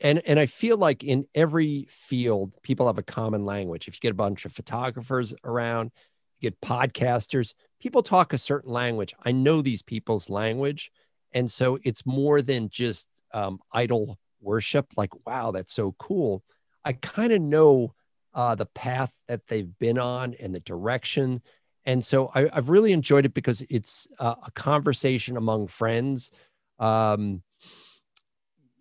and 0.00 0.20
and 0.26 0.38
I 0.38 0.46
feel 0.46 0.76
like 0.76 1.02
in 1.02 1.24
every 1.34 1.86
field, 1.90 2.52
people 2.62 2.86
have 2.86 2.98
a 2.98 3.02
common 3.02 3.44
language. 3.44 3.88
If 3.88 3.94
you 3.94 4.00
get 4.00 4.12
a 4.12 4.14
bunch 4.14 4.44
of 4.44 4.52
photographers 4.52 5.34
around, 5.42 5.90
you 6.38 6.50
get 6.50 6.60
podcasters, 6.60 7.54
people 7.80 8.02
talk 8.02 8.32
a 8.32 8.38
certain 8.38 8.72
language. 8.72 9.14
I 9.24 9.32
know 9.32 9.60
these 9.60 9.82
people's 9.82 10.30
language, 10.30 10.92
and 11.32 11.50
so 11.50 11.78
it's 11.82 12.06
more 12.06 12.42
than 12.42 12.68
just 12.68 13.08
um, 13.34 13.58
idol 13.72 14.18
worship 14.40 14.86
like 14.96 15.10
wow 15.26 15.50
that's 15.50 15.72
so 15.72 15.94
cool. 15.98 16.42
I 16.84 16.92
kind 16.94 17.32
of 17.32 17.42
know 17.42 17.94
uh, 18.34 18.54
the 18.54 18.66
path 18.66 19.12
that 19.26 19.46
they've 19.48 19.78
been 19.78 19.98
on 19.98 20.34
and 20.34 20.54
the 20.54 20.60
direction 20.60 21.42
and 21.84 22.04
so 22.04 22.30
I, 22.34 22.48
have 22.52 22.68
really 22.68 22.92
enjoyed 22.92 23.24
it 23.24 23.32
because 23.32 23.62
it's 23.70 24.06
uh, 24.18 24.34
a 24.44 24.50
conversation 24.50 25.38
among 25.38 25.68
friends. 25.68 26.30
Um, 26.78 27.42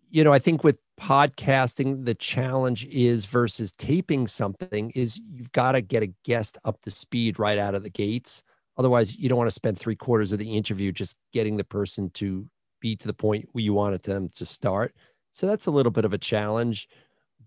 you 0.09 0.23
know 0.23 0.31
i 0.31 0.39
think 0.39 0.63
with 0.63 0.79
podcasting 0.99 2.05
the 2.05 2.15
challenge 2.15 2.85
is 2.85 3.25
versus 3.25 3.71
taping 3.71 4.27
something 4.27 4.89
is 4.91 5.21
you've 5.31 5.51
got 5.51 5.73
to 5.73 5.81
get 5.81 6.03
a 6.03 6.13
guest 6.25 6.57
up 6.65 6.81
to 6.81 6.89
speed 6.89 7.37
right 7.37 7.59
out 7.59 7.75
of 7.75 7.83
the 7.83 7.89
gates. 7.89 8.41
Otherwise 8.77 9.15
you 9.15 9.29
don't 9.29 9.37
want 9.37 9.47
to 9.47 9.53
spend 9.53 9.77
three 9.77 9.95
quarters 9.95 10.31
of 10.31 10.39
the 10.39 10.57
interview 10.57 10.91
just 10.91 11.15
getting 11.33 11.57
the 11.57 11.63
person 11.63 12.09
to 12.11 12.47
be 12.79 12.95
to 12.95 13.07
the 13.07 13.13
point 13.13 13.47
where 13.51 13.63
you 13.63 13.73
wanted 13.73 14.01
them 14.03 14.29
to 14.29 14.45
start 14.45 14.93
so 15.37 15.45
that's 15.45 15.67
a 15.67 15.71
little 15.71 15.91
bit 15.91 16.03
of 16.03 16.13
a 16.13 16.17
challenge. 16.17 16.89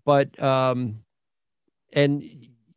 But, 0.05 0.41
um, 0.41 1.03
and, 1.91 2.23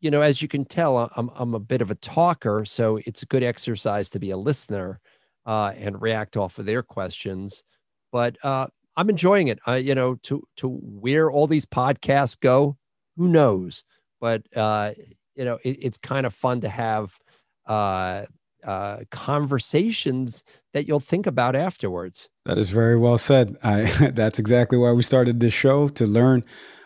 you 0.01 0.11
know, 0.11 0.19
as 0.19 0.41
you 0.41 0.49
can 0.49 0.65
tell, 0.65 1.09
I'm, 1.15 1.31
I'm 1.35 1.53
a 1.53 1.59
bit 1.59 1.81
of 1.81 1.89
a 1.89 1.95
talker. 1.95 2.65
So 2.65 2.99
it's 3.05 3.23
a 3.23 3.25
good 3.25 3.41
exercise 3.41 4.09
to 4.09 4.19
be 4.19 4.31
a 4.31 4.37
listener 4.37 4.99
uh, 5.45 5.71
and 5.77 6.01
react 6.01 6.35
off 6.35 6.59
of 6.59 6.65
their 6.65 6.83
questions. 6.83 7.63
But 8.11 8.35
uh, 8.43 8.67
I'm 8.97 9.09
enjoying 9.09 9.47
it. 9.47 9.59
Uh, 9.65 9.75
you 9.75 9.95
know, 9.95 10.15
to, 10.23 10.43
to 10.57 10.67
where 10.67 11.31
all 11.31 11.47
these 11.47 11.65
podcasts 11.65 12.37
go, 12.37 12.75
who 13.15 13.29
knows? 13.29 13.85
But, 14.19 14.43
uh, 14.53 14.91
you 15.33 15.45
know, 15.45 15.59
it, 15.63 15.77
it's 15.81 15.97
kind 15.97 16.25
of 16.25 16.33
fun 16.33 16.59
to 16.59 16.69
have 16.69 17.17
uh, 17.65 18.25
uh, 18.65 18.99
conversations 19.11 20.43
that 20.73 20.87
you'll 20.87 20.99
think 20.99 21.27
about 21.27 21.55
afterwards. 21.55 22.29
That 22.45 22.57
is 22.57 22.69
very 22.69 22.97
well 22.97 23.17
said. 23.17 23.55
I, 23.63 23.83
that's 24.13 24.39
exactly 24.39 24.77
why 24.77 24.91
we 24.91 25.03
started 25.03 25.39
this 25.39 25.53
show 25.53 25.87
to 25.89 26.05
learn 26.05 26.43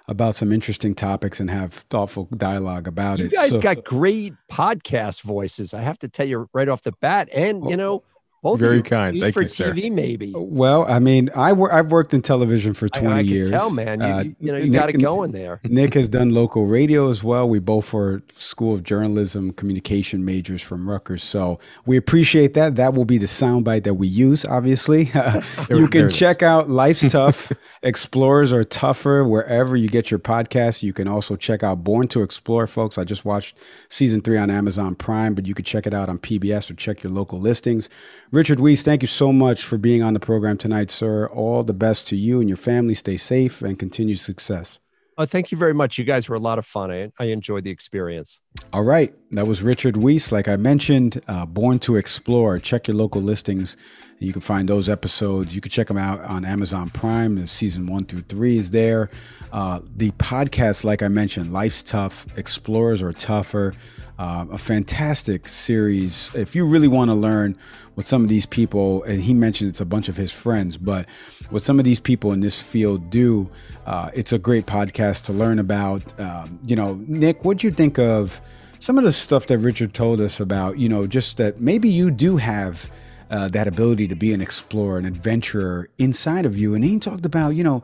about 0.08 0.36
some 0.36 0.52
interesting 0.52 0.96
topics 0.96 1.40
and 1.40 1.50
have 1.50 1.74
thoughtful 1.74 2.26
dialogue 2.36 2.88
about 2.88 3.20
you 3.20 3.26
it. 3.26 3.32
You 3.32 3.38
guys 3.38 3.52
so, 3.52 3.60
got 3.60 3.84
great 3.84 4.34
podcast 4.52 5.22
voices. 5.22 5.74
I 5.74 5.82
have 5.82 6.00
to 6.00 6.10
tell 6.10 6.28
you 6.28 6.50
right 6.54 6.68
off 6.68 6.82
the 6.82 6.94
bat, 7.00 7.30
and 7.34 7.70
you 7.70 7.78
know 7.78 8.04
both 8.42 8.60
very 8.60 8.82
kind. 8.82 9.20
Thank 9.20 9.24
you 9.24 9.32
for 9.32 9.42
you, 9.42 9.48
TV, 9.48 9.84
sir. 9.88 9.94
maybe. 9.94 10.34
Well, 10.36 10.86
I 10.90 11.00
mean, 11.00 11.30
I 11.36 11.52
wor- 11.54 11.74
I've 11.74 11.92
worked 11.92 12.14
in 12.14 12.22
television 12.22 12.74
for 12.74 12.88
twenty 12.88 13.16
I, 13.16 13.18
I 13.18 13.22
years. 13.22 13.52
Tell 13.52 13.72
man, 13.72 14.00
you, 14.00 14.06
uh, 14.06 14.24
you 14.40 14.52
know 14.52 14.58
you 14.58 14.72
got 14.72 14.90
it 14.90 14.94
going 14.94 15.32
there. 15.32 15.60
Nick 15.66 15.94
has 15.96 16.08
done 16.08 16.30
local 16.30 16.66
radio 16.66 17.10
as 17.10 17.24
well. 17.24 17.50
We 17.50 17.60
both 17.60 17.92
were 17.94 18.22
School 18.38 18.74
of 18.74 18.84
Journalism 18.84 19.52
communication 19.54 20.24
majors 20.24 20.62
from 20.62 20.90
Rutgers, 20.90 21.24
so 21.24 21.60
we 21.86 21.98
appreciate 21.98 22.54
that. 22.54 22.76
That 22.78 22.94
will 22.94 23.06
be 23.06 23.18
the 23.18 23.26
soundbite 23.26 23.84
that 23.84 23.96
we 23.96 24.08
use. 24.08 24.46
Obviously, 24.46 25.12
you 25.70 25.88
can 25.88 26.10
check 26.10 26.42
out 26.42 26.70
Life's 26.70 27.02
Tough. 27.12 27.52
Explorers 27.84 28.54
are 28.54 28.64
tougher 28.64 29.26
wherever 29.26 29.76
you 29.76 29.90
get 29.90 30.12
your 30.12 30.20
podcast. 30.20 30.84
You 30.84 30.94
can 30.94 31.08
also 31.08 31.36
check 31.36 31.64
out 31.64 31.84
Born 31.84 32.08
to 32.10 32.24
Explore, 32.24 32.68
folks. 32.68 32.98
I 32.98 33.04
just 33.04 33.26
watched 33.26 33.58
season 33.90 34.22
three 34.22 34.38
on 34.38 34.50
Amazon 34.50 34.96
Prime, 34.96 35.34
but 35.34 35.48
you 35.48 35.54
could 35.54 35.66
check 35.66 35.88
it 35.88 35.94
out 35.94 36.10
on 36.10 36.20
PBS 36.20 36.70
or 36.72 36.76
check 36.76 37.04
your 37.04 37.12
local 37.12 37.40
listings. 37.40 37.90
Richard 38.32 38.60
Wiese, 38.60 38.84
thank 38.84 39.02
you 39.02 39.08
so 39.08 39.34
much 39.34 39.64
for 39.64 39.80
being 39.80 40.04
on 40.04 40.14
the 40.14 40.20
program 40.20 40.56
tonight, 40.56 40.92
sir. 40.92 41.26
All 41.28 41.64
the 41.64 41.74
best 41.74 42.08
to 42.10 42.16
you 42.16 42.40
and 42.40 42.48
your 42.48 42.58
family. 42.58 42.94
Stay 42.94 43.18
safe 43.18 43.64
and 43.64 43.80
continued 43.80 44.20
success. 44.20 44.80
Oh, 45.18 45.26
thank 45.26 45.52
you 45.52 45.58
very 45.58 45.74
much. 45.74 45.98
You 45.98 46.06
guys 46.06 46.30
were 46.30 46.36
a 46.36 46.40
lot 46.40 46.60
of 46.60 46.66
fun. 46.66 46.92
I, 46.92 47.12
I 47.20 47.26
enjoyed 47.26 47.64
the 47.64 47.72
experience. 47.72 48.40
All 48.72 48.84
right. 48.84 49.14
That 49.32 49.48
was 49.48 49.64
Richard 49.64 49.98
Wiese. 49.98 50.32
Like 50.32 50.48
I 50.48 50.56
mentioned, 50.56 51.22
uh, 51.28 51.46
Born 51.46 51.80
to 51.80 51.96
Explore. 51.96 52.60
Check 52.60 52.88
your 52.88 52.98
local 52.98 53.22
listings. 53.22 53.78
You 54.20 54.32
can 54.32 54.42
find 54.42 54.70
those 54.70 54.90
episodes. 54.90 55.56
You 55.56 55.62
can 55.62 55.72
check 55.72 55.88
them 55.88 55.98
out 55.98 56.20
on 56.22 56.46
Amazon 56.46 56.90
Prime. 56.90 57.46
Season 57.48 57.88
one 57.88 58.06
through 58.06 58.22
three 58.22 58.58
is 58.58 58.70
there. 58.70 59.10
Uh, 59.52 59.80
the 59.96 60.12
podcast, 60.12 60.84
like 60.84 61.02
I 61.02 61.08
mentioned, 61.08 61.52
Life's 61.52 61.82
Tough. 61.82 62.26
Explorers 62.38 63.02
are 63.02 63.14
tougher. 63.14 63.74
Uh, 64.20 64.46
a 64.52 64.58
fantastic 64.58 65.48
series. 65.48 66.30
If 66.36 66.56
you 66.56 66.66
really 66.66 66.88
want 66.90 67.10
to 67.10 67.16
learn 67.16 67.58
what 67.96 68.06
some 68.06 68.24
of 68.24 68.30
these 68.30 68.46
people, 68.46 69.04
and 69.04 69.22
he 69.22 69.34
mentioned 69.34 69.70
it's 69.70 69.82
a 69.82 69.86
bunch 69.86 70.10
of 70.10 70.18
his 70.18 70.32
friends, 70.32 70.78
but 70.78 71.08
what 71.50 71.64
some 71.64 71.80
of 71.80 71.86
these 71.86 72.00
people 72.00 72.34
in 72.34 72.42
this 72.42 72.62
field 72.62 73.10
do, 73.10 73.50
uh, 73.86 74.10
it's 74.14 74.34
a 74.34 74.40
great 74.40 74.66
podcast 74.66 75.26
to 75.26 75.34
learn 75.34 75.58
about. 75.58 76.20
Um, 76.20 76.60
you 76.66 76.76
know, 76.76 76.96
Nick, 77.08 77.46
what'd 77.46 77.64
you 77.64 77.72
think 77.72 77.98
of 77.98 78.42
some 78.80 78.98
of 78.98 79.04
the 79.04 79.12
stuff 79.12 79.48
that 79.48 79.60
Richard 79.60 79.94
told 79.94 80.22
us 80.22 80.40
about? 80.40 80.78
You 80.78 80.90
know, 80.90 81.08
just 81.08 81.38
that 81.38 81.62
maybe 81.62 81.90
you 81.90 82.12
do 82.12 82.38
have. 82.38 82.90
Uh, 83.32 83.48
that 83.48 83.68
ability 83.68 84.08
to 84.08 84.16
be 84.16 84.34
an 84.34 84.42
explorer, 84.42 84.98
an 84.98 85.06
adventurer 85.06 85.88
inside 86.00 86.48
of 86.48 86.58
you. 86.58 86.74
And 86.74 86.84
he 86.84 86.98
talked 86.98 87.28
about, 87.28 87.52
you 87.52 87.64
know, 87.64 87.84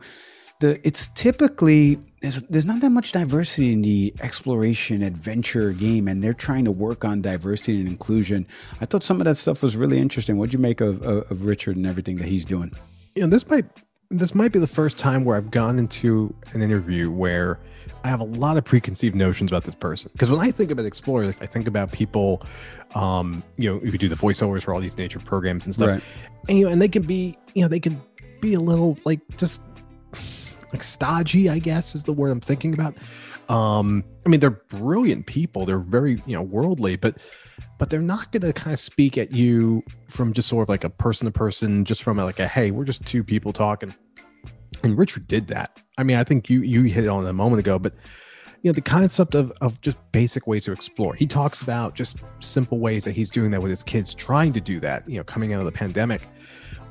the 0.60 0.80
it's 0.86 1.08
typically 1.08 1.98
there's, 2.20 2.42
there's 2.42 2.66
not 2.66 2.80
that 2.80 2.90
much 2.90 3.12
diversity 3.12 3.72
in 3.72 3.82
the 3.82 4.14
exploration 4.22 5.02
adventure 5.02 5.72
game 5.72 6.08
and 6.08 6.22
they're 6.22 6.34
trying 6.34 6.64
to 6.64 6.70
work 6.70 7.04
on 7.04 7.20
diversity 7.20 7.78
and 7.78 7.88
inclusion 7.88 8.46
i 8.80 8.84
thought 8.84 9.02
some 9.02 9.20
of 9.20 9.24
that 9.24 9.36
stuff 9.36 9.62
was 9.62 9.76
really 9.76 9.98
interesting 9.98 10.38
what'd 10.38 10.52
you 10.52 10.58
make 10.58 10.80
of, 10.80 11.02
of, 11.02 11.30
of 11.30 11.44
richard 11.44 11.76
and 11.76 11.86
everything 11.86 12.16
that 12.16 12.26
he's 12.26 12.44
doing 12.44 12.72
you 13.14 13.22
know 13.22 13.28
this 13.28 13.48
might 13.48 13.66
this 14.10 14.34
might 14.34 14.52
be 14.52 14.58
the 14.58 14.66
first 14.66 14.98
time 14.98 15.24
where 15.24 15.36
i've 15.36 15.50
gone 15.50 15.78
into 15.78 16.34
an 16.54 16.62
interview 16.62 17.10
where 17.10 17.58
I 18.04 18.08
have 18.08 18.20
a 18.20 18.24
lot 18.24 18.56
of 18.56 18.64
preconceived 18.64 19.14
notions 19.14 19.50
about 19.50 19.64
this 19.64 19.74
person. 19.74 20.10
Because 20.12 20.30
when 20.30 20.40
I 20.40 20.50
think 20.50 20.70
about 20.70 20.86
explorers, 20.86 21.34
I 21.40 21.46
think 21.46 21.66
about 21.66 21.92
people, 21.92 22.42
um, 22.94 23.42
you 23.56 23.70
know, 23.70 23.78
who 23.78 23.98
do 23.98 24.08
the 24.08 24.14
voiceovers 24.14 24.62
for 24.62 24.74
all 24.74 24.80
these 24.80 24.96
nature 24.96 25.18
programs 25.18 25.66
and 25.66 25.74
stuff. 25.74 25.88
Right. 25.88 26.02
And, 26.48 26.58
you 26.58 26.66
know, 26.66 26.72
and 26.72 26.80
they 26.80 26.88
can 26.88 27.02
be, 27.02 27.36
you 27.54 27.62
know, 27.62 27.68
they 27.68 27.80
can 27.80 28.00
be 28.40 28.54
a 28.54 28.60
little 28.60 28.98
like 29.04 29.20
just 29.36 29.60
like 30.72 30.82
stodgy, 30.82 31.48
I 31.48 31.58
guess 31.58 31.94
is 31.94 32.04
the 32.04 32.12
word 32.12 32.30
I'm 32.30 32.40
thinking 32.40 32.74
about. 32.74 32.94
Um, 33.48 34.04
I 34.24 34.28
mean, 34.28 34.40
they're 34.40 34.50
brilliant 34.50 35.26
people. 35.26 35.66
They're 35.66 35.78
very, 35.78 36.18
you 36.26 36.36
know, 36.36 36.42
worldly, 36.42 36.96
but 36.96 37.18
but 37.78 37.88
they're 37.88 38.00
not 38.00 38.32
going 38.32 38.42
to 38.42 38.52
kind 38.52 38.72
of 38.72 38.78
speak 38.78 39.16
at 39.16 39.32
you 39.32 39.82
from 40.08 40.32
just 40.32 40.48
sort 40.48 40.62
of 40.62 40.68
like 40.68 40.84
a 40.84 40.90
person 40.90 41.26
to 41.26 41.32
person, 41.32 41.84
just 41.84 42.02
from 42.02 42.16
like 42.16 42.38
a 42.38 42.48
hey, 42.48 42.70
we're 42.70 42.84
just 42.84 43.06
two 43.06 43.24
people 43.24 43.52
talking. 43.52 43.94
And 44.82 44.96
Richard 44.96 45.26
did 45.26 45.46
that. 45.48 45.82
I 45.98 46.02
mean, 46.02 46.16
I 46.16 46.24
think 46.24 46.50
you 46.50 46.62
you 46.62 46.82
hit 46.84 47.04
it 47.04 47.08
on 47.08 47.26
it 47.26 47.30
a 47.30 47.32
moment 47.32 47.60
ago, 47.60 47.78
but 47.78 47.94
you 48.62 48.70
know, 48.70 48.74
the 48.74 48.80
concept 48.80 49.34
of 49.34 49.52
of 49.60 49.80
just 49.80 49.96
basic 50.12 50.46
ways 50.46 50.64
to 50.64 50.72
explore. 50.72 51.14
He 51.14 51.26
talks 51.26 51.62
about 51.62 51.94
just 51.94 52.22
simple 52.40 52.78
ways 52.78 53.04
that 53.04 53.12
he's 53.12 53.30
doing 53.30 53.50
that 53.52 53.62
with 53.62 53.70
his 53.70 53.82
kids, 53.82 54.14
trying 54.14 54.52
to 54.52 54.60
do 54.60 54.80
that. 54.80 55.08
You 55.08 55.18
know, 55.18 55.24
coming 55.24 55.52
out 55.52 55.60
of 55.60 55.66
the 55.66 55.72
pandemic, 55.72 56.28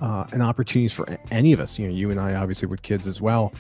uh, 0.02 0.26
and 0.34 0.42
opportunities 0.42 0.94
for 0.94 1.06
any 1.32 1.54
of 1.54 1.60
us. 1.60 1.78
You 1.78 1.88
know, 1.88 1.94
you 1.94 2.12
and 2.12 2.20
I 2.20 2.36
obviously 2.36 2.68
with 2.68 2.82
kids 2.82 3.08
as 3.08 3.22
well. 3.22 3.54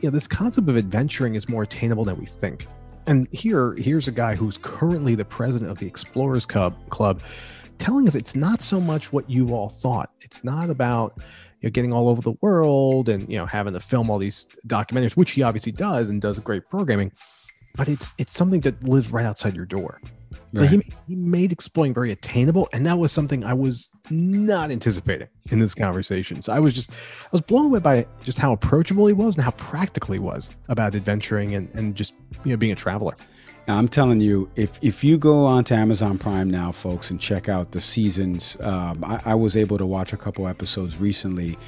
You 0.00 0.10
know, 0.10 0.14
this 0.14 0.28
concept 0.28 0.68
of 0.68 0.76
adventuring 0.76 1.34
is 1.34 1.48
more 1.48 1.64
attainable 1.64 2.04
than 2.04 2.18
we 2.18 2.26
think. 2.26 2.66
And 3.06 3.26
here, 3.32 3.74
here's 3.74 4.06
a 4.06 4.12
guy 4.12 4.34
who's 4.34 4.58
currently 4.58 5.14
the 5.14 5.24
president 5.24 5.70
of 5.70 5.78
the 5.78 5.86
Explorers 5.86 6.44
Club, 6.44 6.76
Club 6.90 7.22
telling 7.78 8.06
us 8.06 8.14
it's 8.14 8.36
not 8.36 8.60
so 8.60 8.80
much 8.80 9.12
what 9.12 9.28
you 9.30 9.48
all 9.48 9.68
thought. 9.68 10.10
It's 10.20 10.44
not 10.44 10.68
about 10.68 11.24
you 11.60 11.68
know, 11.68 11.70
getting 11.70 11.92
all 11.92 12.08
over 12.08 12.20
the 12.22 12.34
world 12.40 13.08
and 13.08 13.28
you 13.28 13.38
know 13.38 13.46
having 13.46 13.72
to 13.72 13.80
film 13.80 14.10
all 14.10 14.18
these 14.18 14.46
documentaries, 14.66 15.16
which 15.16 15.32
he 15.32 15.42
obviously 15.42 15.72
does 15.72 16.08
and 16.08 16.20
does 16.20 16.38
great 16.38 16.68
programming. 16.68 17.12
But 17.76 17.88
it's 17.88 18.12
it's 18.18 18.32
something 18.32 18.60
that 18.62 18.82
lives 18.84 19.10
right 19.10 19.26
outside 19.26 19.54
your 19.54 19.66
door. 19.66 20.00
So 20.54 20.62
Right. 20.62 20.70
he 20.70 20.82
he 21.06 21.14
made 21.16 21.52
exploring 21.52 21.94
very 21.94 22.10
attainable, 22.12 22.68
and 22.72 22.84
that 22.86 22.98
was 22.98 23.12
something 23.12 23.44
I 23.44 23.54
was 23.54 23.90
not 24.10 24.70
anticipating 24.70 25.28
in 25.50 25.58
this 25.58 25.74
conversation. 25.74 26.40
So 26.42 26.52
I 26.52 26.58
was 26.58 26.74
just 26.74 26.92
I 26.92 27.28
was 27.32 27.42
blown 27.42 27.66
away 27.66 27.80
by 27.80 28.06
just 28.24 28.38
how 28.38 28.52
approachable 28.52 29.06
he 29.06 29.12
was 29.12 29.36
and 29.36 29.44
how 29.44 29.50
practical 29.52 30.12
he 30.12 30.18
was 30.18 30.50
about 30.68 30.94
adventuring 30.94 31.54
and 31.54 31.68
and 31.74 31.94
just 31.94 32.14
you 32.44 32.50
know 32.52 32.56
being 32.56 32.72
a 32.72 32.76
traveler. 32.76 33.16
Now, 33.68 33.76
I'm 33.76 33.88
telling 33.88 34.22
you, 34.22 34.48
if 34.56 34.78
if 34.80 35.04
you 35.04 35.18
go 35.18 35.44
onto 35.44 35.74
Amazon 35.74 36.16
Prime 36.16 36.48
now, 36.48 36.72
folks, 36.72 37.10
and 37.10 37.20
check 37.20 37.50
out 37.50 37.72
the 37.72 37.82
seasons, 37.82 38.56
um, 38.60 39.04
I, 39.04 39.20
I 39.26 39.34
was 39.34 39.58
able 39.58 39.76
to 39.76 39.84
watch 39.84 40.14
a 40.14 40.16
couple 40.16 40.48
episodes 40.48 40.96
recently. 40.96 41.58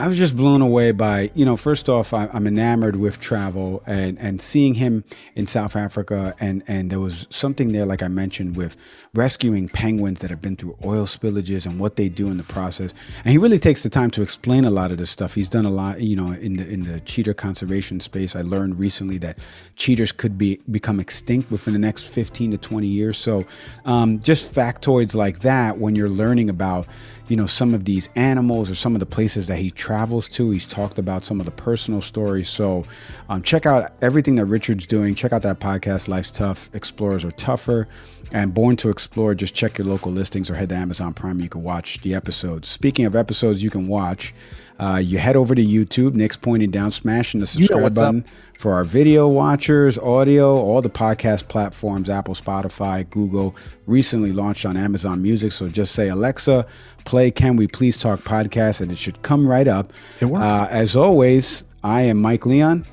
I 0.00 0.08
was 0.08 0.16
just 0.16 0.34
blown 0.34 0.62
away 0.62 0.92
by, 0.92 1.30
you 1.34 1.44
know, 1.44 1.58
first 1.58 1.90
off, 1.90 2.14
I, 2.14 2.26
I'm 2.32 2.46
enamored 2.46 2.96
with 2.96 3.20
travel 3.20 3.82
and 3.86 4.18
and 4.18 4.40
seeing 4.40 4.72
him 4.72 5.04
in 5.34 5.46
South 5.46 5.76
Africa, 5.76 6.34
and 6.40 6.62
and 6.66 6.90
there 6.90 7.00
was 7.00 7.26
something 7.28 7.72
there, 7.72 7.84
like 7.84 8.02
I 8.02 8.08
mentioned, 8.08 8.56
with 8.56 8.78
rescuing 9.12 9.68
penguins 9.68 10.20
that 10.20 10.30
have 10.30 10.40
been 10.40 10.56
through 10.56 10.78
oil 10.86 11.04
spillages 11.04 11.66
and 11.66 11.78
what 11.78 11.96
they 11.96 12.08
do 12.08 12.28
in 12.28 12.38
the 12.38 12.44
process. 12.44 12.94
And 13.24 13.32
he 13.32 13.36
really 13.36 13.58
takes 13.58 13.82
the 13.82 13.90
time 13.90 14.10
to 14.12 14.22
explain 14.22 14.64
a 14.64 14.70
lot 14.70 14.90
of 14.90 14.96
this 14.96 15.10
stuff. 15.10 15.34
He's 15.34 15.50
done 15.50 15.66
a 15.66 15.70
lot, 15.70 16.00
you 16.00 16.16
know, 16.16 16.32
in 16.32 16.54
the 16.54 16.66
in 16.66 16.80
the 16.80 17.00
cheetah 17.00 17.34
conservation 17.34 18.00
space. 18.00 18.34
I 18.34 18.40
learned 18.40 18.78
recently 18.78 19.18
that 19.18 19.38
cheetahs 19.76 20.12
could 20.12 20.38
be 20.38 20.60
become 20.70 20.98
extinct 20.98 21.50
within 21.50 21.74
the 21.74 21.78
next 21.78 22.04
15 22.04 22.52
to 22.52 22.58
20 22.58 22.86
years. 22.86 23.18
So, 23.18 23.44
um, 23.84 24.18
just 24.20 24.54
factoids 24.54 25.14
like 25.14 25.40
that 25.40 25.76
when 25.76 25.94
you're 25.94 26.08
learning 26.08 26.48
about, 26.48 26.86
you 27.30 27.36
know, 27.36 27.46
some 27.46 27.72
of 27.72 27.84
these 27.84 28.08
animals 28.16 28.68
or 28.68 28.74
some 28.74 28.94
of 28.96 29.00
the 29.00 29.06
places 29.06 29.46
that 29.46 29.58
he 29.58 29.70
travels 29.70 30.28
to. 30.30 30.50
He's 30.50 30.66
talked 30.66 30.98
about 30.98 31.24
some 31.24 31.38
of 31.38 31.46
the 31.46 31.52
personal 31.52 32.00
stories. 32.00 32.48
So, 32.48 32.84
um, 33.28 33.42
check 33.42 33.66
out 33.66 33.92
everything 34.02 34.34
that 34.34 34.46
Richard's 34.46 34.86
doing. 34.86 35.14
Check 35.14 35.32
out 35.32 35.42
that 35.42 35.60
podcast, 35.60 36.08
Life's 36.08 36.32
Tough. 36.32 36.68
Explorers 36.74 37.24
are 37.24 37.30
tougher. 37.32 37.86
And 38.32 38.52
Born 38.52 38.76
to 38.76 38.90
Explore, 38.90 39.34
just 39.34 39.54
check 39.54 39.78
your 39.78 39.86
local 39.86 40.12
listings 40.12 40.50
or 40.50 40.54
head 40.54 40.68
to 40.70 40.74
Amazon 40.74 41.14
Prime. 41.14 41.40
You 41.40 41.48
can 41.48 41.62
watch 41.62 42.00
the 42.02 42.14
episodes. 42.14 42.68
Speaking 42.68 43.04
of 43.04 43.16
episodes 43.16 43.62
you 43.62 43.70
can 43.70 43.86
watch, 43.86 44.34
uh, 44.80 44.96
you 44.96 45.18
head 45.18 45.36
over 45.36 45.54
to 45.54 45.62
YouTube. 45.62 46.14
Nick's 46.14 46.36
pointing 46.36 46.70
down, 46.70 46.90
smashing 46.90 47.40
the 47.40 47.46
You 47.54 47.60
know 47.60 47.66
subscribe 47.66 47.84
up. 47.84 47.94
button 47.94 48.24
for 48.58 48.72
our 48.72 48.82
video 48.82 49.28
watchers, 49.28 49.98
audio, 49.98 50.56
all 50.56 50.80
the 50.80 50.88
podcast 50.90 51.48
platforms, 51.48 52.08
Apple, 52.08 52.34
Spotify, 52.34 53.08
Google, 53.10 53.54
recently 53.86 54.32
launched 54.32 54.64
on 54.64 54.78
Amazon 54.78 55.20
Music. 55.20 55.52
So 55.52 55.68
just 55.68 55.94
say, 55.94 56.08
Alexa, 56.08 56.66
play 57.04 57.30
Can 57.30 57.56
We 57.56 57.66
Please 57.66 57.98
Talk 57.98 58.20
podcast, 58.20 58.80
and 58.80 58.90
it 58.90 58.96
should 58.96 59.20
come 59.20 59.46
right 59.46 59.68
up. 59.68 59.92
It 60.20 60.26
works. 60.26 60.44
Uh, 60.44 60.66
as 60.70 60.96
always, 60.96 61.64
I 61.84 62.02
am 62.02 62.16
Mike 62.16 62.46
Leon. 62.46 62.86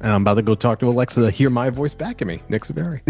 And 0.00 0.12
I'm 0.12 0.22
about 0.22 0.34
to 0.34 0.42
go 0.42 0.54
talk 0.54 0.80
to 0.80 0.88
Alexa 0.88 1.20
to 1.20 1.30
hear 1.30 1.50
my 1.50 1.70
voice 1.70 1.94
back 1.94 2.20
at 2.20 2.28
me, 2.28 2.42
Nick 2.48 2.62
Saveri. 2.62 3.00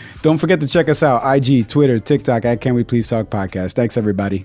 Don't 0.22 0.38
forget 0.38 0.58
to 0.60 0.66
check 0.66 0.88
us 0.88 1.02
out 1.02 1.22
IG, 1.24 1.68
Twitter, 1.68 1.98
TikTok 1.98 2.44
at 2.44 2.60
Can 2.60 2.74
We 2.74 2.82
Please 2.84 3.06
Talk 3.06 3.26
podcast. 3.26 3.72
Thanks, 3.72 3.96
everybody. 3.96 4.44